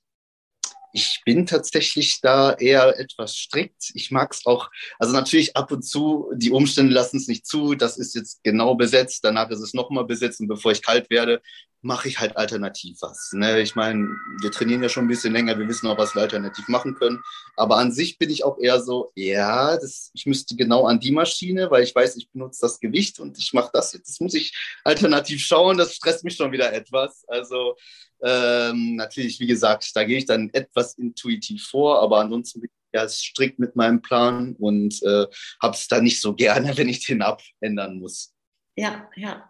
ich 0.94 1.22
bin 1.26 1.46
tatsächlich 1.48 2.22
da 2.22 2.54
eher 2.54 2.98
etwas 3.00 3.36
strikt. 3.36 3.92
Ich 3.96 4.12
mag 4.12 4.32
es 4.32 4.46
auch, 4.46 4.70
also 5.00 5.12
natürlich 5.12 5.58
ab 5.58 5.72
und 5.72 5.82
zu, 5.82 6.32
die 6.36 6.52
Umstände 6.52 6.94
lassen 6.94 7.18
es 7.18 7.28
nicht 7.28 7.48
zu, 7.48 7.74
das 7.74 7.98
ist 7.98 8.14
jetzt 8.14 8.44
genau 8.44 8.76
besetzt, 8.76 9.24
danach 9.24 9.50
ist 9.50 9.60
es 9.60 9.74
nochmal 9.74 10.06
besetzt 10.06 10.40
und 10.40 10.48
bevor 10.48 10.72
ich 10.72 10.84
kalt 10.84 11.10
werde, 11.10 11.42
mache 11.84 12.08
ich 12.08 12.20
halt 12.20 12.38
alternativ 12.38 12.98
was. 13.02 13.32
Ne? 13.34 13.62
Ich 13.62 13.76
meine, 13.76 14.08
wir 14.42 14.52
trainieren 14.52 14.82
ja 14.82 14.90
schon 14.90 15.06
ein 15.06 15.10
bisschen 15.10 15.34
länger, 15.34 15.60
wir 15.60 15.68
wissen 15.68 15.88
auch, 15.88 15.98
was 15.98 16.16
wir 16.16 16.22
alternativ 16.22 16.68
machen 16.70 16.96
können. 16.96 17.22
Aber 17.58 17.78
an 17.78 17.92
sich 17.92 18.18
bin 18.18 18.30
ich 18.30 18.44
auch 18.44 18.58
eher 18.58 18.82
so, 18.82 19.12
ja, 19.16 19.76
das, 19.76 20.10
ich 20.14 20.26
müsste 20.26 20.56
genau 20.56 20.86
an 20.86 21.00
die 21.00 21.12
Maschine, 21.12 21.70
weil 21.70 21.84
ich 21.84 21.94
weiß, 21.94 22.16
ich 22.16 22.30
benutze 22.32 22.62
das 22.62 22.80
Gewicht 22.80 23.20
und 23.20 23.38
ich 23.38 23.54
mache 23.54 23.70
das 23.74 23.94
jetzt. 23.94 24.10
Das 24.10 24.20
muss 24.22 24.34
ich 24.34 24.58
alternativ 24.84 25.42
schauen, 25.42 25.78
das 25.78 25.94
stresst 25.96 26.24
mich 26.24 26.36
schon 26.36 26.54
wieder 26.54 26.72
etwas. 26.72 27.26
Also 27.28 27.76
ähm, 28.24 28.96
natürlich, 28.96 29.40
wie 29.42 29.48
gesagt, 29.48 29.92
da 29.94 30.06
gehe 30.06 30.18
ich 30.18 30.26
dann 30.26 30.50
etwas 30.54 30.98
intuitiv 30.98 31.68
vor, 31.68 32.02
aber 32.02 32.20
ansonsten 32.22 32.62
bin 32.62 32.70
ich 32.70 32.94
ja 32.94 33.10
strikt 33.10 33.60
mit 33.60 33.76
meinem 33.76 34.02
Plan 34.02 34.56
und 34.58 35.04
äh, 35.04 35.26
habe 35.62 35.76
es 35.76 35.88
da 35.88 36.00
nicht 36.00 36.22
so 36.22 36.34
gerne, 36.34 36.76
wenn 36.78 36.88
ich 36.88 37.06
den 37.06 37.22
abändern 37.22 38.00
muss. 38.00 38.34
Ja, 38.76 39.08
ja, 39.16 39.50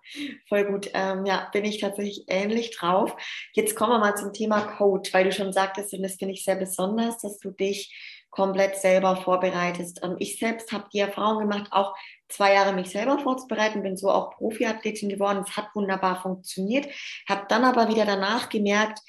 voll 0.49 0.65
gut. 0.65 0.89
Ähm, 0.93 1.25
ja, 1.25 1.49
bin 1.53 1.63
ich 1.63 1.79
tatsächlich 1.79 2.25
ähnlich 2.27 2.75
drauf. 2.75 3.15
Jetzt 3.53 3.75
kommen 3.75 3.93
wir 3.93 3.99
mal 3.99 4.15
zum 4.17 4.33
Thema 4.33 4.61
Coach, 4.61 5.13
weil 5.13 5.23
du 5.23 5.31
schon 5.31 5.53
sagtest, 5.53 5.93
und 5.93 6.03
das 6.03 6.15
finde 6.15 6.33
ich 6.33 6.43
sehr 6.43 6.57
besonders, 6.57 7.19
dass 7.19 7.39
du 7.39 7.51
dich 7.51 7.95
komplett 8.29 8.75
selber 8.75 9.15
vorbereitest. 9.15 10.01
Ähm, 10.03 10.17
ich 10.19 10.39
selbst 10.39 10.73
habe 10.73 10.89
die 10.91 10.99
Erfahrung 10.99 11.39
gemacht, 11.39 11.69
auch 11.71 11.95
zwei 12.27 12.53
Jahre 12.53 12.73
mich 12.73 12.89
selber 12.89 13.17
vorzubereiten, 13.19 13.83
bin 13.83 13.95
so 13.95 14.09
auch 14.09 14.31
Profiathletin 14.31 15.07
geworden. 15.07 15.45
Es 15.47 15.55
hat 15.55 15.67
wunderbar 15.73 16.21
funktioniert, 16.21 16.87
habe 17.29 17.45
dann 17.47 17.63
aber 17.63 17.87
wieder 17.89 18.05
danach 18.05 18.49
gemerkt, 18.49 18.99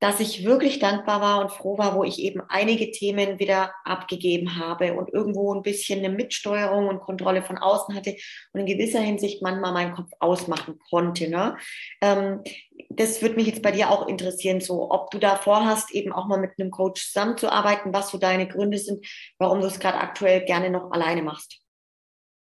dass 0.00 0.18
ich 0.18 0.44
wirklich 0.44 0.78
dankbar 0.78 1.20
war 1.20 1.40
und 1.42 1.52
froh 1.52 1.76
war, 1.76 1.94
wo 1.94 2.04
ich 2.04 2.18
eben 2.18 2.40
einige 2.48 2.90
Themen 2.90 3.38
wieder 3.38 3.74
abgegeben 3.84 4.56
habe 4.56 4.94
und 4.94 5.12
irgendwo 5.12 5.54
ein 5.54 5.62
bisschen 5.62 5.98
eine 5.98 6.08
Mitsteuerung 6.08 6.88
und 6.88 7.00
Kontrolle 7.00 7.42
von 7.42 7.58
außen 7.58 7.94
hatte 7.94 8.16
und 8.52 8.60
in 8.60 8.66
gewisser 8.66 9.00
Hinsicht 9.00 9.42
manchmal 9.42 9.72
meinen 9.72 9.92
Kopf 9.92 10.10
ausmachen 10.18 10.78
konnte. 10.88 11.28
Ne? 11.28 11.56
Ähm, 12.00 12.42
das 12.88 13.20
würde 13.20 13.36
mich 13.36 13.46
jetzt 13.46 13.62
bei 13.62 13.72
dir 13.72 13.90
auch 13.90 14.08
interessieren, 14.08 14.62
so 14.62 14.90
ob 14.90 15.10
du 15.10 15.18
da 15.18 15.36
vorhast, 15.36 15.90
eben 15.92 16.12
auch 16.12 16.26
mal 16.26 16.40
mit 16.40 16.52
einem 16.58 16.70
Coach 16.70 17.06
zusammenzuarbeiten, 17.08 17.92
was 17.92 18.10
so 18.10 18.16
deine 18.16 18.48
Gründe 18.48 18.78
sind, 18.78 19.06
warum 19.38 19.60
du 19.60 19.66
es 19.66 19.78
gerade 19.78 19.98
aktuell 19.98 20.44
gerne 20.46 20.70
noch 20.70 20.90
alleine 20.92 21.22
machst. 21.22 21.60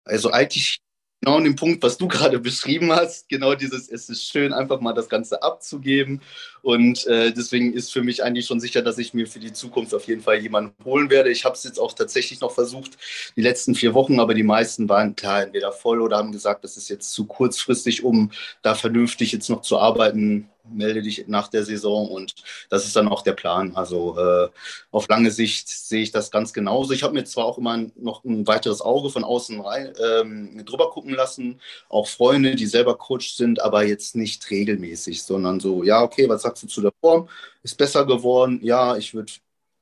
Also 0.05 0.31
eigentlich 0.31 0.79
genau 1.21 1.37
an 1.37 1.43
dem 1.43 1.55
Punkt, 1.55 1.83
was 1.83 1.97
du 1.97 2.07
gerade 2.07 2.39
beschrieben 2.39 2.91
hast, 2.91 3.27
genau 3.29 3.55
dieses, 3.55 3.89
es 3.89 4.09
ist 4.09 4.25
schön, 4.25 4.53
einfach 4.53 4.79
mal 4.79 4.93
das 4.93 5.09
Ganze 5.09 5.43
abzugeben. 5.43 6.21
Und 6.61 7.05
äh, 7.07 7.31
deswegen 7.31 7.73
ist 7.73 7.91
für 7.91 8.03
mich 8.03 8.23
eigentlich 8.23 8.45
schon 8.45 8.59
sicher, 8.59 8.81
dass 8.81 8.97
ich 8.97 9.13
mir 9.13 9.27
für 9.27 9.39
die 9.39 9.53
Zukunft 9.53 9.93
auf 9.93 10.05
jeden 10.05 10.21
Fall 10.21 10.37
jemanden 10.37 10.73
holen 10.83 11.09
werde. 11.09 11.29
Ich 11.29 11.45
habe 11.45 11.55
es 11.55 11.63
jetzt 11.63 11.79
auch 11.79 11.93
tatsächlich 11.93 12.41
noch 12.41 12.51
versucht, 12.51 12.97
die 13.35 13.41
letzten 13.41 13.75
vier 13.75 13.93
Wochen, 13.93 14.19
aber 14.19 14.33
die 14.33 14.43
meisten 14.43 14.89
waren 14.89 15.15
klar 15.15 15.43
entweder 15.43 15.71
voll 15.71 16.01
oder 16.01 16.17
haben 16.17 16.31
gesagt, 16.31 16.63
das 16.63 16.77
ist 16.77 16.89
jetzt 16.89 17.11
zu 17.11 17.25
kurzfristig, 17.25 18.03
um 18.03 18.31
da 18.61 18.75
vernünftig 18.75 19.31
jetzt 19.31 19.49
noch 19.49 19.61
zu 19.61 19.77
arbeiten 19.77 20.49
melde 20.63 21.01
dich 21.01 21.27
nach 21.27 21.47
der 21.47 21.63
Saison 21.65 22.09
und 22.09 22.35
das 22.69 22.85
ist 22.85 22.95
dann 22.95 23.07
auch 23.07 23.21
der 23.21 23.33
Plan. 23.33 23.75
Also 23.75 24.17
äh, 24.17 24.49
auf 24.91 25.07
lange 25.07 25.31
Sicht 25.31 25.67
sehe 25.67 26.01
ich 26.01 26.11
das 26.11 26.31
ganz 26.31 26.53
genauso. 26.53 26.93
Ich 26.93 27.03
habe 27.03 27.13
mir 27.13 27.23
zwar 27.25 27.45
auch 27.45 27.57
immer 27.57 27.77
noch 27.95 28.23
ein 28.23 28.47
weiteres 28.47 28.81
Auge 28.81 29.09
von 29.09 29.23
außen 29.23 29.59
rein, 29.61 29.93
ähm, 30.03 30.65
drüber 30.65 30.89
gucken 30.89 31.13
lassen, 31.13 31.59
auch 31.89 32.07
Freunde, 32.07 32.55
die 32.55 32.65
selber 32.65 32.97
Coach 32.97 33.33
sind, 33.35 33.61
aber 33.61 33.83
jetzt 33.85 34.15
nicht 34.15 34.49
regelmäßig, 34.49 35.23
sondern 35.23 35.59
so, 35.59 35.83
ja, 35.83 36.01
okay, 36.03 36.27
was 36.29 36.43
sagst 36.43 36.63
du 36.63 36.67
zu 36.67 36.81
der 36.81 36.93
Form? 37.01 37.29
Ist 37.63 37.77
besser 37.77 38.05
geworden? 38.05 38.59
Ja, 38.63 38.97
ich 38.97 39.13
würde 39.13 39.33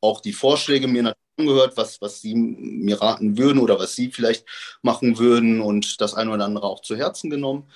auch 0.01 0.21
die 0.21 0.33
Vorschläge 0.33 0.87
mir 0.87 1.03
natürlich 1.03 1.17
angehört, 1.37 1.77
was, 1.77 2.01
was 2.01 2.21
sie 2.21 2.35
mir 2.35 3.01
raten 3.01 3.37
würden 3.37 3.59
oder 3.59 3.79
was 3.79 3.95
sie 3.95 4.11
vielleicht 4.11 4.45
machen 4.81 5.17
würden 5.19 5.61
und 5.61 6.01
das 6.01 6.13
eine 6.15 6.31
oder 6.31 6.45
andere 6.45 6.65
auch 6.67 6.81
zu 6.81 6.95
Herzen 6.97 7.29
genommen. 7.29 7.69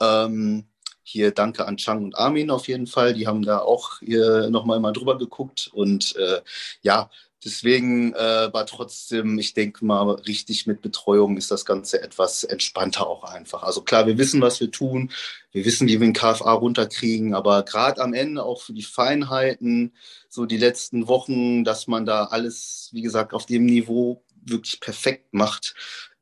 Ähm, 0.00 0.66
hier 1.04 1.30
danke 1.30 1.66
an 1.66 1.76
Chang 1.76 2.02
und 2.02 2.18
Armin 2.18 2.50
auf 2.50 2.66
jeden 2.66 2.86
Fall. 2.86 3.14
Die 3.14 3.26
haben 3.26 3.42
da 3.42 3.58
auch 3.58 4.00
nochmal 4.02 4.80
mal 4.80 4.92
drüber 4.92 5.18
geguckt. 5.18 5.70
Und 5.72 6.16
äh, 6.16 6.40
ja, 6.82 7.10
deswegen 7.44 8.14
äh, 8.14 8.52
war 8.52 8.64
trotzdem, 8.66 9.38
ich 9.38 9.52
denke 9.52 9.84
mal, 9.84 10.10
richtig 10.12 10.66
mit 10.66 10.80
Betreuung 10.80 11.36
ist 11.36 11.50
das 11.50 11.64
Ganze 11.64 12.02
etwas 12.02 12.42
entspannter 12.42 13.06
auch 13.06 13.24
einfach. 13.24 13.62
Also 13.62 13.82
klar, 13.82 14.06
wir 14.06 14.18
wissen, 14.18 14.40
was 14.40 14.60
wir 14.60 14.70
tun. 14.70 15.12
Wir 15.52 15.64
wissen, 15.64 15.86
wie 15.86 16.00
wir 16.00 16.06
den 16.06 16.14
KFA 16.14 16.52
runterkriegen. 16.52 17.34
Aber 17.34 17.62
gerade 17.64 18.00
am 18.00 18.14
Ende 18.14 18.42
auch 18.42 18.62
für 18.62 18.72
die 18.72 18.82
Feinheiten, 18.82 19.92
so 20.28 20.46
die 20.46 20.58
letzten 20.58 21.06
Wochen, 21.06 21.64
dass 21.64 21.86
man 21.86 22.06
da 22.06 22.24
alles, 22.24 22.88
wie 22.92 23.02
gesagt, 23.02 23.34
auf 23.34 23.46
dem 23.46 23.66
Niveau 23.66 24.24
wirklich 24.46 24.80
perfekt 24.80 25.32
macht. 25.32 25.74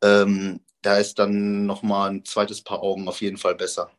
Ähm, 0.02 0.60
da 0.82 0.98
ist 0.98 1.18
dann 1.20 1.66
nochmal 1.66 2.10
ein 2.10 2.24
zweites 2.24 2.62
Paar 2.62 2.82
Augen 2.82 3.08
auf 3.08 3.20
jeden 3.20 3.38
Fall 3.38 3.54
besser. 3.54 3.90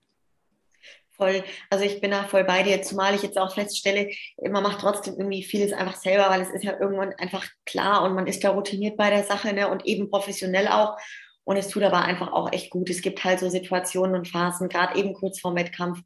Voll, 1.16 1.44
also 1.70 1.86
ich 1.86 2.02
bin 2.02 2.10
da 2.10 2.24
voll 2.24 2.44
bei 2.44 2.64
dir, 2.64 2.82
zumal 2.82 3.14
ich 3.14 3.22
jetzt 3.22 3.38
auch 3.38 3.54
feststelle, 3.54 4.10
man 4.50 4.64
macht 4.64 4.82
trotzdem 4.82 5.14
irgendwie 5.18 5.44
vieles 5.44 5.72
einfach 5.72 5.96
selber, 5.96 6.30
weil 6.30 6.42
es 6.42 6.50
ist 6.50 6.64
ja 6.64 6.80
irgendwann 6.80 7.14
einfach 7.14 7.46
klar 7.66 8.04
und 8.04 8.16
man 8.16 8.26
ist 8.26 8.44
da 8.44 8.50
routiniert 8.50 8.98
bei 8.98 9.12
der 9.12 9.24
Sache 9.24 9.54
ne, 9.54 9.70
und 9.70 9.86
eben 9.86 10.10
professionell 10.10 10.68
auch. 10.68 10.98
Und 11.44 11.58
es 11.58 11.68
tut 11.68 11.84
aber 11.84 12.02
einfach 12.02 12.32
auch 12.32 12.52
echt 12.52 12.72
gut. 12.72 12.90
Es 12.90 13.02
gibt 13.02 13.24
halt 13.24 13.40
so 13.40 13.50
Situationen 13.50 14.16
und 14.16 14.28
Phasen, 14.28 14.70
gerade 14.70 14.98
eben 14.98 15.14
kurz 15.14 15.40
vor 15.40 15.52
dem 15.52 15.58
Wettkampf, 15.58 16.00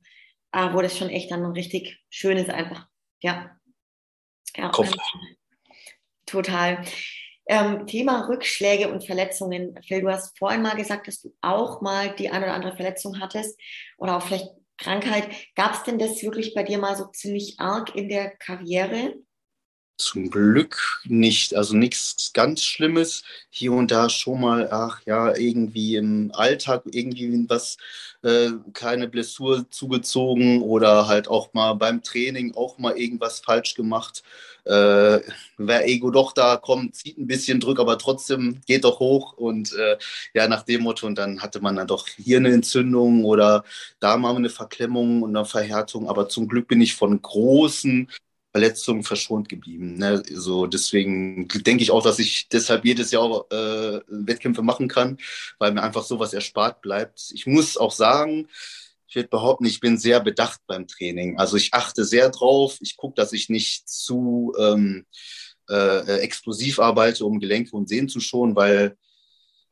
äh, 0.51 0.73
wo 0.73 0.81
das 0.81 0.97
schon 0.97 1.09
echt 1.09 1.31
dann 1.31 1.45
richtig 1.45 2.03
schön 2.09 2.37
ist 2.37 2.49
einfach. 2.49 2.87
Ja. 3.21 3.55
ja 4.55 4.69
Kopf. 4.69 4.91
Total. 6.25 6.83
Ähm, 7.45 7.87
Thema 7.87 8.27
Rückschläge 8.27 8.89
und 8.89 9.05
Verletzungen. 9.05 9.79
Phil, 9.87 10.01
du 10.01 10.09
hast 10.09 10.37
vorhin 10.37 10.61
mal 10.61 10.75
gesagt, 10.75 11.07
dass 11.07 11.21
du 11.21 11.33
auch 11.41 11.81
mal 11.81 12.13
die 12.15 12.29
eine 12.29 12.45
oder 12.45 12.53
andere 12.53 12.75
Verletzung 12.75 13.21
hattest 13.21 13.57
oder 13.97 14.17
auch 14.17 14.21
vielleicht 14.21 14.49
Krankheit. 14.77 15.29
Gab 15.55 15.73
es 15.73 15.83
denn 15.83 15.99
das 15.99 16.21
wirklich 16.23 16.53
bei 16.53 16.63
dir 16.63 16.77
mal 16.77 16.95
so 16.95 17.05
ziemlich 17.07 17.59
arg 17.59 17.95
in 17.95 18.09
der 18.09 18.35
Karriere? 18.37 19.15
Zum 19.99 20.29
Glück 20.29 21.01
nicht, 21.05 21.55
also 21.55 21.75
nichts 21.75 22.31
ganz 22.33 22.61
Schlimmes. 22.61 23.23
Hier 23.49 23.71
und 23.73 23.89
da 23.89 24.09
schon 24.09 24.41
mal, 24.41 24.69
ach 24.71 25.01
ja, 25.07 25.35
irgendwie 25.35 25.95
im 25.95 26.31
Alltag 26.35 26.83
irgendwie 26.91 27.45
was, 27.49 27.77
äh, 28.21 28.51
keine 28.73 29.07
Blessur 29.07 29.67
zugezogen 29.71 30.61
oder 30.61 31.07
halt 31.07 31.27
auch 31.27 31.51
mal 31.53 31.73
beim 31.73 32.03
Training 32.03 32.53
auch 32.55 32.77
mal 32.77 32.95
irgendwas 32.95 33.39
falsch 33.39 33.73
gemacht. 33.73 34.21
Äh, 34.65 35.21
wer 35.57 35.87
Ego 35.87 36.11
doch 36.11 36.33
da 36.33 36.57
kommt, 36.57 36.95
zieht 36.95 37.17
ein 37.17 37.25
bisschen, 37.25 37.59
drückt, 37.59 37.79
aber 37.79 37.97
trotzdem 37.97 38.61
geht 38.67 38.83
doch 38.83 38.99
hoch 38.99 39.33
und 39.33 39.73
äh, 39.73 39.97
ja, 40.35 40.47
nach 40.47 40.63
dem 40.63 40.83
Motto 40.83 41.07
und 41.07 41.17
dann 41.17 41.41
hatte 41.41 41.59
man 41.61 41.75
dann 41.75 41.87
doch 41.87 42.07
hier 42.07 42.37
eine 42.37 42.51
Entzündung 42.53 43.23
oder 43.25 43.63
da 43.99 44.17
mal 44.17 44.35
eine 44.35 44.49
Verklemmung 44.49 45.23
und 45.23 45.35
eine 45.35 45.45
Verhärtung, 45.45 46.07
aber 46.09 46.29
zum 46.29 46.47
Glück 46.47 46.67
bin 46.67 46.81
ich 46.81 46.95
von 46.95 47.19
großen 47.21 48.09
Verletzungen 48.57 49.03
verschont 49.03 49.49
geblieben. 49.49 49.97
Ne? 49.97 50.23
So, 50.31 50.65
deswegen 50.65 51.47
denke 51.47 51.83
ich 51.83 51.91
auch, 51.91 52.01
dass 52.01 52.17
ich 52.17 52.49
deshalb 52.49 52.85
jedes 52.85 53.11
Jahr 53.11 53.45
äh, 53.51 54.01
Wettkämpfe 54.07 54.63
machen 54.63 54.87
kann, 54.87 55.19
weil 55.59 55.73
mir 55.73 55.83
einfach 55.83 56.03
sowas 56.03 56.33
erspart 56.33 56.81
bleibt. 56.81 57.29
Ich 57.35 57.45
muss 57.45 57.77
auch 57.77 57.91
sagen, 57.91 58.47
ich 59.07 59.15
würde 59.15 59.29
behaupten, 59.29 59.65
ich 59.65 59.79
bin 59.79 59.99
sehr 59.99 60.21
bedacht 60.21 60.59
beim 60.65 60.87
Training. 60.87 61.37
Also 61.37 61.55
ich 61.55 61.71
achte 61.75 62.03
sehr 62.03 62.31
drauf. 62.31 62.77
Ich 62.81 62.97
gucke, 62.97 63.13
dass 63.13 63.31
ich 63.31 63.47
nicht 63.47 63.87
zu 63.87 64.55
ähm, 64.59 65.05
äh, 65.69 66.17
explosiv 66.21 66.79
arbeite, 66.79 67.25
um 67.25 67.39
Gelenke 67.39 67.75
und 67.75 67.87
Sehnen 67.87 68.09
zu 68.09 68.19
schonen, 68.19 68.55
weil 68.55 68.97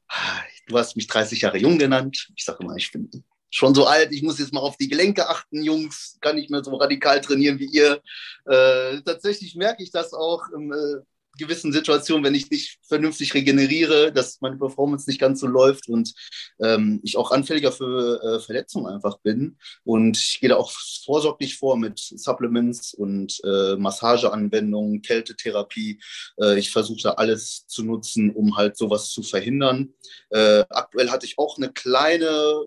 ah, 0.09 0.41
du 0.67 0.77
hast 0.77 0.95
mich 0.95 1.07
30 1.07 1.41
Jahre 1.41 1.57
jung 1.57 1.79
genannt. 1.79 2.29
Ich 2.35 2.45
sage 2.45 2.59
immer, 2.61 2.75
ich 2.75 2.91
bin 2.91 3.09
schon 3.55 3.73
so 3.73 3.85
alt, 3.85 4.11
ich 4.11 4.21
muss 4.21 4.39
jetzt 4.39 4.53
mal 4.53 4.59
auf 4.59 4.75
die 4.75 4.89
Gelenke 4.89 5.29
achten, 5.29 5.63
Jungs, 5.63 6.17
kann 6.19 6.35
nicht 6.35 6.49
mehr 6.49 6.63
so 6.63 6.75
radikal 6.75 7.21
trainieren 7.21 7.57
wie 7.57 7.65
ihr. 7.65 8.01
Äh, 8.45 9.01
tatsächlich 9.01 9.55
merke 9.55 9.81
ich 9.81 9.91
das 9.91 10.13
auch 10.13 10.43
in 10.53 10.71
äh, 10.73 11.01
gewissen 11.37 11.71
Situationen, 11.71 12.23
wenn 12.23 12.35
ich 12.35 12.49
nicht 12.49 12.79
vernünftig 12.87 13.33
regeneriere, 13.33 14.11
dass 14.11 14.41
meine 14.41 14.57
Performance 14.57 15.09
nicht 15.09 15.19
ganz 15.19 15.39
so 15.39 15.47
läuft 15.47 15.87
und 15.87 16.13
ähm, 16.59 16.99
ich 17.03 17.17
auch 17.17 17.31
anfälliger 17.31 17.71
für 17.71 18.21
äh, 18.21 18.39
Verletzungen 18.39 18.93
einfach 18.93 19.19
bin. 19.19 19.57
Und 19.83 20.17
ich 20.17 20.39
gehe 20.39 20.49
da 20.49 20.57
auch 20.57 20.71
vorsorglich 21.05 21.57
vor 21.57 21.77
mit 21.77 21.99
Supplements 21.99 22.93
und 22.93 23.39
äh, 23.43 23.75
Massageanwendungen, 23.77 25.01
Kältetherapie. 25.01 26.01
Äh, 26.39 26.59
ich 26.59 26.71
versuche 26.71 27.03
da 27.03 27.11
alles 27.11 27.65
zu 27.67 27.83
nutzen, 27.83 28.31
um 28.31 28.57
halt 28.57 28.77
sowas 28.77 29.09
zu 29.09 29.23
verhindern. 29.23 29.93
Äh, 30.29 30.65
aktuell 30.69 31.09
hatte 31.09 31.25
ich 31.25 31.37
auch 31.37 31.57
eine 31.57 31.71
kleine 31.71 32.65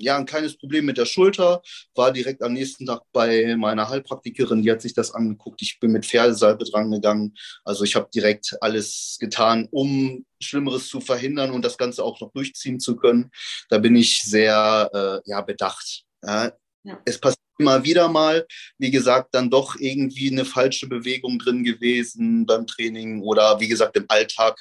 ja, 0.00 0.16
ein 0.16 0.26
kleines 0.26 0.56
Problem 0.56 0.86
mit 0.86 0.98
der 0.98 1.06
Schulter, 1.06 1.62
war 1.94 2.12
direkt 2.12 2.42
am 2.42 2.52
nächsten 2.52 2.86
Tag 2.86 3.02
bei 3.12 3.54
meiner 3.56 3.88
Heilpraktikerin, 3.88 4.62
die 4.62 4.70
hat 4.70 4.82
sich 4.82 4.94
das 4.94 5.12
angeguckt. 5.12 5.62
Ich 5.62 5.78
bin 5.78 5.92
mit 5.92 6.06
Pferdesalbe 6.06 6.64
dran 6.64 6.90
gegangen. 6.90 7.34
Also 7.64 7.84
ich 7.84 7.94
habe 7.96 8.08
direkt 8.14 8.56
alles 8.60 9.16
getan, 9.20 9.68
um 9.70 10.24
Schlimmeres 10.42 10.88
zu 10.88 11.00
verhindern 11.00 11.50
und 11.50 11.64
das 11.64 11.76
Ganze 11.76 12.02
auch 12.02 12.20
noch 12.20 12.32
durchziehen 12.32 12.80
zu 12.80 12.96
können. 12.96 13.30
Da 13.68 13.78
bin 13.78 13.94
ich 13.94 14.22
sehr 14.22 14.90
äh, 15.24 15.30
ja, 15.30 15.40
bedacht. 15.42 16.04
Ja. 16.24 16.52
Ja. 16.82 16.98
Es 17.04 17.20
passiert 17.20 17.40
immer 17.58 17.84
wieder 17.84 18.08
mal, 18.08 18.46
wie 18.78 18.90
gesagt, 18.90 19.34
dann 19.34 19.50
doch 19.50 19.76
irgendwie 19.78 20.30
eine 20.30 20.46
falsche 20.46 20.88
Bewegung 20.88 21.38
drin 21.38 21.62
gewesen 21.62 22.46
beim 22.46 22.66
Training 22.66 23.20
oder 23.20 23.60
wie 23.60 23.68
gesagt 23.68 23.96
im 23.98 24.06
Alltag, 24.08 24.58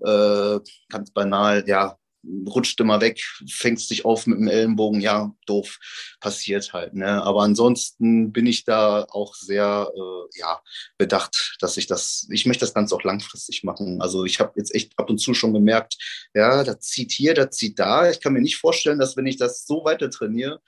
äh, 0.00 0.58
ganz 0.88 1.10
banal, 1.12 1.64
ja, 1.66 1.96
rutscht 2.24 2.80
immer 2.80 3.00
weg, 3.00 3.22
fängst 3.48 3.90
dich 3.90 4.04
auf 4.04 4.26
mit 4.26 4.38
dem 4.38 4.48
Ellenbogen, 4.48 5.00
ja, 5.00 5.32
doof, 5.46 5.78
passiert 6.20 6.72
halt. 6.72 6.94
Ne? 6.94 7.22
Aber 7.22 7.42
ansonsten 7.42 8.32
bin 8.32 8.46
ich 8.46 8.64
da 8.64 9.04
auch 9.10 9.34
sehr 9.34 9.90
äh, 9.94 10.38
ja, 10.38 10.60
bedacht, 10.98 11.56
dass 11.60 11.76
ich 11.76 11.86
das, 11.86 12.26
ich 12.30 12.46
möchte 12.46 12.64
das 12.64 12.74
Ganze 12.74 12.94
auch 12.94 13.04
langfristig 13.04 13.64
machen. 13.64 14.00
Also 14.02 14.24
ich 14.24 14.40
habe 14.40 14.52
jetzt 14.56 14.74
echt 14.74 14.98
ab 14.98 15.10
und 15.10 15.18
zu 15.18 15.34
schon 15.34 15.54
gemerkt, 15.54 15.96
ja, 16.34 16.64
das 16.64 16.80
zieht 16.80 17.12
hier, 17.12 17.34
das 17.34 17.56
zieht 17.56 17.78
da. 17.78 18.10
Ich 18.10 18.20
kann 18.20 18.32
mir 18.32 18.40
nicht 18.40 18.56
vorstellen, 18.56 18.98
dass 18.98 19.16
wenn 19.16 19.26
ich 19.26 19.36
das 19.36 19.66
so 19.66 19.84
weiter 19.84 20.10
trainiere, 20.10 20.60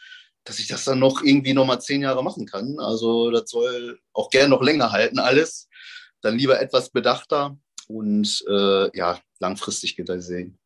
dass 0.45 0.59
ich 0.59 0.69
das 0.69 0.85
dann 0.85 0.99
noch 0.99 1.23
irgendwie 1.23 1.53
nochmal 1.53 1.81
zehn 1.81 2.03
Jahre 2.03 2.25
machen 2.25 2.47
kann. 2.47 2.79
Also 2.79 3.31
das 3.31 3.51
soll 3.51 3.99
auch 4.13 4.31
gerne 4.31 4.49
noch 4.49 4.63
länger 4.63 4.93
halten 4.93 5.19
alles. 5.19 5.69
Dann 6.23 6.39
lieber 6.39 6.61
etwas 6.61 6.91
bedachter 6.91 7.59
und 7.89 8.45
äh, 8.49 8.97
ja, 8.97 9.21
langfristig 9.41 9.97
gesehen. 9.97 10.60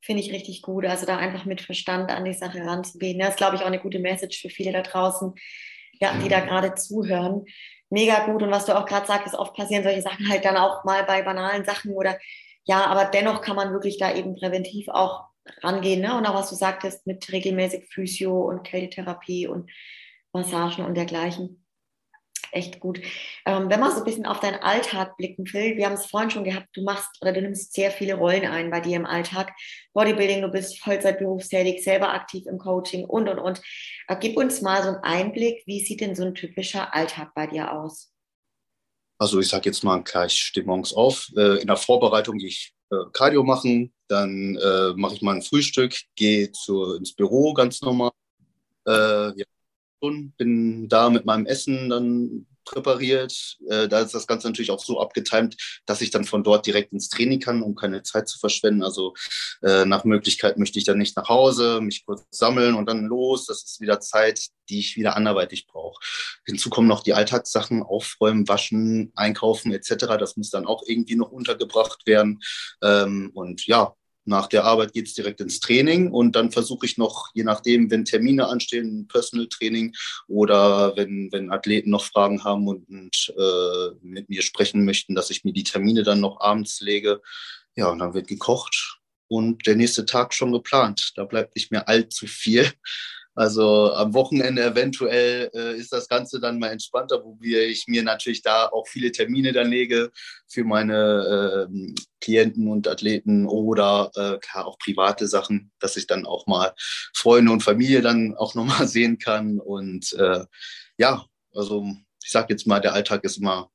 Finde 0.00 0.22
ich 0.22 0.32
richtig 0.32 0.62
gut. 0.62 0.86
Also 0.86 1.06
da 1.06 1.16
einfach 1.16 1.44
mit 1.44 1.60
Verstand 1.60 2.10
an 2.10 2.24
die 2.24 2.32
Sache 2.32 2.60
ranzugehen. 2.60 3.18
Das 3.18 3.30
ist, 3.30 3.36
glaube 3.36 3.56
ich, 3.56 3.62
auch 3.62 3.66
eine 3.66 3.80
gute 3.80 3.98
Message 3.98 4.40
für 4.40 4.50
viele 4.50 4.72
da 4.72 4.82
draußen, 4.82 5.34
ja, 6.00 6.12
die 6.22 6.28
da 6.28 6.40
gerade 6.40 6.74
zuhören. 6.74 7.44
Mega 7.90 8.26
gut. 8.26 8.42
Und 8.42 8.50
was 8.50 8.66
du 8.66 8.76
auch 8.76 8.86
gerade 8.86 9.06
sagst, 9.06 9.34
oft 9.34 9.54
passieren 9.54 9.82
solche 9.82 10.02
Sachen 10.02 10.28
halt 10.28 10.44
dann 10.44 10.56
auch 10.56 10.84
mal 10.84 11.04
bei 11.04 11.22
banalen 11.22 11.64
Sachen 11.64 11.92
oder 11.92 12.18
ja, 12.64 12.86
aber 12.86 13.04
dennoch 13.04 13.42
kann 13.42 13.56
man 13.56 13.72
wirklich 13.72 13.96
da 13.96 14.12
eben 14.14 14.34
präventiv 14.34 14.88
auch 14.88 15.26
rangehen. 15.62 16.00
Ne? 16.00 16.16
Und 16.16 16.26
auch 16.26 16.34
was 16.34 16.50
du 16.50 16.56
sagtest 16.56 17.06
mit 17.06 17.30
regelmäßig 17.30 17.84
Physio 17.86 18.42
und 18.42 18.64
Kältetherapie 18.64 19.46
und 19.46 19.70
Massagen 20.32 20.84
und 20.84 20.94
dergleichen 20.94 21.65
echt 22.52 22.80
gut. 22.80 23.00
Ähm, 23.44 23.68
wenn 23.70 23.80
wir 23.80 23.90
so 23.90 23.98
ein 23.98 24.04
bisschen 24.04 24.26
auf 24.26 24.40
deinen 24.40 24.60
Alltag 24.62 25.16
blicken, 25.16 25.46
Phil, 25.46 25.76
wir 25.76 25.86
haben 25.86 25.94
es 25.94 26.06
vorhin 26.06 26.30
schon 26.30 26.44
gehabt, 26.44 26.68
du 26.74 26.82
machst 26.82 27.10
oder 27.20 27.32
du 27.32 27.42
nimmst 27.42 27.72
sehr 27.72 27.90
viele 27.90 28.14
Rollen 28.14 28.46
ein 28.46 28.70
bei 28.70 28.80
dir 28.80 28.96
im 28.96 29.06
Alltag. 29.06 29.52
Bodybuilding, 29.92 30.42
du 30.42 30.48
bist 30.48 30.78
Vollzeit 30.78 31.18
berufstätig, 31.18 31.82
selber 31.82 32.12
aktiv 32.12 32.46
im 32.46 32.58
Coaching 32.58 33.04
und, 33.04 33.28
und, 33.28 33.38
und. 33.38 33.60
Äh, 34.08 34.16
gib 34.20 34.36
uns 34.36 34.62
mal 34.62 34.82
so 34.82 34.88
einen 34.88 34.98
Einblick, 34.98 35.62
wie 35.66 35.84
sieht 35.84 36.00
denn 36.00 36.14
so 36.14 36.24
ein 36.24 36.34
typischer 36.34 36.94
Alltag 36.94 37.32
bei 37.34 37.46
dir 37.46 37.72
aus? 37.72 38.12
Also 39.18 39.40
ich 39.40 39.48
sage 39.48 39.70
jetzt 39.70 39.82
mal 39.82 40.02
gleich 40.02 40.32
stimmungs 40.32 40.92
auf. 40.92 41.28
Äh, 41.36 41.60
in 41.60 41.66
der 41.66 41.76
Vorbereitung 41.76 42.38
gehe 42.38 42.48
ich 42.48 42.74
äh, 42.90 42.96
Cardio 43.12 43.42
machen, 43.42 43.92
dann 44.08 44.56
äh, 44.56 44.92
mache 44.94 45.14
ich 45.14 45.22
mal 45.22 45.34
ein 45.34 45.42
Frühstück, 45.42 45.94
gehe 46.14 46.46
ins 46.46 47.14
Büro 47.14 47.54
ganz 47.54 47.80
normal. 47.80 48.10
Äh, 48.86 49.38
ja, 49.38 49.44
bin 50.00 50.88
da 50.88 51.10
mit 51.10 51.24
meinem 51.24 51.46
Essen 51.46 51.88
dann 51.88 52.46
präpariert. 52.66 53.56
Äh, 53.68 53.88
da 53.88 54.00
ist 54.00 54.12
das 54.12 54.26
Ganze 54.26 54.48
natürlich 54.48 54.70
auch 54.70 54.84
so 54.84 55.00
abgetimt, 55.00 55.56
dass 55.86 56.02
ich 56.02 56.10
dann 56.10 56.24
von 56.24 56.44
dort 56.44 56.66
direkt 56.66 56.92
ins 56.92 57.08
Training 57.08 57.40
kann, 57.40 57.62
um 57.62 57.74
keine 57.74 58.02
Zeit 58.02 58.28
zu 58.28 58.38
verschwenden. 58.38 58.82
Also 58.82 59.14
äh, 59.62 59.86
nach 59.86 60.04
Möglichkeit 60.04 60.58
möchte 60.58 60.78
ich 60.78 60.84
dann 60.84 60.98
nicht 60.98 61.16
nach 61.16 61.28
Hause, 61.28 61.80
mich 61.80 62.04
kurz 62.04 62.26
sammeln 62.30 62.74
und 62.74 62.86
dann 62.86 63.06
los. 63.06 63.46
Das 63.46 63.62
ist 63.62 63.80
wieder 63.80 64.00
Zeit, 64.00 64.48
die 64.68 64.80
ich 64.80 64.96
wieder 64.96 65.16
anderweitig 65.16 65.66
brauche. 65.66 65.98
Hinzu 66.44 66.68
kommen 66.68 66.88
noch 66.88 67.02
die 67.02 67.14
Alltagssachen, 67.14 67.82
aufräumen, 67.82 68.48
waschen, 68.48 69.12
einkaufen 69.14 69.72
etc. 69.72 70.18
Das 70.18 70.36
muss 70.36 70.50
dann 70.50 70.66
auch 70.66 70.82
irgendwie 70.86 71.16
noch 71.16 71.30
untergebracht 71.30 72.06
werden. 72.06 72.40
Ähm, 72.82 73.30
und 73.32 73.66
ja, 73.66 73.94
nach 74.26 74.48
der 74.48 74.64
Arbeit 74.64 74.92
geht 74.92 75.06
es 75.06 75.14
direkt 75.14 75.40
ins 75.40 75.60
Training 75.60 76.10
und 76.10 76.36
dann 76.36 76.50
versuche 76.50 76.86
ich 76.86 76.98
noch, 76.98 77.30
je 77.34 77.44
nachdem, 77.44 77.90
wenn 77.90 78.04
Termine 78.04 78.48
anstehen, 78.48 79.00
ein 79.00 79.08
Personal 79.08 79.46
Training 79.48 79.94
oder 80.28 80.96
wenn, 80.96 81.30
wenn 81.32 81.50
Athleten 81.50 81.90
noch 81.90 82.04
Fragen 82.04 82.44
haben 82.44 82.66
und, 82.66 82.88
und 82.88 83.34
äh, 83.36 83.94
mit 84.02 84.28
mir 84.28 84.42
sprechen 84.42 84.84
möchten, 84.84 85.14
dass 85.14 85.30
ich 85.30 85.44
mir 85.44 85.52
die 85.52 85.64
Termine 85.64 86.02
dann 86.02 86.20
noch 86.20 86.40
abends 86.40 86.80
lege. 86.80 87.22
Ja, 87.76 87.88
und 87.88 88.00
dann 88.00 88.14
wird 88.14 88.26
gekocht 88.26 88.98
und 89.28 89.66
der 89.66 89.76
nächste 89.76 90.06
Tag 90.06 90.34
schon 90.34 90.52
geplant. 90.52 91.12
Da 91.16 91.24
bleibt 91.24 91.54
nicht 91.54 91.70
mehr 91.70 91.88
allzu 91.88 92.26
viel. 92.26 92.70
Also 93.36 93.92
am 93.92 94.14
Wochenende 94.14 94.64
eventuell 94.64 95.50
äh, 95.54 95.76
ist 95.76 95.92
das 95.92 96.08
Ganze 96.08 96.40
dann 96.40 96.58
mal 96.58 96.70
entspannter, 96.70 97.22
wo 97.22 97.38
ich 97.42 97.86
mir 97.86 98.02
natürlich 98.02 98.40
da 98.40 98.66
auch 98.66 98.88
viele 98.88 99.12
Termine 99.12 99.52
dann 99.52 99.68
lege 99.68 100.10
für 100.48 100.64
meine 100.64 101.68
äh, 101.68 101.94
Klienten 102.22 102.66
und 102.68 102.88
Athleten 102.88 103.46
oder 103.46 104.10
äh, 104.16 104.38
auch 104.54 104.78
private 104.78 105.28
Sachen, 105.28 105.70
dass 105.80 105.98
ich 105.98 106.06
dann 106.06 106.24
auch 106.24 106.46
mal 106.46 106.72
Freunde 107.14 107.52
und 107.52 107.62
Familie 107.62 108.00
dann 108.00 108.34
auch 108.36 108.54
nochmal 108.54 108.88
sehen 108.88 109.18
kann. 109.18 109.60
Und 109.60 110.14
äh, 110.14 110.46
ja, 110.96 111.26
also 111.54 111.84
ich 112.24 112.30
sage 112.30 112.54
jetzt 112.54 112.66
mal, 112.66 112.80
der 112.80 112.94
Alltag 112.94 113.22
ist 113.24 113.36
immer 113.36 113.70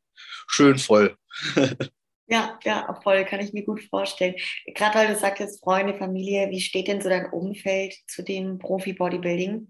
schön 0.48 0.80
voll. 0.80 1.16
Ja, 2.32 2.58
ja, 2.64 2.98
voll, 3.04 3.26
kann 3.26 3.42
ich 3.42 3.52
mir 3.52 3.66
gut 3.66 3.84
vorstellen. 3.90 4.36
Gerade 4.74 4.96
weil 4.96 5.08
du 5.10 5.16
sagtest, 5.18 5.62
Freunde, 5.62 5.98
Familie, 5.98 6.50
wie 6.50 6.62
steht 6.62 6.88
denn 6.88 7.02
so 7.02 7.10
dein 7.10 7.30
Umfeld 7.30 7.94
zu 8.08 8.24
dem 8.24 8.58
Profi-Bodybuilding? 8.58 9.70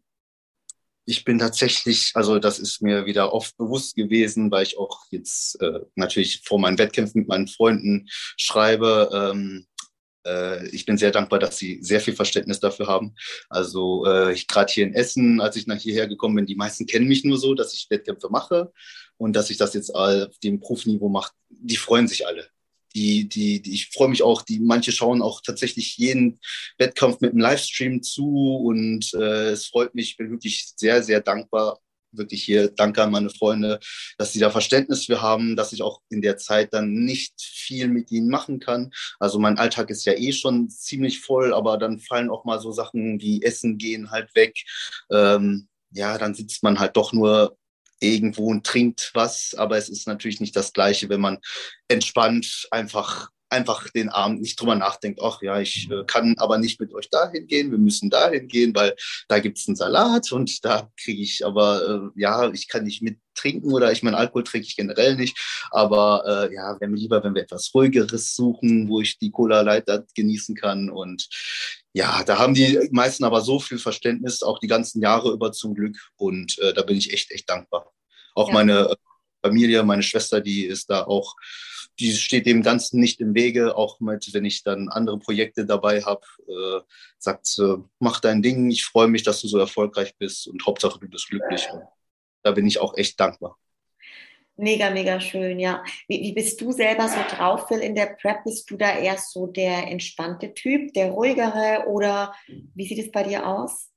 ich 1.06 1.26
bin 1.26 1.40
tatsächlich, 1.40 2.12
also 2.14 2.40
das 2.40 2.60
ist 2.60 2.82
mir 2.82 3.06
wieder 3.06 3.34
oft 3.34 3.58
bewusst 3.58 3.96
gewesen, 3.96 4.52
weil 4.52 4.64
ich 4.64 4.78
auch 4.78 5.06
jetzt 5.10 5.62
äh, 5.62 5.80
natürlich 5.96 6.42
vor 6.46 6.60
meinen 6.60 6.78
Wettkämpfen 6.78 7.22
mit 7.22 7.28
meinen 7.28 7.48
Freunden 7.48 8.08
schreibe. 8.38 9.10
Ähm, 9.12 9.66
äh, 10.26 10.68
ich 10.70 10.86
bin 10.86 10.98
sehr 10.98 11.12
dankbar, 11.12 11.40
dass 11.40 11.58
sie 11.58 11.80
sehr 11.82 12.02
viel 12.02 12.16
Verständnis 12.16 12.60
dafür 12.60 12.88
haben. 12.88 13.16
Also 13.50 14.06
äh, 14.06 14.34
ich 14.34 14.48
gerade 14.48 14.72
hier 14.72 14.86
in 14.86 14.94
Essen, 14.94 15.42
als 15.42 15.56
ich 15.56 15.68
nach 15.68 15.80
hierher 15.80 16.08
gekommen 16.08 16.36
bin, 16.36 16.46
die 16.46 16.56
meisten 16.56 16.86
kennen 16.86 17.08
mich 17.08 17.24
nur 17.24 17.38
so, 17.38 17.56
dass 17.56 17.74
ich 17.74 17.88
Wettkämpfe 17.90 18.30
mache 18.30 18.72
und 19.22 19.34
dass 19.34 19.50
ich 19.50 19.58
das 19.58 19.74
jetzt 19.74 19.94
auf 19.94 20.38
dem 20.44 20.60
Profi-Niveau 20.60 21.10
mache. 21.10 21.32
Die 21.50 21.78
freuen 21.78 22.08
sich 22.08 22.26
alle 22.28 22.48
die, 22.94 23.28
die, 23.28 23.62
die, 23.62 23.74
ich 23.74 23.90
freue 23.90 24.10
mich 24.10 24.24
auch, 24.24 24.42
die 24.42 24.60
manche 24.60 24.92
schauen 24.92 25.22
auch 25.22 25.42
tatsächlich 25.42 25.98
jeden 25.98 26.40
Wettkampf 26.78 27.22
mit 27.22 27.32
einem 27.32 27.40
Livestream 27.40 28.04
zu 28.04 28.58
und 28.58 29.14
äh, 29.14 29.52
es 29.52 29.68
freut 29.68 29.96
mich, 29.96 30.12
ich 30.12 30.18
bin 30.18 30.32
wirklich 30.32 30.74
sehr, 30.76 31.04
sehr 31.04 31.22
dankbar, 31.22 31.80
wirklich 32.12 32.44
hier 32.44 32.70
danke 32.70 33.02
an 33.02 33.12
meine 33.12 33.30
Freunde, 33.30 33.80
dass 34.18 34.34
sie 34.34 34.40
da 34.40 34.50
Verständnis 34.50 35.06
für 35.06 35.22
haben, 35.22 35.56
dass 35.56 35.72
ich 35.72 35.82
auch 35.82 36.02
in 36.10 36.22
der 36.22 36.38
Zeit 36.38 36.74
dann 36.74 36.94
nicht 36.94 37.34
viel 37.42 37.88
mit 37.88 38.12
ihnen 38.12 38.28
machen 38.28 38.60
kann. 38.60 38.92
Also 39.20 39.40
mein 39.40 39.58
Alltag 39.58 39.90
ist 39.90 40.06
ja 40.06 40.14
eh 40.14 40.34
schon 40.34 40.70
ziemlich 40.70 41.22
voll, 41.22 41.54
aber 41.54 41.78
dann 41.78 42.00
fallen 42.00 42.30
auch 42.30 42.44
mal 42.44 42.60
so 42.60 42.72
Sachen 42.72 43.22
wie 43.22 43.42
Essen 43.44 43.78
gehen 43.78 44.12
halt 44.12 44.36
weg. 44.36 44.58
Ähm, 45.10 45.70
ja, 45.94 46.18
dann 46.18 46.34
sitzt 46.34 46.64
man 46.64 46.80
halt 46.80 46.98
doch 46.98 47.14
nur 47.14 47.58
irgendwo 48.02 48.48
und 48.48 48.66
trinkt 48.66 49.12
was, 49.14 49.56
aber 49.56 49.78
es 49.78 49.90
ist 49.90 50.08
natürlich 50.08 50.42
nicht 50.42 50.56
das 50.56 50.74
Gleiche, 50.74 51.08
wenn 51.10 51.22
man 51.22 51.40
entspannt 51.88 52.68
einfach 52.72 53.30
einfach 53.52 53.90
den 53.90 54.10
Abend 54.10 54.42
nicht 54.42 54.60
drüber 54.60 54.76
nachdenkt, 54.76 55.20
ach 55.22 55.42
ja, 55.42 55.60
ich 55.60 55.90
äh, 55.92 56.04
kann 56.06 56.36
aber 56.38 56.58
nicht 56.58 56.80
mit 56.80 56.94
euch 56.94 57.10
dahin 57.10 57.48
gehen, 57.48 57.72
wir 57.72 57.78
müssen 57.78 58.10
dahin 58.10 58.48
gehen, 58.48 58.74
weil 58.76 58.96
da 59.28 59.40
gibt's 59.40 59.68
einen 59.68 59.76
Salat 59.76 60.32
und 60.32 60.64
da 60.64 60.90
kriege 60.98 61.22
ich 61.22 61.46
aber, 61.46 62.12
äh, 62.16 62.20
ja, 62.20 62.50
ich 62.52 62.68
kann 62.68 62.84
nicht 62.84 63.02
mit 63.02 63.20
trinken 63.36 63.72
oder 63.72 63.92
ich 63.92 64.04
meine, 64.04 64.18
Alkohol 64.18 64.44
trinke 64.44 64.68
ich 64.68 64.76
generell 64.76 65.16
nicht, 65.16 65.38
aber 65.72 66.24
äh, 66.26 66.54
ja, 66.54 66.80
wäre 66.80 66.90
mir 66.90 66.98
lieber, 66.98 67.24
wenn 67.24 67.36
wir 67.36 67.44
etwas 67.44 67.72
ruhigeres 67.74 68.36
suchen, 68.36 68.90
wo 68.90 69.02
ich 69.02 69.18
die 69.20 69.32
Cola 69.32 69.62
Light 69.62 69.88
genießen 70.16 70.56
kann 70.56 70.90
und 70.90 71.28
ja, 71.94 72.24
da 72.24 72.40
haben 72.40 72.54
die 72.54 72.90
meisten 72.92 73.24
aber 73.24 73.42
so 73.42 73.60
viel 73.60 73.78
Verständnis, 73.78 74.44
auch 74.44 74.60
die 74.60 74.68
ganzen 74.68 75.02
Jahre 75.02 75.32
über 75.32 75.52
zum 75.52 75.74
Glück. 75.74 75.98
Und 76.16 76.58
äh, 76.60 76.74
da 76.74 76.84
bin 76.84 76.98
ich 76.98 77.12
echt, 77.12 77.32
echt 77.32 77.50
dankbar. 77.50 77.92
Auch 78.34 78.48
ja. 78.48 78.54
meine 78.54 78.80
äh, 78.90 78.96
Familie, 79.44 79.84
meine 79.84 80.04
Schwester, 80.04 80.40
die 80.40 80.66
ist 80.66 80.90
da 80.90 81.04
auch, 81.04 81.36
die 82.02 82.12
steht 82.14 82.46
dem 82.46 82.64
Ganzen 82.64 83.00
nicht 83.00 83.22
im 83.22 83.36
Wege. 83.36 83.78
Auch 83.78 84.00
mit, 84.00 84.34
wenn 84.34 84.46
ich 84.46 84.64
dann 84.64 84.90
andere 84.90 85.20
Projekte 85.20 85.66
dabei 85.66 86.02
habe, 86.02 86.26
äh, 86.48 86.82
sagt 87.18 87.46
sie, 87.46 87.84
mach 88.00 88.20
dein 88.20 88.42
Ding, 88.42 88.70
ich 88.72 88.84
freue 88.84 89.08
mich, 89.08 89.24
dass 89.24 89.42
du 89.42 89.48
so 89.48 89.58
erfolgreich 89.60 90.16
bist 90.18 90.48
und 90.48 90.66
Hauptsache 90.66 91.00
du 91.00 91.08
bist 91.08 91.30
glücklich. 91.30 91.68
Und 91.72 91.84
da 92.44 92.52
bin 92.52 92.66
ich 92.66 92.80
auch 92.80 92.98
echt 92.98 93.20
dankbar. 93.20 93.58
Mega, 94.58 94.90
mega 94.90 95.20
schön, 95.20 95.60
ja. 95.60 95.84
Wie, 96.08 96.22
wie 96.22 96.34
bist 96.34 96.60
du 96.62 96.72
selber 96.72 97.08
so 97.08 97.20
drauf, 97.36 97.68
Phil, 97.68 97.80
in 97.80 97.96
der 97.96 98.18
Prep? 98.22 98.44
Bist 98.44 98.70
du 98.70 98.78
da 98.78 98.98
eher 98.98 99.18
so 99.18 99.48
der 99.48 99.88
entspannte 99.88 100.54
Typ, 100.54 100.94
der 100.94 101.12
ruhigere 101.12 101.86
oder 101.88 102.34
wie 102.48 102.86
sieht 102.86 103.00
es 103.00 103.12
bei 103.12 103.24
dir 103.24 103.48
aus? 103.48 103.91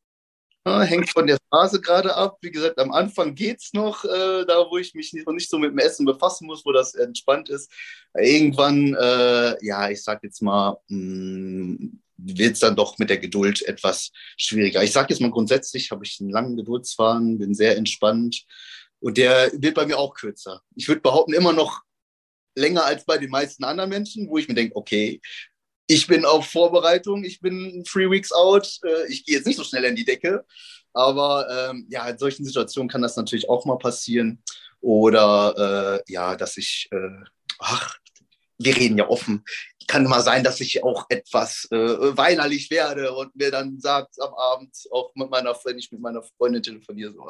Hängt 0.67 1.11
von 1.11 1.27
der 1.27 1.37
Phase 1.51 1.81
gerade 1.81 2.15
ab. 2.15 2.39
Wie 2.41 2.51
gesagt, 2.51 2.79
am 2.79 2.91
Anfang 2.91 3.35
geht 3.35 3.61
es 3.61 3.75
noch, 3.75 4.05
äh, 4.05 4.47
da 4.47 4.67
wo 4.71 4.79
ich 4.79 4.95
mich 4.95 5.13
noch 5.13 5.35
nicht 5.35 5.51
so 5.51 5.59
mit 5.59 5.73
dem 5.73 5.79
Essen 5.79 6.07
befassen 6.07 6.47
muss, 6.47 6.65
wo 6.65 6.73
das 6.73 6.95
entspannt 6.95 7.51
ist. 7.51 7.71
Irgendwann, 8.15 8.95
äh, 8.95 9.63
ja, 9.63 9.91
ich 9.91 10.03
sag 10.03 10.23
jetzt 10.23 10.41
mal, 10.41 10.79
hm, 10.89 12.01
wird 12.17 12.55
es 12.55 12.61
dann 12.61 12.77
doch 12.77 12.99
mit 12.99 13.11
der 13.11 13.19
Geduld 13.19 13.63
etwas 13.63 14.11
schwieriger. 14.39 14.83
Ich 14.83 14.93
sage 14.93 15.13
jetzt 15.13 15.21
mal 15.21 15.31
grundsätzlich, 15.31 15.91
habe 15.91 16.05
ich 16.05 16.19
einen 16.21 16.31
langen 16.31 16.57
Geduldsfaden, 16.57 17.39
bin 17.39 17.55
sehr 17.55 17.77
entspannt. 17.77 18.45
Und 19.01 19.19
der 19.19 19.53
wird 19.55 19.75
bei 19.75 19.85
mir 19.85 19.99
auch 19.99 20.15
kürzer. 20.15 20.63
Ich 20.75 20.89
würde 20.89 21.03
behaupten, 21.03 21.35
immer 21.35 21.53
noch 21.53 21.83
länger 22.57 22.85
als 22.85 23.05
bei 23.05 23.19
den 23.19 23.31
meisten 23.31 23.65
anderen 23.65 23.91
Menschen, 23.91 24.29
wo 24.29 24.39
ich 24.39 24.49
mir 24.49 24.55
denke, 24.55 24.77
okay, 24.77 25.21
ich 25.87 26.07
bin 26.07 26.25
auf 26.25 26.47
Vorbereitung, 26.47 27.25
ich 27.25 27.41
bin 27.41 27.85
three 27.85 28.11
weeks 28.11 28.33
out, 28.33 28.79
äh, 28.85 29.07
ich 29.09 29.25
gehe 29.25 29.37
jetzt 29.37 29.47
nicht 29.47 29.57
so 29.57 29.65
schnell 29.65 29.85
in 29.85 29.97
die 29.97 30.05
Decke. 30.05 30.45
Aber 30.93 31.47
ähm, 31.51 31.87
ja, 31.91 32.09
in 32.09 32.19
solchen 32.19 32.45
Situationen 32.45 32.89
kann 32.89 33.03
das 33.03 33.17
natürlich 33.17 33.49
auch 33.51 33.65
mal 33.65 33.79
passieren. 33.79 34.43
Oder 34.81 36.03
äh, 36.07 36.13
ja, 36.13 36.37
dass 36.37 36.57
ich, 36.57 36.89
äh, 36.93 37.25
ach, 37.59 37.97
wir 38.59 38.77
reden 38.77 38.99
ja 38.99 39.09
offen. 39.09 39.45
Kann 39.87 40.05
mal 40.05 40.23
sein, 40.23 40.45
dass 40.45 40.61
ich 40.61 40.83
auch 40.83 41.07
etwas 41.11 41.69
äh, 41.71 41.77
weinerlich 42.17 42.71
werde 42.71 43.13
und 43.15 43.35
mir 43.37 43.51
dann 43.51 43.81
sagt 43.81 44.21
am 44.21 44.33
Abend, 44.35 44.75
auch 44.91 45.11
mit 45.15 45.29
meiner, 45.31 45.55
wenn 45.65 45.79
ich 45.79 45.91
mit 45.93 46.01
meiner 46.01 46.23
Freundin 46.23 46.63
telefoniere, 46.63 47.13
so, 47.13 47.29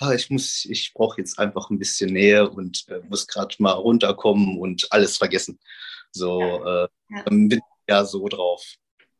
ach, 0.00 0.10
ich 0.10 0.30
muss, 0.30 0.64
ich 0.64 0.92
brauche 0.94 1.20
jetzt 1.20 1.38
einfach 1.38 1.70
ein 1.70 1.78
bisschen 1.78 2.12
Nähe 2.12 2.48
und 2.48 2.84
äh, 2.88 3.00
muss 3.08 3.28
gerade 3.28 3.54
mal 3.58 3.72
runterkommen 3.72 4.58
und 4.58 4.90
alles 4.90 5.16
vergessen. 5.18 5.60
So 6.10 6.40
ja. 6.40 6.84
Äh, 6.84 6.88
ja. 7.10 7.58
Ja 7.88 8.04
so 8.04 8.28
drauf. 8.28 8.62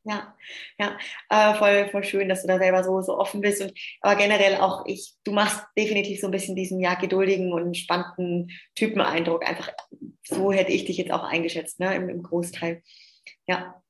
Ja, 0.07 0.37
ja, 0.79 0.99
äh, 1.31 1.55
voll, 1.55 1.89
voll 1.89 2.05
schön, 2.05 2.29
dass 2.29 2.43
du 2.43 2.49
da 2.49 2.59
selber 2.59 2.85
so, 2.85 3.01
so 3.01 3.17
offen 3.17 3.41
bist. 3.41 3.63
Und 3.63 3.73
aber 4.03 4.17
generell 4.17 4.57
auch 4.57 4.85
ich, 4.87 5.15
du 5.25 5.33
machst 5.33 5.65
definitiv 5.79 6.21
so 6.21 6.29
ein 6.29 6.31
bisschen 6.31 6.55
diesen 6.55 6.79
ja 6.79 6.95
geduldigen 6.95 7.55
und 7.55 7.69
entspannten 7.69 8.51
Typeneindruck. 8.75 9.49
Einfach 9.49 9.71
so 10.25 10.53
hätte 10.53 10.73
ich 10.73 10.85
dich 10.85 10.99
jetzt 10.99 11.11
auch 11.11 11.23
eingeschätzt, 11.23 11.81
ne, 11.81 11.95
im, 11.95 12.11
im 12.11 12.23
Großteil. 12.23 12.83
Ja. 13.47 13.83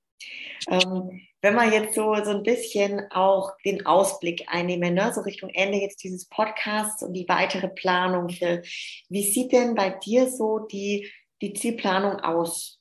Ähm, 0.69 1.21
wenn 1.43 1.55
wir 1.57 1.71
jetzt 1.73 1.97
so, 1.97 2.15
so 2.25 2.31
ein 2.31 2.45
bisschen 2.45 3.11
auch 3.11 3.53
den 3.65 3.85
Ausblick 3.85 4.45
einnehmen, 4.47 4.95
ne, 4.95 5.13
so 5.13 5.21
Richtung 5.23 5.51
Ende 5.51 5.79
jetzt 5.79 6.05
dieses 6.05 6.29
Podcasts 6.29 7.03
und 7.03 7.13
die 7.13 7.29
weitere 7.29 7.69
Planung, 7.69 8.29
Phil, 8.31 8.63
wie 9.09 9.25
sieht 9.25 9.51
denn 9.53 9.75
bei 9.75 9.91
dir 9.91 10.31
so 10.31 10.61
die, 10.61 11.11
die 11.43 11.55
Zielplanung 11.55 12.21
aus? 12.21 12.74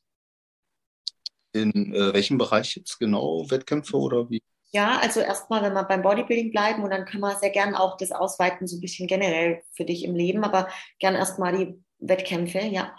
In 1.53 1.93
äh, 1.93 2.13
welchem 2.13 2.37
Bereich 2.37 2.75
jetzt 2.75 2.99
genau? 2.99 3.45
Wettkämpfe 3.49 3.97
oder 3.97 4.29
wie? 4.29 4.41
Ja, 4.71 4.97
also 4.99 5.19
erstmal, 5.19 5.61
wenn 5.61 5.73
wir 5.73 5.83
beim 5.83 6.01
Bodybuilding 6.01 6.51
bleiben 6.51 6.83
und 6.83 6.89
dann 6.89 7.05
können 7.05 7.21
wir 7.21 7.37
sehr 7.37 7.51
gern 7.51 7.75
auch 7.75 7.95
das 7.95 8.11
ausweiten, 8.11 8.65
so 8.65 8.77
ein 8.77 8.81
bisschen 8.81 9.07
generell 9.07 9.61
für 9.75 9.85
dich 9.85 10.03
im 10.03 10.15
Leben, 10.15 10.43
aber 10.43 10.67
gern 10.99 11.13
erstmal 11.13 11.55
die 11.55 11.75
Wettkämpfe, 11.99 12.59
ja. 12.59 12.95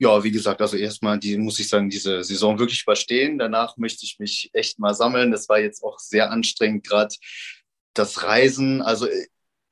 Ja, 0.00 0.22
wie 0.24 0.30
gesagt, 0.30 0.62
also 0.62 0.76
erstmal, 0.76 1.18
die 1.18 1.36
muss 1.36 1.58
ich 1.58 1.68
sagen, 1.68 1.90
diese 1.90 2.22
Saison 2.22 2.58
wirklich 2.58 2.82
überstehen. 2.82 3.36
Danach 3.36 3.76
möchte 3.76 4.04
ich 4.04 4.18
mich 4.20 4.48
echt 4.52 4.78
mal 4.78 4.94
sammeln. 4.94 5.32
Das 5.32 5.48
war 5.48 5.58
jetzt 5.58 5.82
auch 5.82 5.98
sehr 5.98 6.30
anstrengend, 6.30 6.86
gerade 6.86 7.14
das 7.94 8.22
Reisen. 8.22 8.80
Also 8.80 9.08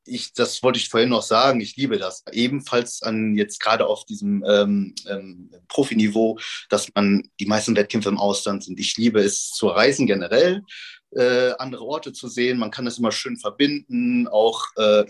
ich, 0.07 0.33
das 0.33 0.63
wollte 0.63 0.79
ich 0.79 0.89
vorhin 0.89 1.09
noch 1.09 1.23
sagen, 1.23 1.61
ich 1.61 1.77
liebe 1.77 1.99
das. 1.99 2.23
Ebenfalls 2.33 3.03
an 3.03 3.37
jetzt 3.37 3.61
gerade 3.61 3.87
auf 3.87 4.05
diesem 4.05 4.45
ähm, 4.47 4.95
ähm, 5.09 5.51
Profiniveau, 5.69 6.39
dass 6.69 6.89
man 6.95 7.29
die 7.41 7.47
meisten 7.47 7.77
Wettkämpfe 7.77 8.09
im 8.09 8.19
Ausland 8.19 8.65
sind. 8.65 8.79
Ich 8.81 8.97
liebe 8.97 9.21
es 9.21 9.51
zu 9.51 9.69
reisen 9.69 10.07
generell, 10.07 10.63
äh, 11.11 11.53
andere 11.59 11.85
Orte 11.85 12.13
zu 12.13 12.29
sehen. 12.29 12.59
Man 12.59 12.71
kann 12.71 12.85
das 12.85 12.99
immer 12.99 13.13
schön 13.13 13.37
verbinden, 13.37 14.29
auch 14.29 14.65
äh, 14.77 15.05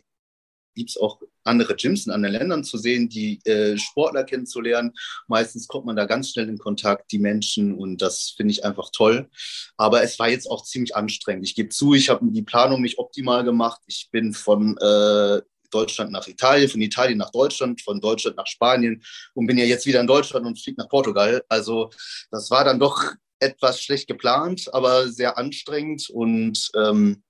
gibt 0.77 0.91
es 0.91 0.97
auch 0.97 1.21
andere 1.43 1.75
Gyms 1.75 2.07
in 2.07 2.13
anderen 2.13 2.35
Ländern 2.35 2.65
zu 2.65 2.79
sehen, 2.79 3.09
die 3.09 3.41
äh, 3.45 3.77
Sportler 3.77 4.25
kennenzulernen. 4.25 4.93
Meistens 5.27 5.67
kommt 5.67 5.87
man 5.87 5.97
da 5.97 6.05
ganz 6.05 6.31
schnell 6.31 6.49
in 6.49 6.59
Kontakt, 6.59 7.11
die 7.11 7.19
Menschen, 7.19 7.75
und 7.75 8.03
das 8.03 8.35
finde 8.37 8.53
ich 8.53 8.65
einfach 8.65 8.91
toll. 8.93 9.29
Aber 9.77 10.03
es 10.03 10.19
war 10.19 10.29
jetzt 10.29 10.49
auch 10.49 10.63
ziemlich 10.63 10.95
anstrengend. 10.95 11.47
Ich 11.47 11.55
gebe 11.55 11.71
zu, 11.71 11.95
ich 11.95 12.09
habe 12.09 12.25
die 12.31 12.43
Planung 12.43 12.83
nicht 12.83 12.99
optimal 12.99 13.43
gemacht. 13.43 13.81
Ich 13.87 14.09
bin 14.13 14.33
von 14.33 14.77
äh, 14.79 15.41
Deutschland 15.71 16.13
nach 16.13 16.29
Italien, 16.29 16.69
von 16.69 16.81
Italien 16.81 17.19
nach 17.19 17.33
Deutschland, 17.33 17.83
von 17.83 18.01
Deutschland 18.01 18.37
nach 18.37 18.47
Spanien 18.47 19.03
und 19.35 19.47
bin 19.47 19.59
ja 19.59 19.65
jetzt 19.65 19.87
wieder 19.87 20.01
in 20.01 20.07
Deutschland 20.07 20.47
und 20.47 20.61
fliege 20.61 20.81
nach 20.81 20.89
Portugal. 20.89 21.43
Also 21.49 21.91
das 22.31 22.51
war 22.51 22.65
dann 22.65 22.79
doch 22.79 23.15
etwas 23.41 23.83
schlecht 23.83 24.07
geplant, 24.07 24.73
aber 24.73 25.09
sehr 25.09 25.37
anstrengend 25.37 26.09
und 26.11 26.71
ähm, 26.75 27.23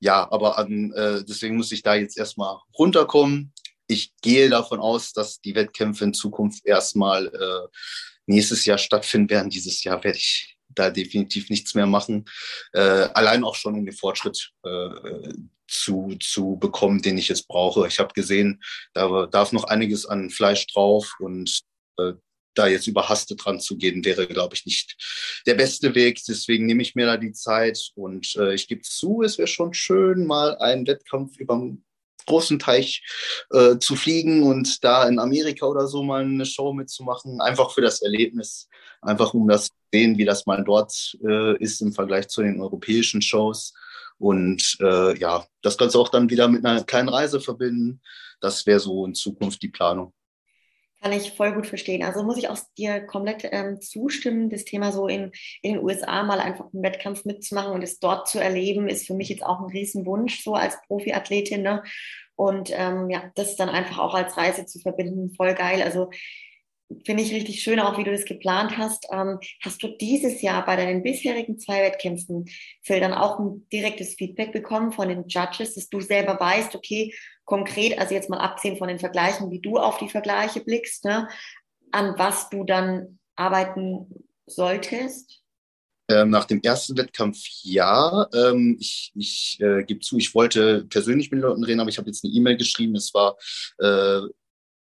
ja, 0.00 0.30
aber 0.30 0.58
an, 0.58 0.92
äh, 0.92 1.24
deswegen 1.24 1.56
muss 1.56 1.72
ich 1.72 1.82
da 1.82 1.94
jetzt 1.94 2.16
erstmal 2.16 2.58
runterkommen. 2.78 3.52
Ich 3.86 4.12
gehe 4.22 4.48
davon 4.50 4.80
aus, 4.80 5.12
dass 5.12 5.40
die 5.40 5.54
Wettkämpfe 5.54 6.04
in 6.04 6.14
Zukunft 6.14 6.64
erstmal 6.66 7.26
äh, 7.26 7.76
nächstes 8.26 8.64
Jahr 8.64 8.78
stattfinden 8.78 9.30
werden. 9.30 9.50
Dieses 9.50 9.82
Jahr 9.82 10.02
werde 10.04 10.18
ich 10.18 10.56
da 10.68 10.90
definitiv 10.90 11.50
nichts 11.50 11.74
mehr 11.74 11.86
machen. 11.86 12.26
Äh, 12.72 13.08
allein 13.14 13.42
auch 13.44 13.54
schon, 13.54 13.74
um 13.74 13.84
den 13.84 13.94
Fortschritt 13.94 14.52
äh, 14.64 15.32
zu, 15.66 16.16
zu 16.20 16.56
bekommen, 16.56 17.02
den 17.02 17.18
ich 17.18 17.28
jetzt 17.28 17.48
brauche. 17.48 17.86
Ich 17.88 17.98
habe 17.98 18.12
gesehen, 18.14 18.62
da 18.94 19.26
darf 19.26 19.52
noch 19.52 19.64
einiges 19.64 20.06
an 20.06 20.30
Fleisch 20.30 20.66
drauf 20.68 21.14
und 21.18 21.60
äh, 21.98 22.12
da 22.58 22.66
jetzt 22.66 22.86
überhastet 22.86 23.44
dran 23.44 23.60
zu 23.60 23.76
gehen, 23.76 24.04
wäre, 24.04 24.26
glaube 24.26 24.54
ich, 24.54 24.66
nicht 24.66 24.96
der 25.46 25.54
beste 25.54 25.94
Weg. 25.94 26.20
Deswegen 26.26 26.66
nehme 26.66 26.82
ich 26.82 26.94
mir 26.94 27.06
da 27.06 27.16
die 27.16 27.32
Zeit 27.32 27.90
und 27.94 28.34
äh, 28.36 28.54
ich 28.54 28.68
gebe 28.68 28.82
zu, 28.82 29.22
es 29.22 29.38
wäre 29.38 29.48
schon 29.48 29.74
schön, 29.74 30.26
mal 30.26 30.56
einen 30.58 30.86
Wettkampf 30.86 31.38
über 31.38 31.54
einen 31.54 31.84
großen 32.26 32.58
Teich 32.58 33.02
äh, 33.50 33.78
zu 33.78 33.96
fliegen 33.96 34.44
und 34.44 34.84
da 34.84 35.08
in 35.08 35.18
Amerika 35.18 35.66
oder 35.66 35.86
so 35.88 36.02
mal 36.02 36.22
eine 36.22 36.46
Show 36.46 36.72
mitzumachen, 36.72 37.40
einfach 37.40 37.72
für 37.72 37.80
das 37.80 38.02
Erlebnis, 38.02 38.68
einfach 39.00 39.34
um 39.34 39.48
das 39.48 39.66
zu 39.66 39.72
sehen, 39.92 40.18
wie 40.18 40.24
das 40.24 40.46
mal 40.46 40.62
dort 40.62 41.16
äh, 41.26 41.56
ist 41.58 41.80
im 41.80 41.92
Vergleich 41.92 42.28
zu 42.28 42.42
den 42.42 42.60
europäischen 42.60 43.22
Shows. 43.22 43.72
Und 44.18 44.76
äh, 44.80 45.16
ja, 45.18 45.46
das 45.62 45.78
Ganze 45.78 45.98
auch 45.98 46.08
dann 46.08 46.28
wieder 46.28 46.48
mit 46.48 46.64
einer 46.64 46.82
kleinen 46.84 47.08
Reise 47.08 47.40
verbinden. 47.40 48.00
Das 48.40 48.66
wäre 48.66 48.80
so 48.80 49.06
in 49.06 49.14
Zukunft 49.14 49.62
die 49.62 49.68
Planung. 49.68 50.12
Kann 51.00 51.12
ich 51.12 51.32
voll 51.32 51.52
gut 51.52 51.66
verstehen. 51.68 52.02
Also 52.02 52.24
muss 52.24 52.38
ich 52.38 52.48
auch 52.48 52.58
dir 52.76 53.00
komplett 53.00 53.48
ähm, 53.52 53.80
zustimmen. 53.80 54.50
Das 54.50 54.64
Thema 54.64 54.90
so 54.90 55.06
in, 55.06 55.30
in 55.62 55.74
den 55.74 55.84
USA 55.84 56.24
mal 56.24 56.40
einfach 56.40 56.72
einen 56.72 56.82
Wettkampf 56.82 57.24
mitzumachen 57.24 57.72
und 57.72 57.82
es 57.82 58.00
dort 58.00 58.28
zu 58.28 58.40
erleben, 58.40 58.88
ist 58.88 59.06
für 59.06 59.14
mich 59.14 59.28
jetzt 59.28 59.44
auch 59.44 59.60
ein 59.60 59.70
Riesenwunsch, 59.70 60.42
so 60.42 60.54
als 60.54 60.76
Profiathletin. 60.88 61.62
Ne? 61.62 61.84
Und 62.34 62.70
ähm, 62.72 63.10
ja, 63.10 63.30
das 63.36 63.54
dann 63.54 63.68
einfach 63.68 63.98
auch 63.98 64.14
als 64.14 64.36
Reise 64.36 64.66
zu 64.66 64.80
verbinden, 64.80 65.34
voll 65.34 65.54
geil. 65.54 65.82
Also 65.82 66.10
finde 67.04 67.22
ich 67.22 67.32
richtig 67.32 67.62
schön, 67.62 67.80
auch 67.80 67.98
wie 67.98 68.04
du 68.04 68.10
das 68.10 68.24
geplant 68.24 68.76
hast. 68.78 69.06
Ähm, 69.12 69.38
hast 69.62 69.82
du 69.82 69.88
dieses 69.88 70.40
Jahr 70.40 70.64
bei 70.64 70.76
deinen 70.76 71.02
bisherigen 71.02 71.58
zwei 71.58 71.82
Wettkämpfen, 71.82 72.46
Phil, 72.82 73.00
dann 73.00 73.12
auch 73.12 73.38
ein 73.38 73.68
direktes 73.72 74.14
Feedback 74.14 74.52
bekommen 74.52 74.92
von 74.92 75.08
den 75.08 75.28
Judges, 75.28 75.74
dass 75.74 75.88
du 75.88 76.00
selber 76.00 76.40
weißt, 76.40 76.74
okay, 76.74 77.14
konkret, 77.48 77.98
also 77.98 78.14
jetzt 78.14 78.28
mal 78.28 78.40
abgesehen 78.40 78.76
von 78.76 78.88
den 78.88 78.98
Vergleichen, 78.98 79.50
wie 79.50 79.60
du 79.60 79.78
auf 79.78 79.96
die 79.96 80.10
Vergleiche 80.10 80.60
blickst, 80.60 81.06
ne, 81.06 81.28
an 81.90 82.14
was 82.18 82.50
du 82.50 82.62
dann 82.62 83.18
arbeiten 83.36 84.06
solltest? 84.46 85.42
Ähm, 86.10 86.28
nach 86.28 86.44
dem 86.44 86.60
ersten 86.62 86.96
Wettkampf 86.96 87.38
ja. 87.62 88.26
Ähm, 88.34 88.76
ich 88.78 89.12
ich 89.14 89.58
äh, 89.60 89.82
gebe 89.84 90.00
zu, 90.00 90.18
ich 90.18 90.34
wollte 90.34 90.84
persönlich 90.90 91.30
mit 91.30 91.40
Leuten 91.40 91.64
reden, 91.64 91.80
aber 91.80 91.88
ich 91.88 91.96
habe 91.96 92.08
jetzt 92.08 92.22
eine 92.22 92.34
E-Mail 92.34 92.58
geschrieben. 92.58 92.96
Es 92.96 93.14
war 93.14 93.36
äh, 93.78 94.20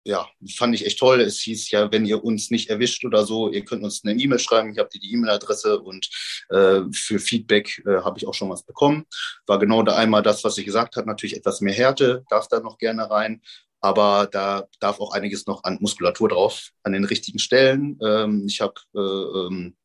ja, 0.04 0.28
fand 0.56 0.74
ich 0.74 0.84
echt 0.84 0.98
toll. 0.98 1.20
Es 1.20 1.40
hieß 1.40 1.70
ja, 1.70 1.90
wenn 1.90 2.04
ihr 2.04 2.22
uns 2.22 2.50
nicht 2.50 2.68
erwischt 2.68 3.04
oder 3.04 3.24
so, 3.24 3.50
ihr 3.50 3.64
könnt 3.64 3.82
uns 3.82 4.04
eine 4.04 4.20
E-Mail 4.20 4.38
schreiben. 4.38 4.70
Ich 4.70 4.78
habe 4.78 4.90
die 4.92 5.12
E-Mail-Adresse 5.12 5.80
und 5.80 6.08
äh, 6.50 6.82
für 6.92 7.18
Feedback 7.18 7.82
äh, 7.86 8.02
habe 8.02 8.18
ich 8.18 8.26
auch 8.26 8.34
schon 8.34 8.50
was 8.50 8.62
bekommen. 8.64 9.06
War 9.46 9.58
genau 9.58 9.82
da 9.82 9.96
einmal 9.96 10.22
das, 10.22 10.44
was 10.44 10.58
ich 10.58 10.66
gesagt 10.66 10.96
habe. 10.96 11.06
Natürlich 11.06 11.36
etwas 11.36 11.62
mehr 11.62 11.74
Härte, 11.74 12.24
darf 12.28 12.48
da 12.48 12.60
noch 12.60 12.76
gerne 12.76 13.10
rein. 13.10 13.40
Aber 13.80 14.28
da 14.30 14.66
darf 14.80 15.00
auch 15.00 15.12
einiges 15.12 15.46
noch 15.46 15.64
an 15.64 15.78
Muskulatur 15.80 16.28
drauf, 16.28 16.70
an 16.82 16.92
den 16.92 17.04
richtigen 17.04 17.38
Stellen. 17.38 17.98
Ähm, 18.02 18.44
ich 18.46 18.60
habe 18.60 18.74
äh, 18.94 18.98
ähm, 18.98 19.76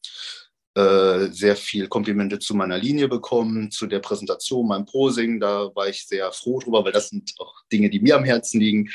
äh, 0.75 1.31
sehr 1.31 1.57
viel 1.57 1.87
Komplimente 1.87 2.39
zu 2.39 2.55
meiner 2.55 2.77
Linie 2.77 3.09
bekommen, 3.09 3.71
zu 3.71 3.87
der 3.87 3.99
Präsentation, 3.99 4.67
meinem 4.67 4.85
Prosing. 4.85 5.39
Da 5.39 5.69
war 5.75 5.89
ich 5.89 6.05
sehr 6.07 6.31
froh 6.31 6.59
drüber, 6.59 6.85
weil 6.85 6.93
das 6.93 7.09
sind 7.09 7.33
auch 7.39 7.53
Dinge, 7.71 7.89
die 7.89 7.99
mir 7.99 8.15
am 8.15 8.23
Herzen 8.23 8.61
liegen. 8.61 8.89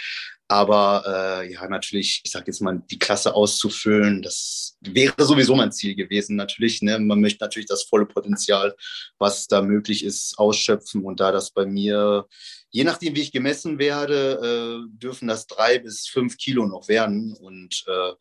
Aber 0.49 1.40
äh, 1.42 1.53
ja, 1.53 1.66
natürlich, 1.68 2.20
ich 2.22 2.30
sage 2.30 2.47
jetzt 2.49 2.61
mal, 2.61 2.82
die 2.90 2.99
Klasse 2.99 3.34
auszufüllen, 3.34 4.20
das 4.20 4.76
wäre 4.80 5.24
sowieso 5.24 5.55
mein 5.55 5.72
Ziel 5.72 5.95
gewesen. 5.95 6.36
Natürlich, 6.36 6.82
ne? 6.82 6.99
man 6.99 7.20
möchte 7.20 7.42
natürlich 7.42 7.68
das 7.68 7.84
volle 7.84 8.05
Potenzial, 8.05 8.76
was 9.18 9.47
da 9.47 9.62
möglich 9.62 10.05
ist, 10.05 10.38
ausschöpfen. 10.38 11.03
Und 11.03 11.20
da 11.20 11.32
das 11.32 11.51
bei 11.51 11.64
mir, 11.64 12.26
je 12.68 12.84
nachdem, 12.84 13.14
wie 13.14 13.22
ich 13.22 13.32
gemessen 13.32 13.78
werde, 13.78 14.84
äh, 14.84 14.99
dürfen 14.99 15.28
das 15.28 15.47
drei 15.47 15.78
bis 15.78 16.07
fünf 16.09 16.36
Kilo 16.36 16.66
noch 16.66 16.88
werden. 16.88 17.34
Und 17.34 17.82
äh, 17.86 18.12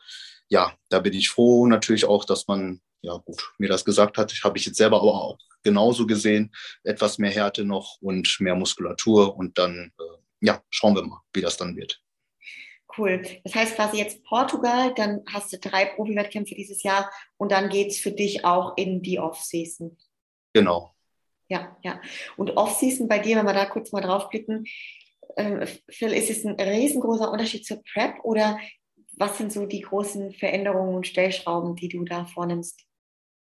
ja, 0.47 0.74
da 0.89 0.99
bin 0.99 1.13
ich 1.13 1.30
froh 1.30 1.67
natürlich 1.67 2.05
auch, 2.05 2.24
dass 2.24 2.47
man, 2.47 2.80
ja 3.01 3.17
gut, 3.17 3.51
mir 3.57 3.67
das 3.67 3.84
gesagt 3.84 4.17
hat. 4.17 4.34
Habe 4.45 4.57
ich 4.57 4.65
jetzt 4.65 4.78
selber 4.78 5.01
aber 5.01 5.13
auch 5.13 5.38
genauso 5.61 6.07
gesehen. 6.07 6.53
Etwas 6.84 7.17
mehr 7.17 7.32
Härte 7.32 7.65
noch 7.65 7.97
und 8.01 8.39
mehr 8.39 8.55
Muskulatur. 8.55 9.36
Und 9.36 9.57
dann, 9.57 9.91
äh, 9.99 10.47
ja, 10.47 10.63
schauen 10.69 10.95
wir 10.95 11.03
mal, 11.03 11.21
wie 11.34 11.41
das 11.41 11.57
dann 11.57 11.76
wird. 11.76 11.99
Cool. 12.98 13.24
Das 13.44 13.56
heißt 13.56 13.76
quasi 13.76 13.98
jetzt 13.98 14.24
Portugal, 14.24 14.94
dann 14.96 15.24
hast 15.32 15.52
du 15.52 15.58
drei 15.58 15.86
Profi-Wettkämpfe 15.86 16.54
dieses 16.56 16.84
Jahr 16.84 17.12
und 17.38 17.52
dann 17.52 17.70
geht 17.70 17.89
es 17.89 18.00
für 18.00 18.12
dich 18.12 18.46
auch 18.46 18.78
in 18.78 19.02
die 19.02 19.20
Off-Season. 19.20 19.98
Genau. 20.54 20.94
Ja, 21.50 21.76
ja. 21.84 22.00
Und 22.38 22.56
Off-Season 22.56 23.08
bei 23.08 23.20
dir, 23.20 23.38
wenn 23.38 23.46
wir 23.46 23.54
da 23.54 23.66
kurz 23.66 23.91
mal 23.91 24.02
drauf 24.02 24.30
blicken, 24.30 24.66
äh, 25.36 25.66
Phil, 25.89 26.14
ist 26.14 26.30
es 26.30 26.46
ein 26.46 26.60
riesengroßer 26.60 27.32
Unterschied 27.32 27.66
zur 27.66 27.82
Prep 27.94 28.24
oder 28.24 28.60
was 29.16 29.38
sind 29.38 29.52
so 29.52 29.66
die 29.66 29.82
großen 29.82 30.34
Veränderungen 30.34 30.96
und 30.96 31.08
Stellschrauben, 31.08 31.76
die 31.76 31.89
du 31.89 32.04
da 32.04 32.26
vornimmst? 32.26 32.82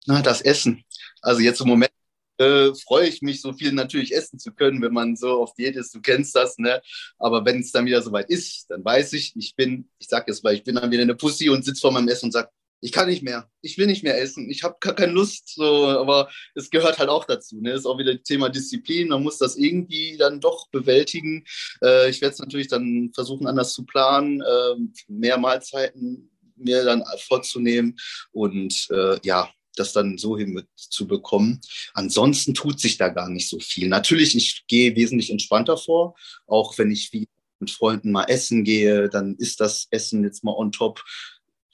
Na, 0.07 0.23
das 0.23 0.41
Essen. 0.41 0.85
Also 1.23 1.41
jetzt 1.41 1.61
im 1.61 1.69
Moment 1.69 1.93
äh, 2.39 2.75
freue 2.75 3.09
ich 3.09 3.23
mich, 3.23 3.41
so 3.41 3.53
viel 3.53 3.73
natürlich 3.73 4.15
essen 4.15 4.39
zu 4.39 4.53
können, 4.53 4.83
wenn 4.83 4.93
man 4.93 5.17
so 5.17 5.43
auf 5.43 5.55
Diät 5.55 5.77
ist. 5.77 5.95
Du 5.95 6.01
kennst 6.01 6.35
das, 6.35 6.59
ne? 6.59 6.81
Aber 7.19 7.45
wenn 7.45 7.61
es 7.61 7.73
dann 7.73 7.87
wieder 7.87 8.03
soweit 8.03 8.31
ist, 8.31 8.67
dann 8.69 8.85
weiß 8.85 9.13
ich, 9.15 9.35
ich 9.37 9.55
bin, 9.57 9.89
ich 9.99 10.09
sag 10.09 10.29
es 10.29 10.43
mal, 10.43 10.55
ich 10.55 10.65
bin 10.65 10.75
dann 10.75 10.91
wieder 10.91 11.03
eine 11.03 11.15
Pussy 11.15 11.49
und 11.49 11.65
sitze 11.65 11.81
vor 11.81 11.93
meinem 11.93 12.09
Essen 12.09 12.27
und 12.27 12.33
sage, 12.33 12.49
ich 12.81 12.93
kann 12.93 13.09
nicht 13.09 13.23
mehr, 13.23 13.51
ich 13.63 13.79
will 13.79 13.87
nicht 13.87 14.05
mehr 14.05 14.21
essen, 14.21 14.51
ich 14.51 14.63
habe 14.63 14.77
gar 14.81 14.95
keine 14.95 15.13
Lust, 15.13 15.55
so, 15.55 15.87
aber 15.87 16.31
es 16.55 16.71
gehört 16.71 16.99
halt 16.99 17.09
auch 17.09 17.25
dazu. 17.25 17.61
Ne? 17.61 17.73
Ist 17.73 17.87
auch 17.87 17.99
wieder 17.99 18.23
Thema 18.23 18.49
Disziplin, 18.49 19.09
man 19.09 19.23
muss 19.23 19.39
das 19.39 19.57
irgendwie 19.57 20.17
dann 20.19 20.41
doch 20.41 20.69
bewältigen. 20.69 21.45
Äh, 21.83 22.11
ich 22.11 22.21
werde 22.21 22.35
es 22.35 22.39
natürlich 22.39 22.69
dann 22.69 23.11
versuchen, 23.15 23.47
anders 23.47 23.73
zu 23.73 23.85
planen, 23.85 24.43
äh, 24.43 24.75
mehr 25.09 25.39
Mahlzeiten 25.39 26.31
mir 26.57 26.85
dann 26.85 27.05
vorzunehmen 27.27 27.97
und 28.33 28.89
äh, 28.91 29.19
ja, 29.23 29.51
das 29.79 29.93
dann 29.93 30.19
so 30.19 30.37
hinzubekommen. 30.37 31.61
Ansonsten 31.95 32.55
tut 32.55 32.81
sich 32.81 32.97
da 32.99 33.09
gar 33.09 33.29
nicht 33.29 33.49
so 33.49 33.59
viel. 33.59 33.89
Natürlich, 33.89 34.35
ich 34.37 34.65
gehe 34.67 34.97
wesentlich 34.97 35.31
entspannter 35.31 35.77
vor, 35.77 36.15
auch 36.47 36.77
wenn 36.79 36.91
ich 36.91 37.13
wie 37.13 37.29
mit 37.59 37.71
Freunden 37.71 38.13
mal 38.13 38.25
essen 38.25 38.65
gehe, 38.65 39.09
dann 39.09 39.37
ist 39.37 39.61
das 39.61 39.87
Essen 39.91 40.25
jetzt 40.25 40.45
mal 40.45 40.53
on 40.53 40.73
top. 40.73 41.03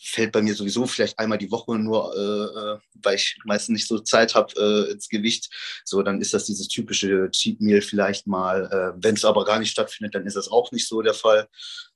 Fällt 0.05 0.33
bei 0.33 0.43
mir 0.43 0.55
sowieso 0.55 0.87
vielleicht 0.87 1.19
einmal 1.21 1.39
die 1.39 1.53
Woche 1.53 1.79
nur, 1.79 2.13
äh, 2.17 2.59
äh 2.59 2.79
weil 3.05 3.15
ich 3.15 3.39
meistens 3.45 3.75
nicht 3.75 3.87
so 3.87 4.01
Zeit 4.01 4.35
habe, 4.35 4.53
äh, 4.57 4.93
ins 4.93 5.09
Gewicht. 5.09 5.49
So, 5.85 6.03
dann 6.03 6.21
ist 6.21 6.35
das 6.35 6.45
dieses 6.45 6.67
typische 6.67 7.31
Cheat 7.31 7.61
Meal 7.61 7.83
vielleicht 7.83 8.27
mal. 8.27 8.67
Äh, 8.67 9.03
wenn 9.03 9.15
es 9.15 9.25
aber 9.25 9.45
gar 9.45 9.61
nicht 9.61 9.71
stattfindet, 9.71 10.15
dann 10.17 10.27
ist 10.27 10.37
das 10.37 10.49
auch 10.49 10.73
nicht 10.73 10.89
so 10.89 11.03
der 11.03 11.15
Fall. 11.15 11.49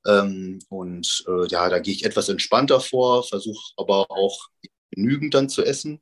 Ähm, 0.06 0.60
und 0.68 1.24
äh, 1.26 1.48
ja, 1.48 1.68
da 1.68 1.80
gehe 1.80 1.94
ich 1.94 2.04
etwas 2.04 2.28
entspannter 2.28 2.80
vor, 2.80 3.24
versuche 3.24 3.72
aber 3.76 4.08
auch 4.10 4.48
genügend 4.96 5.34
dann 5.34 5.48
zu 5.48 5.64
essen. 5.64 6.00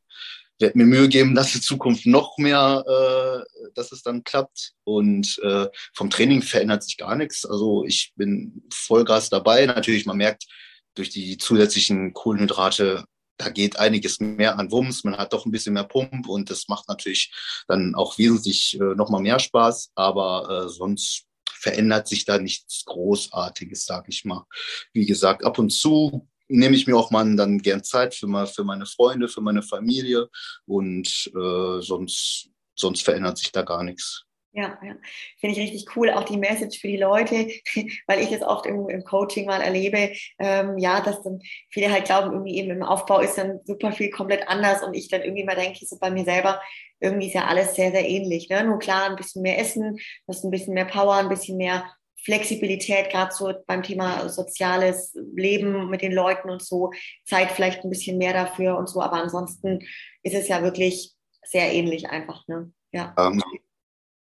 Ich 0.57 0.65
werde 0.65 0.79
mir 0.79 0.87
Mühe 0.87 1.09
geben, 1.09 1.35
dass 1.35 1.55
in 1.55 1.63
Zukunft 1.63 2.07
noch 2.07 2.39
mehr, 2.39 2.85
äh, 2.87 3.71
dass 3.75 3.93
es 3.93 4.03
dann 4.03 4.25
klappt. 4.25 4.73
Und 4.85 5.39
äh, 5.43 5.67
vom 5.93 6.11
Training 6.11 6.43
verändert 6.43 6.85
sich 6.85 6.97
gar 6.97 7.17
nichts. 7.17 7.45
Also 7.45 7.85
ich 7.85 8.13
bin 8.17 8.63
Vollgas 8.73 9.31
dabei. 9.31 9.67
Natürlich, 9.67 10.07
man 10.07 10.17
merkt 10.17 10.47
durch 10.95 11.11
die 11.11 11.39
zusätzlichen 11.39 12.15
Kohlenhydrate, 12.15 13.05
da 13.37 13.49
geht 13.49 13.81
einiges 13.81 14.21
mehr 14.21 14.59
an 14.59 14.71
Wumms. 14.71 15.03
Man 15.03 15.19
hat 15.19 15.33
doch 15.33 15.45
ein 15.45 15.51
bisschen 15.51 15.75
mehr 15.75 15.85
Pump 15.85 16.29
und 16.29 16.51
das 16.51 16.69
macht 16.69 16.89
natürlich 16.89 17.33
dann 17.67 17.97
auch 17.97 18.17
wesentlich 18.17 18.79
äh, 18.81 18.95
nochmal 18.95 19.23
mehr 19.23 19.41
Spaß. 19.41 19.91
Aber 19.97 20.67
äh, 20.67 20.69
sonst 20.69 21.25
verändert 21.65 22.07
sich 22.07 22.25
da 22.25 22.39
nichts 22.39 22.85
Großartiges, 22.85 23.87
sag 23.87 24.09
ich 24.09 24.25
mal. 24.25 24.47
Wie 24.93 25.07
gesagt, 25.07 25.45
ab 25.45 25.59
und 25.59 25.71
zu 25.71 26.29
nehme 26.49 26.77
ich 26.77 26.87
mir 26.87 26.97
auch 26.97 27.11
mal 27.11 27.37
dann 27.37 27.59
gern 27.59 27.83
Zeit 27.83 28.15
für, 28.15 28.27
mal, 28.27 28.47
für 28.47 28.65
meine 28.65 28.87
Freunde, 28.87 29.29
für 29.29 29.41
meine 29.41 29.63
Familie 29.63 30.29
und 30.67 31.31
äh, 31.35 31.81
sonst, 31.81 32.51
sonst 32.75 33.03
verändert 33.03 33.39
sich 33.39 33.53
da 33.53 33.63
gar 33.63 33.83
nichts. 33.83 34.25
Ja, 34.57 34.79
ja. 34.85 34.95
finde 35.41 35.57
ich 35.57 35.59
richtig 35.59 35.97
cool, 35.97 36.11
auch 36.11 36.23
die 36.23 36.37
Message 36.37 36.79
für 36.81 36.87
die 36.87 36.97
Leute, 36.97 37.35
weil 38.07 38.21
ich 38.21 38.31
das 38.31 38.43
oft 38.43 38.67
im, 38.67 38.89
im 38.89 39.03
Coaching 39.03 39.47
mal 39.47 39.61
erlebe, 39.61 40.13
ähm, 40.39 40.79
ja, 40.79 41.01
dass 41.01 41.25
dann 41.25 41.41
viele 41.71 41.91
halt 41.91 42.05
glauben, 42.05 42.31
irgendwie 42.31 42.59
eben 42.59 42.71
im 42.71 42.85
Aufbau 42.85 43.19
ist 43.19 43.37
dann 43.37 43.59
super 43.65 43.91
viel 43.91 44.11
komplett 44.11 44.47
anders 44.47 44.85
und 44.85 44.95
ich 44.95 45.09
dann 45.09 45.23
irgendwie 45.23 45.43
mal 45.43 45.57
denke, 45.57 45.85
so 45.85 45.99
bei 45.99 46.13
mir 46.13 46.25
selber, 46.25 46.63
irgendwie 47.01 47.27
ist 47.27 47.35
ja 47.35 47.47
alles 47.47 47.75
sehr, 47.75 47.91
sehr 47.91 48.09
ähnlich. 48.09 48.49
Ne? 48.49 48.63
Nur 48.63 48.79
klar, 48.79 49.11
ein 49.11 49.17
bisschen 49.17 49.43
mehr 49.43 49.59
Essen, 49.59 49.99
das 50.29 50.45
ein 50.45 50.53
bisschen 50.53 50.75
mehr 50.75 50.85
Power, 50.85 51.17
ein 51.17 51.29
bisschen 51.29 51.57
mehr 51.57 51.85
Flexibilität, 52.25 53.11
gerade 53.11 53.33
so 53.35 53.53
beim 53.67 53.83
Thema 53.83 54.29
soziales 54.29 55.15
Leben 55.35 55.91
mit 55.91 56.03
den 56.03 56.13
Leuten 56.13 56.51
und 56.51 56.63
so, 56.63 56.91
Zeit 57.25 57.51
vielleicht 57.51 57.85
ein 57.85 57.91
bisschen 57.91 58.19
mehr 58.19 58.33
dafür 58.33 58.77
und 58.79 58.89
so, 58.89 59.03
aber 59.03 59.17
ansonsten 59.17 59.81
ist 60.23 60.35
es 60.35 60.49
ja 60.49 60.63
wirklich 60.63 61.13
sehr 61.43 61.73
ähnlich 61.73 62.09
einfach, 62.09 62.47
ne? 62.49 62.73
Ja. 62.93 63.15
Ähm, 63.19 63.43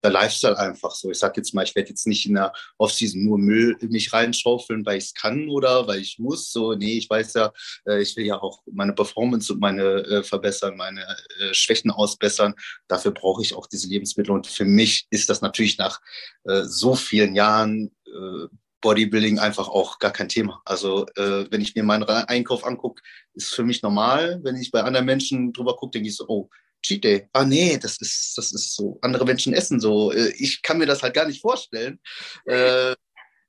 der 0.02 0.10
Lifestyle 0.10 0.58
einfach 0.58 0.92
so. 0.92 1.10
Ich 1.10 1.18
sag 1.18 1.36
jetzt 1.36 1.54
mal, 1.54 1.64
ich 1.64 1.74
werde 1.74 1.90
jetzt 1.90 2.06
nicht 2.06 2.26
in 2.26 2.34
der 2.34 2.52
Offseason 2.78 3.22
nur 3.22 3.38
Müll 3.38 3.76
mich 3.82 4.12
reinschaufeln, 4.12 4.84
weil 4.86 4.98
ich 4.98 5.04
es 5.04 5.14
kann 5.14 5.48
oder 5.48 5.86
weil 5.86 6.00
ich 6.00 6.18
muss. 6.18 6.52
So, 6.52 6.74
nee, 6.74 6.98
ich 6.98 7.08
weiß 7.08 7.34
ja, 7.34 7.52
äh, 7.86 8.00
ich 8.00 8.16
will 8.16 8.24
ja 8.24 8.40
auch 8.40 8.62
meine 8.70 8.92
Performance 8.92 9.52
und 9.52 9.60
meine 9.60 9.82
äh, 9.82 10.22
verbessern, 10.22 10.76
meine 10.76 11.02
äh, 11.02 11.52
Schwächen 11.52 11.90
ausbessern. 11.90 12.54
Dafür 12.88 13.12
brauche 13.12 13.42
ich 13.42 13.54
auch 13.54 13.66
diese 13.66 13.88
Lebensmittel. 13.88 14.32
Und 14.32 14.46
für 14.46 14.64
mich 14.64 15.06
ist 15.10 15.28
das 15.28 15.40
natürlich 15.40 15.78
nach 15.78 16.00
äh, 16.44 16.62
so 16.64 16.94
vielen 16.94 17.34
Jahren 17.34 17.90
äh, 18.06 18.46
Bodybuilding 18.80 19.38
einfach 19.38 19.68
auch 19.68 19.98
gar 19.98 20.12
kein 20.12 20.28
Thema. 20.28 20.62
Also 20.64 21.06
äh, 21.16 21.46
wenn 21.50 21.60
ich 21.60 21.74
mir 21.74 21.82
meinen 21.82 22.04
Einkauf 22.04 22.64
angucke, 22.64 23.02
ist 23.34 23.54
für 23.54 23.64
mich 23.64 23.82
normal. 23.82 24.40
Wenn 24.42 24.56
ich 24.56 24.70
bei 24.70 24.82
anderen 24.82 25.06
Menschen 25.06 25.52
drüber 25.52 25.76
gucke, 25.76 25.92
denke 25.92 26.08
ich 26.08 26.16
so, 26.16 26.24
oh, 26.28 26.48
Cheat 26.82 27.04
Day. 27.04 27.28
Ah 27.32 27.44
nee, 27.44 27.78
das 27.78 28.00
ist, 28.00 28.36
das 28.36 28.52
ist 28.52 28.74
so, 28.74 28.98
andere 29.02 29.24
Menschen 29.24 29.52
essen 29.52 29.80
so. 29.80 30.12
Äh, 30.12 30.32
ich 30.38 30.62
kann 30.62 30.78
mir 30.78 30.86
das 30.86 31.02
halt 31.02 31.14
gar 31.14 31.26
nicht 31.26 31.40
vorstellen. 31.40 32.00
Äh, 32.46 32.94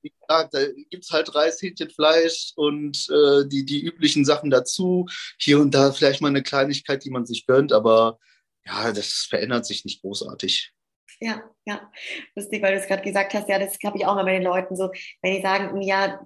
wie 0.03 0.11
gesagt, 0.19 0.53
da 0.55 0.65
gibt 0.89 1.03
es 1.03 1.11
halt 1.11 1.33
Reis, 1.35 1.61
Hähnchen, 1.61 1.91
Fleisch 1.91 2.53
und 2.55 3.07
äh, 3.09 3.47
die, 3.47 3.65
die 3.65 3.83
üblichen 3.83 4.25
Sachen 4.25 4.49
dazu. 4.49 5.05
Hier 5.37 5.59
und 5.59 5.75
da 5.75 5.91
vielleicht 5.91 6.21
mal 6.21 6.29
eine 6.29 6.41
Kleinigkeit, 6.41 7.03
die 7.03 7.11
man 7.11 7.27
sich 7.27 7.45
gönnt, 7.45 7.71
aber 7.71 8.17
ja, 8.65 8.91
das 8.91 9.27
verändert 9.29 9.65
sich 9.65 9.85
nicht 9.85 10.01
großartig. 10.01 10.73
Ja, 11.19 11.43
ja. 11.65 11.91
Lustig, 12.35 12.63
weil 12.63 12.73
du 12.73 12.79
es 12.79 12.87
gerade 12.87 13.03
gesagt 13.03 13.33
hast, 13.35 13.47
ja, 13.47 13.59
das 13.59 13.77
habe 13.85 13.97
ich 13.97 14.05
auch 14.05 14.15
mal 14.15 14.23
bei 14.23 14.33
den 14.33 14.43
Leuten 14.43 14.75
so, 14.75 14.91
wenn 15.21 15.35
die 15.35 15.41
sagen, 15.41 15.79
ja, 15.81 16.19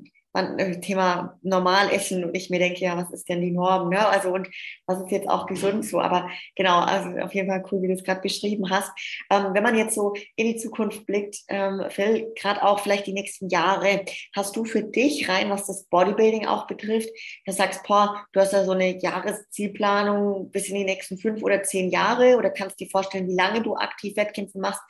Thema 0.81 1.37
normal 1.41 1.91
essen 1.91 2.23
und 2.25 2.35
ich 2.35 2.49
mir 2.49 2.59
denke, 2.59 2.81
ja, 2.81 2.97
was 2.97 3.11
ist 3.11 3.29
denn 3.29 3.41
die 3.41 3.51
Norm? 3.51 3.89
Ne? 3.89 4.05
Also 4.07 4.29
und 4.33 4.49
was 4.85 5.01
ist 5.01 5.11
jetzt 5.11 5.29
auch 5.29 5.45
gesund 5.45 5.85
so? 5.85 5.99
Aber 5.99 6.29
genau, 6.55 6.79
also 6.79 7.09
auf 7.19 7.33
jeden 7.33 7.49
Fall 7.49 7.63
cool, 7.71 7.81
wie 7.81 7.87
du 7.87 7.93
es 7.93 8.03
gerade 8.03 8.21
beschrieben 8.21 8.69
hast. 8.69 8.91
Ähm, 9.29 9.53
wenn 9.53 9.63
man 9.63 9.77
jetzt 9.77 9.95
so 9.95 10.13
in 10.35 10.47
die 10.47 10.57
Zukunft 10.57 11.05
blickt, 11.05 11.37
ähm, 11.47 11.83
Phil, 11.89 12.33
gerade 12.35 12.63
auch 12.63 12.79
vielleicht 12.79 13.07
die 13.07 13.13
nächsten 13.13 13.49
Jahre, 13.49 14.03
hast 14.35 14.55
du 14.55 14.65
für 14.65 14.83
dich 14.83 15.29
rein, 15.29 15.49
was 15.49 15.67
das 15.67 15.85
Bodybuilding 15.85 16.45
auch 16.45 16.67
betrifft, 16.67 17.09
du 17.45 17.51
sagst, 17.51 17.83
boah, 17.87 18.25
du 18.33 18.39
hast 18.39 18.53
ja 18.53 18.63
so 18.65 18.71
eine 18.71 18.99
Jahreszielplanung 18.99 20.51
bis 20.51 20.69
in 20.69 20.75
die 20.75 20.83
nächsten 20.83 21.17
fünf 21.17 21.43
oder 21.43 21.63
zehn 21.63 21.89
Jahre 21.89 22.37
oder 22.37 22.49
kannst 22.49 22.79
dir 22.79 22.89
vorstellen, 22.89 23.27
wie 23.27 23.35
lange 23.35 23.61
du 23.61 23.75
aktiv 23.75 24.15
Wettkämpfe 24.17 24.59
machst 24.59 24.81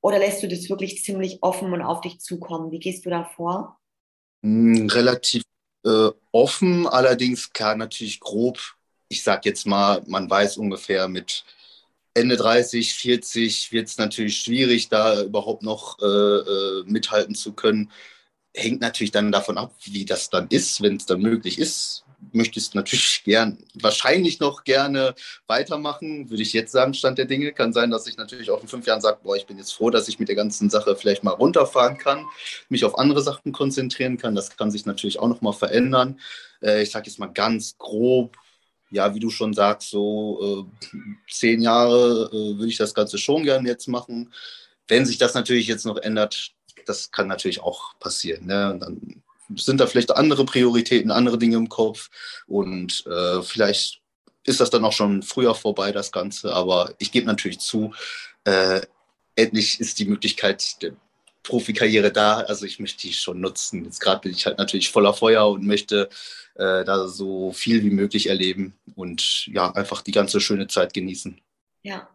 oder 0.00 0.18
lässt 0.18 0.42
du 0.42 0.48
das 0.48 0.68
wirklich 0.68 1.02
ziemlich 1.02 1.38
offen 1.42 1.72
und 1.72 1.82
auf 1.82 2.00
dich 2.00 2.20
zukommen? 2.20 2.70
Wie 2.70 2.80
gehst 2.80 3.06
du 3.06 3.10
da 3.10 3.24
vor? 3.24 3.78
Hm, 4.42 4.88
relativ 4.90 5.42
äh, 5.84 6.10
offen, 6.32 6.86
allerdings 6.86 7.52
klar 7.52 7.76
natürlich 7.76 8.20
grob. 8.20 8.58
Ich 9.08 9.22
sag 9.22 9.44
jetzt 9.44 9.66
mal, 9.66 10.02
man 10.06 10.28
weiß 10.28 10.56
ungefähr 10.56 11.08
mit 11.08 11.44
Ende 12.14 12.36
30, 12.36 12.94
40 12.94 13.72
wird 13.72 13.88
es 13.88 13.98
natürlich 13.98 14.38
schwierig, 14.38 14.88
da 14.88 15.22
überhaupt 15.22 15.62
noch 15.62 15.98
äh, 16.00 16.06
äh, 16.06 16.84
mithalten 16.86 17.34
zu 17.34 17.52
können. 17.54 17.90
Hängt 18.54 18.80
natürlich 18.80 19.12
dann 19.12 19.32
davon 19.32 19.58
ab, 19.58 19.74
wie 19.84 20.04
das 20.04 20.30
dann 20.30 20.48
ist, 20.48 20.82
wenn 20.82 20.96
es 20.96 21.06
dann 21.06 21.20
möglich 21.22 21.58
ist 21.58 22.04
möchtest 22.32 22.74
natürlich 22.74 23.22
gern, 23.24 23.58
wahrscheinlich 23.74 24.40
noch 24.40 24.64
gerne 24.64 25.14
weitermachen, 25.46 26.30
würde 26.30 26.42
ich 26.42 26.52
jetzt 26.52 26.72
sagen, 26.72 26.94
Stand 26.94 27.18
der 27.18 27.24
Dinge. 27.24 27.52
Kann 27.52 27.72
sein, 27.72 27.90
dass 27.90 28.06
ich 28.06 28.16
natürlich 28.16 28.50
auch 28.50 28.62
in 28.62 28.68
fünf 28.68 28.86
Jahren 28.86 29.00
sage, 29.00 29.18
boah, 29.22 29.36
ich 29.36 29.46
bin 29.46 29.58
jetzt 29.58 29.72
froh, 29.72 29.90
dass 29.90 30.08
ich 30.08 30.18
mit 30.18 30.28
der 30.28 30.36
ganzen 30.36 30.70
Sache 30.70 30.96
vielleicht 30.96 31.24
mal 31.24 31.32
runterfahren 31.32 31.98
kann, 31.98 32.26
mich 32.68 32.84
auf 32.84 32.98
andere 32.98 33.22
Sachen 33.22 33.52
konzentrieren 33.52 34.18
kann. 34.18 34.34
Das 34.34 34.56
kann 34.56 34.70
sich 34.70 34.86
natürlich 34.86 35.18
auch 35.18 35.28
noch 35.28 35.40
mal 35.40 35.52
verändern. 35.52 36.20
Äh, 36.62 36.82
ich 36.82 36.90
sage 36.90 37.08
jetzt 37.08 37.18
mal 37.18 37.26
ganz 37.26 37.76
grob, 37.78 38.36
ja, 38.90 39.14
wie 39.14 39.20
du 39.20 39.30
schon 39.30 39.54
sagst, 39.54 39.90
so 39.90 40.66
äh, 40.68 40.90
zehn 41.30 41.62
Jahre 41.62 42.30
äh, 42.32 42.58
würde 42.58 42.68
ich 42.68 42.76
das 42.76 42.94
Ganze 42.94 43.18
schon 43.18 43.42
gerne 43.42 43.68
jetzt 43.68 43.88
machen. 43.88 44.32
Wenn 44.86 45.06
sich 45.06 45.18
das 45.18 45.34
natürlich 45.34 45.66
jetzt 45.66 45.86
noch 45.86 45.96
ändert, 45.96 46.52
das 46.86 47.10
kann 47.10 47.28
natürlich 47.28 47.62
auch 47.62 47.98
passieren. 47.98 48.46
Ne? 48.46 48.70
Und 48.70 48.80
dann 48.80 49.21
sind 49.56 49.80
da 49.80 49.86
vielleicht 49.86 50.10
andere 50.14 50.44
Prioritäten, 50.44 51.10
andere 51.10 51.38
Dinge 51.38 51.56
im 51.56 51.68
Kopf 51.68 52.10
und 52.46 53.04
äh, 53.06 53.42
vielleicht 53.42 54.00
ist 54.44 54.60
das 54.60 54.70
dann 54.70 54.84
auch 54.84 54.92
schon 54.92 55.22
früher 55.22 55.54
vorbei, 55.54 55.92
das 55.92 56.12
Ganze. 56.12 56.52
Aber 56.52 56.94
ich 56.98 57.12
gebe 57.12 57.26
natürlich 57.26 57.60
zu, 57.60 57.92
äh, 58.44 58.80
endlich 59.36 59.80
ist 59.80 59.98
die 59.98 60.04
Möglichkeit 60.04 60.82
der 60.82 60.92
Profikarriere 61.42 62.12
da. 62.12 62.40
Also 62.40 62.66
ich 62.66 62.78
möchte 62.78 63.02
die 63.02 63.12
schon 63.12 63.40
nutzen. 63.40 63.84
Jetzt 63.84 64.00
gerade 64.00 64.20
bin 64.20 64.32
ich 64.32 64.46
halt 64.46 64.58
natürlich 64.58 64.90
voller 64.90 65.14
Feuer 65.14 65.48
und 65.48 65.64
möchte 65.64 66.08
äh, 66.54 66.84
da 66.84 67.08
so 67.08 67.52
viel 67.52 67.82
wie 67.82 67.90
möglich 67.90 68.28
erleben 68.28 68.74
und 68.94 69.46
ja, 69.46 69.70
einfach 69.72 70.02
die 70.02 70.12
ganze 70.12 70.40
schöne 70.40 70.66
Zeit 70.66 70.92
genießen. 70.92 71.40
Ja, 71.82 72.08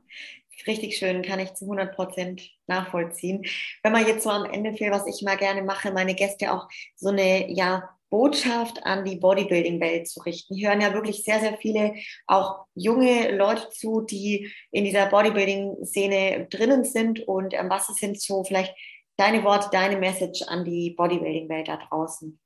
richtig 0.67 0.97
schön, 0.97 1.21
kann 1.21 1.39
ich 1.39 1.53
zu 1.53 1.65
100 1.65 1.95
Prozent 1.95 2.49
nachvollziehen. 2.67 3.45
Wenn 3.83 3.93
man 3.93 4.07
jetzt 4.07 4.23
so 4.23 4.29
am 4.29 4.45
Ende 4.45 4.73
für 4.73 4.91
was 4.91 5.07
ich 5.07 5.23
mal 5.23 5.37
gerne 5.37 5.61
mache, 5.63 5.91
meine 5.91 6.15
Gäste 6.15 6.53
auch 6.53 6.67
so 6.95 7.09
eine, 7.09 7.51
ja, 7.51 7.89
Botschaft 8.09 8.85
an 8.85 9.03
die 9.03 9.17
Bodybuilding-Welt 9.17 10.07
zu 10.07 10.21
richten. 10.21 10.55
Hier 10.55 10.69
hören 10.69 10.81
ja 10.81 10.93
wirklich 10.93 11.23
sehr, 11.23 11.39
sehr 11.39 11.57
viele 11.57 11.95
auch 12.25 12.65
junge 12.73 13.35
Leute 13.35 13.69
zu, 13.69 14.01
die 14.01 14.51
in 14.71 14.85
dieser 14.85 15.07
Bodybuilding-Szene 15.07 16.47
drinnen 16.49 16.83
sind. 16.85 17.27
Und 17.27 17.53
ähm, 17.53 17.69
was 17.69 17.87
sind 17.87 18.21
so 18.21 18.43
vielleicht 18.43 18.73
deine 19.17 19.43
Worte, 19.43 19.69
deine 19.71 19.97
Message 19.97 20.43
an 20.43 20.63
die 20.63 20.91
Bodybuilding-Welt 20.91 21.67
da 21.67 21.77
draußen? 21.77 22.39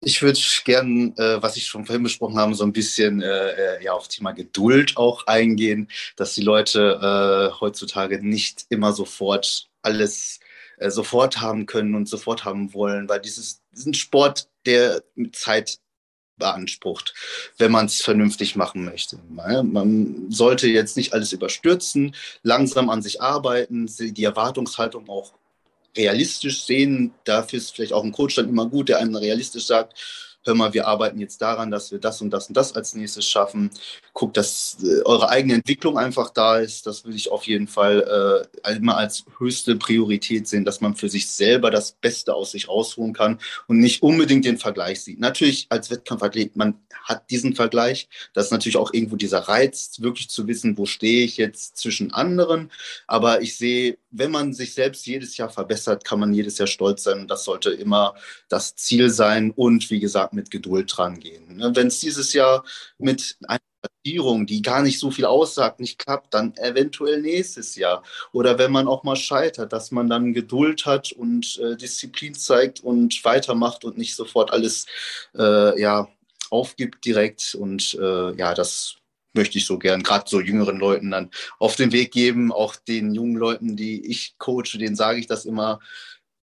Ich 0.00 0.22
würde 0.22 0.38
gern, 0.64 1.16
äh, 1.16 1.42
was 1.42 1.56
ich 1.56 1.66
schon 1.66 1.84
vorhin 1.84 2.04
besprochen 2.04 2.38
habe, 2.38 2.54
so 2.54 2.64
ein 2.64 2.72
bisschen 2.72 3.20
äh, 3.20 3.78
äh, 3.78 3.84
ja, 3.84 3.92
auf 3.92 4.06
Thema 4.08 4.32
Geduld 4.32 4.96
auch 4.96 5.26
eingehen, 5.26 5.88
dass 6.16 6.34
die 6.34 6.42
Leute 6.42 7.50
äh, 7.52 7.60
heutzutage 7.60 8.24
nicht 8.24 8.66
immer 8.68 8.92
sofort 8.92 9.68
alles 9.82 10.38
äh, 10.78 10.90
sofort 10.90 11.40
haben 11.40 11.66
können 11.66 11.94
und 11.96 12.08
sofort 12.08 12.44
haben 12.44 12.72
wollen, 12.74 13.08
weil 13.08 13.20
dieses, 13.20 13.60
diesen 13.72 13.94
Sport, 13.94 14.48
der 14.66 15.02
mit 15.16 15.34
Zeit 15.34 15.78
beansprucht, 16.36 17.14
wenn 17.58 17.72
man 17.72 17.86
es 17.86 18.00
vernünftig 18.00 18.54
machen 18.54 18.84
möchte. 18.84 19.18
Man 19.28 20.30
sollte 20.30 20.68
jetzt 20.68 20.96
nicht 20.96 21.12
alles 21.12 21.32
überstürzen, 21.32 22.14
langsam 22.42 22.90
an 22.90 23.02
sich 23.02 23.20
arbeiten, 23.20 23.86
die 23.98 24.24
Erwartungshaltung 24.24 25.08
auch 25.08 25.32
realistisch 25.96 26.64
sehen. 26.64 27.12
Dafür 27.24 27.58
ist 27.58 27.74
vielleicht 27.74 27.92
auch 27.92 28.04
ein 28.04 28.12
Coach 28.12 28.36
dann 28.36 28.48
immer 28.48 28.66
gut, 28.66 28.88
der 28.88 28.98
einem 28.98 29.16
realistisch 29.16 29.66
sagt, 29.66 29.94
hör 30.48 30.54
mal, 30.54 30.72
wir 30.72 30.88
arbeiten 30.88 31.20
jetzt 31.20 31.40
daran, 31.42 31.70
dass 31.70 31.92
wir 31.92 31.98
das 31.98 32.20
und 32.22 32.30
das 32.30 32.48
und 32.48 32.56
das 32.56 32.74
als 32.74 32.94
nächstes 32.94 33.28
schaffen. 33.28 33.70
Guckt, 34.14 34.36
dass 34.36 34.78
äh, 34.82 35.02
eure 35.04 35.28
eigene 35.28 35.54
Entwicklung 35.54 35.98
einfach 35.98 36.30
da 36.30 36.58
ist. 36.58 36.86
Das 36.86 37.04
will 37.04 37.14
ich 37.14 37.30
auf 37.30 37.46
jeden 37.46 37.68
Fall 37.68 38.48
äh, 38.64 38.76
immer 38.76 38.96
als 38.96 39.24
höchste 39.38 39.76
Priorität 39.76 40.48
sehen, 40.48 40.64
dass 40.64 40.80
man 40.80 40.96
für 40.96 41.08
sich 41.08 41.28
selber 41.28 41.70
das 41.70 41.92
Beste 41.92 42.34
aus 42.34 42.52
sich 42.52 42.68
rausholen 42.68 43.12
kann 43.12 43.38
und 43.66 43.78
nicht 43.78 44.02
unbedingt 44.02 44.44
den 44.44 44.58
Vergleich 44.58 45.02
sieht. 45.02 45.20
Natürlich 45.20 45.66
als 45.68 45.90
Wettkampfathlet, 45.90 46.56
man 46.56 46.80
hat 47.04 47.30
diesen 47.30 47.54
Vergleich. 47.54 48.08
Das 48.32 48.46
ist 48.46 48.52
natürlich 48.52 48.76
auch 48.76 48.92
irgendwo 48.92 49.16
dieser 49.16 49.40
Reiz, 49.40 50.00
wirklich 50.00 50.30
zu 50.30 50.46
wissen, 50.46 50.78
wo 50.78 50.86
stehe 50.86 51.24
ich 51.24 51.36
jetzt 51.36 51.76
zwischen 51.76 52.12
anderen. 52.12 52.70
Aber 53.06 53.42
ich 53.42 53.56
sehe, 53.56 53.98
wenn 54.10 54.30
man 54.30 54.52
sich 54.52 54.74
selbst 54.74 55.06
jedes 55.06 55.36
Jahr 55.36 55.50
verbessert, 55.50 56.04
kann 56.04 56.20
man 56.20 56.32
jedes 56.32 56.58
Jahr 56.58 56.66
stolz 56.66 57.04
sein. 57.04 57.28
Das 57.28 57.44
sollte 57.44 57.70
immer 57.70 58.14
das 58.48 58.74
Ziel 58.76 59.10
sein. 59.10 59.52
Und 59.54 59.90
wie 59.90 60.00
gesagt, 60.00 60.32
mit 60.32 60.50
Geduld 60.50 60.92
dran 60.96 61.20
gehen. 61.20 61.56
Ne, 61.56 61.72
Wenn 61.74 61.88
es 61.88 62.00
dieses 62.00 62.32
Jahr 62.32 62.64
mit 62.98 63.36
einer 63.46 63.60
Platzierung, 63.80 64.46
die 64.46 64.62
gar 64.62 64.82
nicht 64.82 64.98
so 64.98 65.10
viel 65.10 65.24
aussagt, 65.24 65.80
nicht 65.80 65.98
klappt, 65.98 66.34
dann 66.34 66.56
eventuell 66.56 67.20
nächstes 67.20 67.76
Jahr. 67.76 68.02
Oder 68.32 68.58
wenn 68.58 68.72
man 68.72 68.88
auch 68.88 69.04
mal 69.04 69.16
scheitert, 69.16 69.72
dass 69.72 69.90
man 69.90 70.08
dann 70.08 70.32
Geduld 70.32 70.86
hat 70.86 71.12
und 71.12 71.58
äh, 71.58 71.76
Disziplin 71.76 72.34
zeigt 72.34 72.80
und 72.80 73.24
weitermacht 73.24 73.84
und 73.84 73.98
nicht 73.98 74.16
sofort 74.16 74.52
alles 74.52 74.86
äh, 75.36 75.80
ja, 75.80 76.08
aufgibt 76.50 77.04
direkt. 77.04 77.54
Und 77.54 77.94
äh, 78.00 78.34
ja, 78.36 78.54
das 78.54 78.96
möchte 79.38 79.58
ich 79.58 79.66
so 79.66 79.78
gern, 79.78 80.02
gerade 80.02 80.28
so 80.28 80.40
jüngeren 80.40 80.78
Leuten 80.78 81.10
dann 81.12 81.30
auf 81.58 81.76
den 81.76 81.92
Weg 81.92 82.12
geben. 82.12 82.52
Auch 82.52 82.76
den 82.76 83.14
jungen 83.14 83.36
Leuten, 83.36 83.76
die 83.76 84.04
ich 84.06 84.36
coache, 84.38 84.78
denen 84.78 84.96
sage 84.96 85.20
ich 85.20 85.26
das 85.26 85.46
immer 85.46 85.80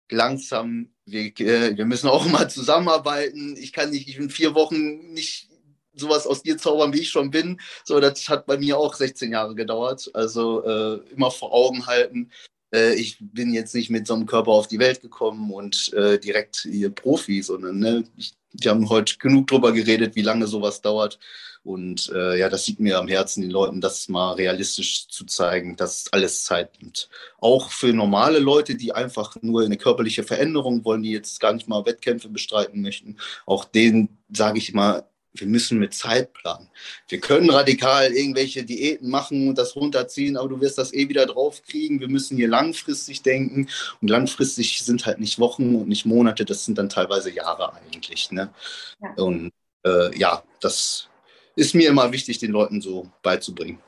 langsam 0.10 0.90
wir, 1.06 1.40
äh, 1.40 1.78
wir 1.78 1.86
müssen 1.86 2.10
auch 2.10 2.26
mal 2.30 2.50
zusammenarbeiten. 2.50 3.56
Ich 3.58 3.74
kann 3.74 3.92
nicht, 3.92 4.08
ich 4.08 4.18
in 4.18 4.30
vier 4.30 4.56
Wochen 4.56 5.14
nicht 5.14 5.50
sowas 5.94 6.28
aus 6.28 6.44
dir 6.44 6.58
zaubern, 6.58 6.94
wie 6.94 7.02
ich 7.02 7.10
schon 7.10 7.32
bin. 7.32 7.60
So, 7.86 8.00
das 8.00 8.28
hat 8.28 8.46
bei 8.46 8.58
mir 8.58 8.78
auch 8.78 8.96
16 8.96 9.32
Jahre 9.32 9.56
gedauert. 9.56 10.10
Also 10.14 10.64
äh, 10.66 11.00
immer 11.12 11.32
vor 11.32 11.54
Augen 11.54 11.86
halten. 11.86 12.32
Äh, 12.76 12.96
ich 12.96 13.18
bin 13.20 13.54
jetzt 13.54 13.74
nicht 13.74 13.90
mit 13.90 14.06
so 14.06 14.14
einem 14.14 14.26
Körper 14.26 14.52
auf 14.52 14.68
die 14.68 14.80
Welt 14.80 15.02
gekommen 15.02 15.52
und 15.52 15.94
äh, 15.94 16.20
direkt 16.20 16.68
hier 16.70 16.90
Profi, 16.90 17.42
sondern 17.42 17.80
ne, 17.80 18.04
ich, 18.18 18.34
wir 18.52 18.72
haben 18.72 18.90
heute 18.90 19.18
genug 19.18 19.48
drüber 19.48 19.72
geredet, 19.72 20.16
wie 20.16 20.22
lange 20.22 20.48
sowas 20.48 20.82
dauert. 20.82 21.20
Und 21.64 22.12
äh, 22.14 22.38
ja, 22.38 22.48
das 22.48 22.68
liegt 22.68 22.80
mir 22.80 23.00
am 23.00 23.08
Herzen, 23.08 23.42
den 23.42 23.50
Leuten 23.50 23.82
das 23.82 24.08
mal 24.08 24.34
realistisch 24.34 25.08
zu 25.08 25.26
zeigen, 25.26 25.76
dass 25.76 26.06
alles 26.14 26.44
Zeit 26.44 26.80
nimmt. 26.80 27.10
Auch 27.40 27.72
für 27.72 27.92
normale 27.92 28.38
Leute, 28.38 28.76
die 28.76 28.92
einfach 28.92 29.36
nur 29.42 29.64
eine 29.64 29.78
körperliche 29.78 30.24
Veränderung 30.24 30.86
wollen, 30.86 31.02
die 31.02 31.12
jetzt 31.12 31.40
gar 31.40 31.54
nicht 31.54 31.68
mal 31.68 31.86
Wettkämpfe 31.86 32.30
bestreiten 32.30 32.82
möchten, 32.82 33.18
auch 33.48 33.66
denen 33.66 34.20
sage 34.32 34.60
ich 34.60 34.70
immer, 34.70 35.06
wir 35.40 35.48
müssen 35.48 35.80
mit 35.80 35.94
Zeit 35.94 36.34
planen. 36.34 36.70
Wir 37.08 37.20
können 37.20 37.50
radikal 37.50 38.12
irgendwelche 38.12 38.64
Diäten 38.64 39.10
machen 39.10 39.48
und 39.48 39.58
das 39.58 39.76
runterziehen, 39.76 40.38
aber 40.38 40.50
du 40.50 40.62
wirst 40.62 40.78
das 40.78 40.94
eh 40.94 41.10
wieder 41.10 41.26
draufkriegen. 41.26 42.00
Wir 42.00 42.08
müssen 42.08 42.38
hier 42.38 42.48
langfristig 42.48 43.22
denken 43.22 43.70
und 44.02 44.10
langfristig 44.10 44.80
sind 44.80 45.06
halt 45.06 45.20
nicht 45.20 45.40
Wochen 45.40 45.76
und 45.76 45.88
nicht 45.88 46.06
Monate, 46.06 46.46
das 46.46 46.66
sind 46.66 46.78
dann 46.78 46.90
teilweise 46.90 47.32
Jahre 47.32 47.74
eigentlich. 47.74 48.32
Ne? 48.32 48.54
Ja. 49.02 49.24
Und 49.24 49.52
äh, 49.86 50.18
ja, 50.18 50.44
das 50.62 51.08
ist 51.56 51.76
mir 51.76 51.90
immer 51.90 52.12
wichtig, 52.12 52.40
den 52.40 52.52
Leuten 52.52 52.82
so 52.82 53.10
beizubringen. 53.22 53.80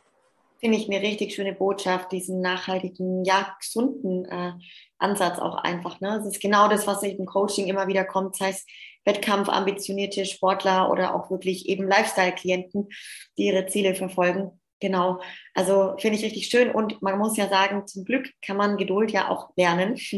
Finde 0.60 0.78
ich 0.78 0.90
eine 0.90 1.02
richtig 1.02 1.36
schöne 1.36 1.54
Botschaft, 1.54 2.12
diesen 2.12 2.42
nachhaltigen, 2.42 3.24
ja, 3.24 3.56
gesunden 3.60 4.26
äh, 4.26 4.54
Ansatz 4.98 5.40
auch 5.40 5.56
einfach. 5.56 6.02
Ne? 6.02 6.10
Das 6.18 6.26
ist 6.26 6.42
genau 6.42 6.68
das, 6.68 6.88
was 6.88 7.04
im 7.04 7.26
Coaching 7.26 7.68
immer 7.68 7.88
wieder 7.88 8.04
kommt. 8.04 8.36
Das 8.36 8.48
heißt, 8.48 8.70
Wettkampfambitionierte 9.06 10.26
Sportler 10.26 10.92
oder 10.92 11.16
auch 11.16 11.32
wirklich 11.32 11.70
eben 11.70 11.88
Lifestyle-Klienten, 11.88 12.90
die 13.38 13.46
ihre 13.48 13.66
Ziele 13.68 13.96
verfolgen. 13.96 14.60
Genau. 14.80 15.20
Also 15.54 15.96
finde 15.98 16.18
ich 16.18 16.26
richtig 16.26 16.48
schön. 16.48 16.70
Und 16.72 17.02
man 17.02 17.18
muss 17.18 17.38
ja 17.38 17.48
sagen, 17.50 17.88
zum 17.88 18.06
Glück 18.06 18.30
kann 18.46 18.58
man 18.58 18.78
Geduld 18.78 19.12
ja 19.12 19.30
auch 19.30 19.50
lernen. 19.56 19.94
ist 19.96 20.12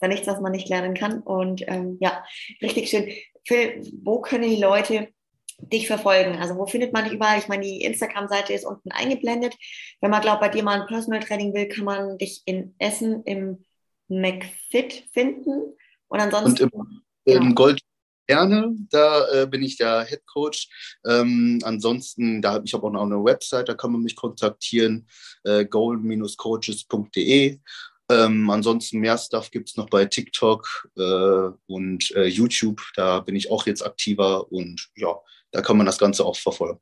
ja 0.00 0.08
nichts, 0.08 0.26
was 0.26 0.40
man 0.40 0.52
nicht 0.52 0.68
lernen 0.68 0.94
kann. 0.94 1.20
Und 1.20 1.62
ähm, 1.66 1.98
ja, 2.00 2.24
richtig 2.62 2.88
schön. 2.88 3.10
Phil, 3.44 3.82
wo 4.02 4.20
können 4.20 4.48
die 4.48 4.60
Leute 4.60 5.08
dich 5.58 5.86
verfolgen? 5.86 6.36
Also 6.38 6.56
wo 6.56 6.66
findet 6.66 6.92
man 6.92 7.04
dich 7.04 7.14
überall? 7.14 7.38
Ich 7.38 7.48
meine, 7.48 7.64
die 7.64 7.82
Instagram-Seite 7.82 8.52
ist 8.52 8.64
unten 8.64 8.90
eingeblendet. 8.92 9.54
Wenn 10.00 10.10
man 10.10 10.22
glaubt, 10.22 10.40
bei 10.40 10.48
dir 10.48 10.62
mal 10.62 10.80
ein 10.80 10.86
Personal 10.86 11.20
Training 11.20 11.54
will, 11.54 11.68
kann 11.68 11.84
man 11.84 12.18
dich 12.18 12.42
in 12.44 12.74
Essen 12.78 13.22
im 13.24 13.64
McFit 14.08 15.04
finden. 15.12 15.74
Und 16.08 16.20
ansonsten. 16.20 16.68
Und 16.68 17.02
im, 17.24 17.34
im 17.34 17.40
genau. 17.40 17.54
Gold 17.54 17.80
Gerne, 18.28 18.76
da 18.90 19.26
äh, 19.30 19.46
bin 19.46 19.62
ich 19.62 19.78
der 19.78 20.04
Head 20.04 20.26
Coach. 20.26 20.68
Ähm, 21.06 21.60
ansonsten, 21.62 22.42
da 22.42 22.60
ich 22.62 22.74
habe 22.74 22.86
auch 22.86 22.90
noch 22.90 23.04
eine 23.04 23.24
Website, 23.24 23.70
da 23.70 23.74
kann 23.74 23.90
man 23.90 24.02
mich 24.02 24.16
kontaktieren, 24.16 25.08
äh, 25.44 25.64
golden-coaches.de. 25.64 27.58
Ähm, 28.10 28.50
ansonsten 28.50 28.98
mehr 28.98 29.16
Stuff 29.16 29.50
gibt 29.50 29.70
es 29.70 29.76
noch 29.78 29.88
bei 29.88 30.04
TikTok 30.04 30.90
äh, 30.98 31.48
und 31.68 32.10
äh, 32.16 32.26
YouTube. 32.26 32.82
Da 32.96 33.20
bin 33.20 33.34
ich 33.34 33.50
auch 33.50 33.64
jetzt 33.66 33.80
aktiver 33.80 34.52
und 34.52 34.90
ja, 34.94 35.18
da 35.52 35.62
kann 35.62 35.76
man 35.76 35.86
das 35.86 35.98
Ganze 35.98 36.24
auch 36.24 36.36
verfolgen. 36.36 36.80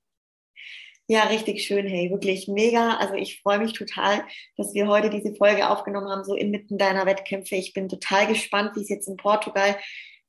Ja, 1.09 1.25
richtig 1.25 1.65
schön, 1.65 1.87
hey, 1.87 2.11
wirklich 2.11 2.49
mega. 2.49 2.97
Also 2.97 3.15
ich 3.15 3.41
freue 3.41 3.61
mich 3.61 3.73
total, 3.75 4.25
dass 4.57 4.75
wir 4.75 4.89
heute 4.89 5.09
diese 5.09 5.37
Folge 5.37 5.71
aufgenommen 5.71 6.09
haben, 6.09 6.25
so 6.25 6.35
inmitten 6.35 6.79
deiner 6.79 7.07
Wettkämpfe. 7.07 7.55
Ich 7.55 7.73
bin 7.73 7.89
total 7.89 8.27
gespannt, 8.27 8.73
wie 8.75 8.81
es 8.81 8.89
jetzt 8.89 9.07
in 9.07 9.17
Portugal 9.17 9.77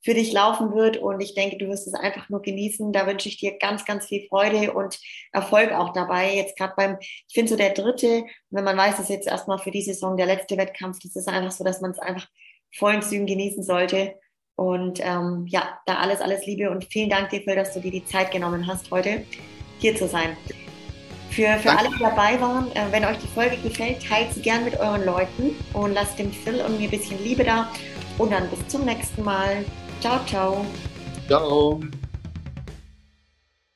für 0.04 0.14
dich 0.14 0.32
laufen 0.32 0.72
wird 0.74 0.96
und 0.96 1.20
ich 1.20 1.34
denke, 1.34 1.58
du 1.58 1.66
wirst 1.66 1.88
es 1.88 1.94
einfach 1.94 2.28
nur 2.28 2.42
genießen. 2.42 2.92
Da 2.92 3.08
wünsche 3.08 3.28
ich 3.28 3.38
dir 3.38 3.58
ganz, 3.58 3.84
ganz 3.84 4.06
viel 4.06 4.28
Freude 4.28 4.72
und 4.72 5.00
Erfolg 5.32 5.72
auch 5.72 5.92
dabei. 5.92 6.34
Jetzt 6.34 6.56
gerade 6.56 6.74
beim, 6.76 6.98
ich 7.00 7.34
finde 7.34 7.50
so 7.50 7.56
der 7.56 7.70
dritte, 7.70 8.24
wenn 8.50 8.64
man 8.64 8.76
weiß, 8.76 8.98
dass 8.98 9.08
jetzt 9.08 9.26
erstmal 9.26 9.58
für 9.58 9.72
die 9.72 9.82
Saison 9.82 10.16
der 10.16 10.26
letzte 10.26 10.56
Wettkampf, 10.56 10.98
das 11.02 11.16
ist 11.16 11.28
einfach 11.28 11.50
so, 11.50 11.64
dass 11.64 11.80
man 11.80 11.90
es 11.90 11.98
einfach 11.98 12.28
vollen 12.72 13.02
Zügen 13.02 13.26
genießen 13.26 13.64
sollte. 13.64 14.14
Und 14.58 14.98
ähm, 15.04 15.46
ja, 15.46 15.78
da 15.86 15.98
alles, 15.98 16.20
alles 16.20 16.44
Liebe 16.44 16.68
und 16.68 16.84
vielen 16.86 17.08
Dank 17.08 17.30
dir, 17.30 17.42
Phil, 17.42 17.54
dass 17.54 17.74
du 17.74 17.80
dir 17.80 17.92
die 17.92 18.04
Zeit 18.04 18.32
genommen 18.32 18.66
hast, 18.66 18.90
heute 18.90 19.22
hier 19.78 19.94
zu 19.94 20.08
sein. 20.08 20.36
Für, 21.30 21.56
für 21.58 21.70
alle, 21.70 21.90
die 21.90 22.00
dabei 22.00 22.40
waren, 22.40 22.66
äh, 22.72 22.90
wenn 22.90 23.04
euch 23.04 23.18
die 23.18 23.28
Folge 23.28 23.56
gefällt, 23.58 24.04
teilt 24.04 24.32
sie 24.32 24.42
gern 24.42 24.64
mit 24.64 24.76
euren 24.80 25.04
Leuten 25.04 25.54
und 25.74 25.94
lasst 25.94 26.18
dem 26.18 26.32
Phil 26.32 26.60
und 26.60 26.76
mir 26.76 26.88
ein 26.88 26.90
bisschen 26.90 27.22
Liebe 27.22 27.44
da. 27.44 27.70
Und 28.18 28.32
dann 28.32 28.50
bis 28.50 28.66
zum 28.66 28.84
nächsten 28.84 29.22
Mal. 29.22 29.64
Ciao, 30.00 30.18
ciao. 30.26 30.66
Ciao. 31.28 31.80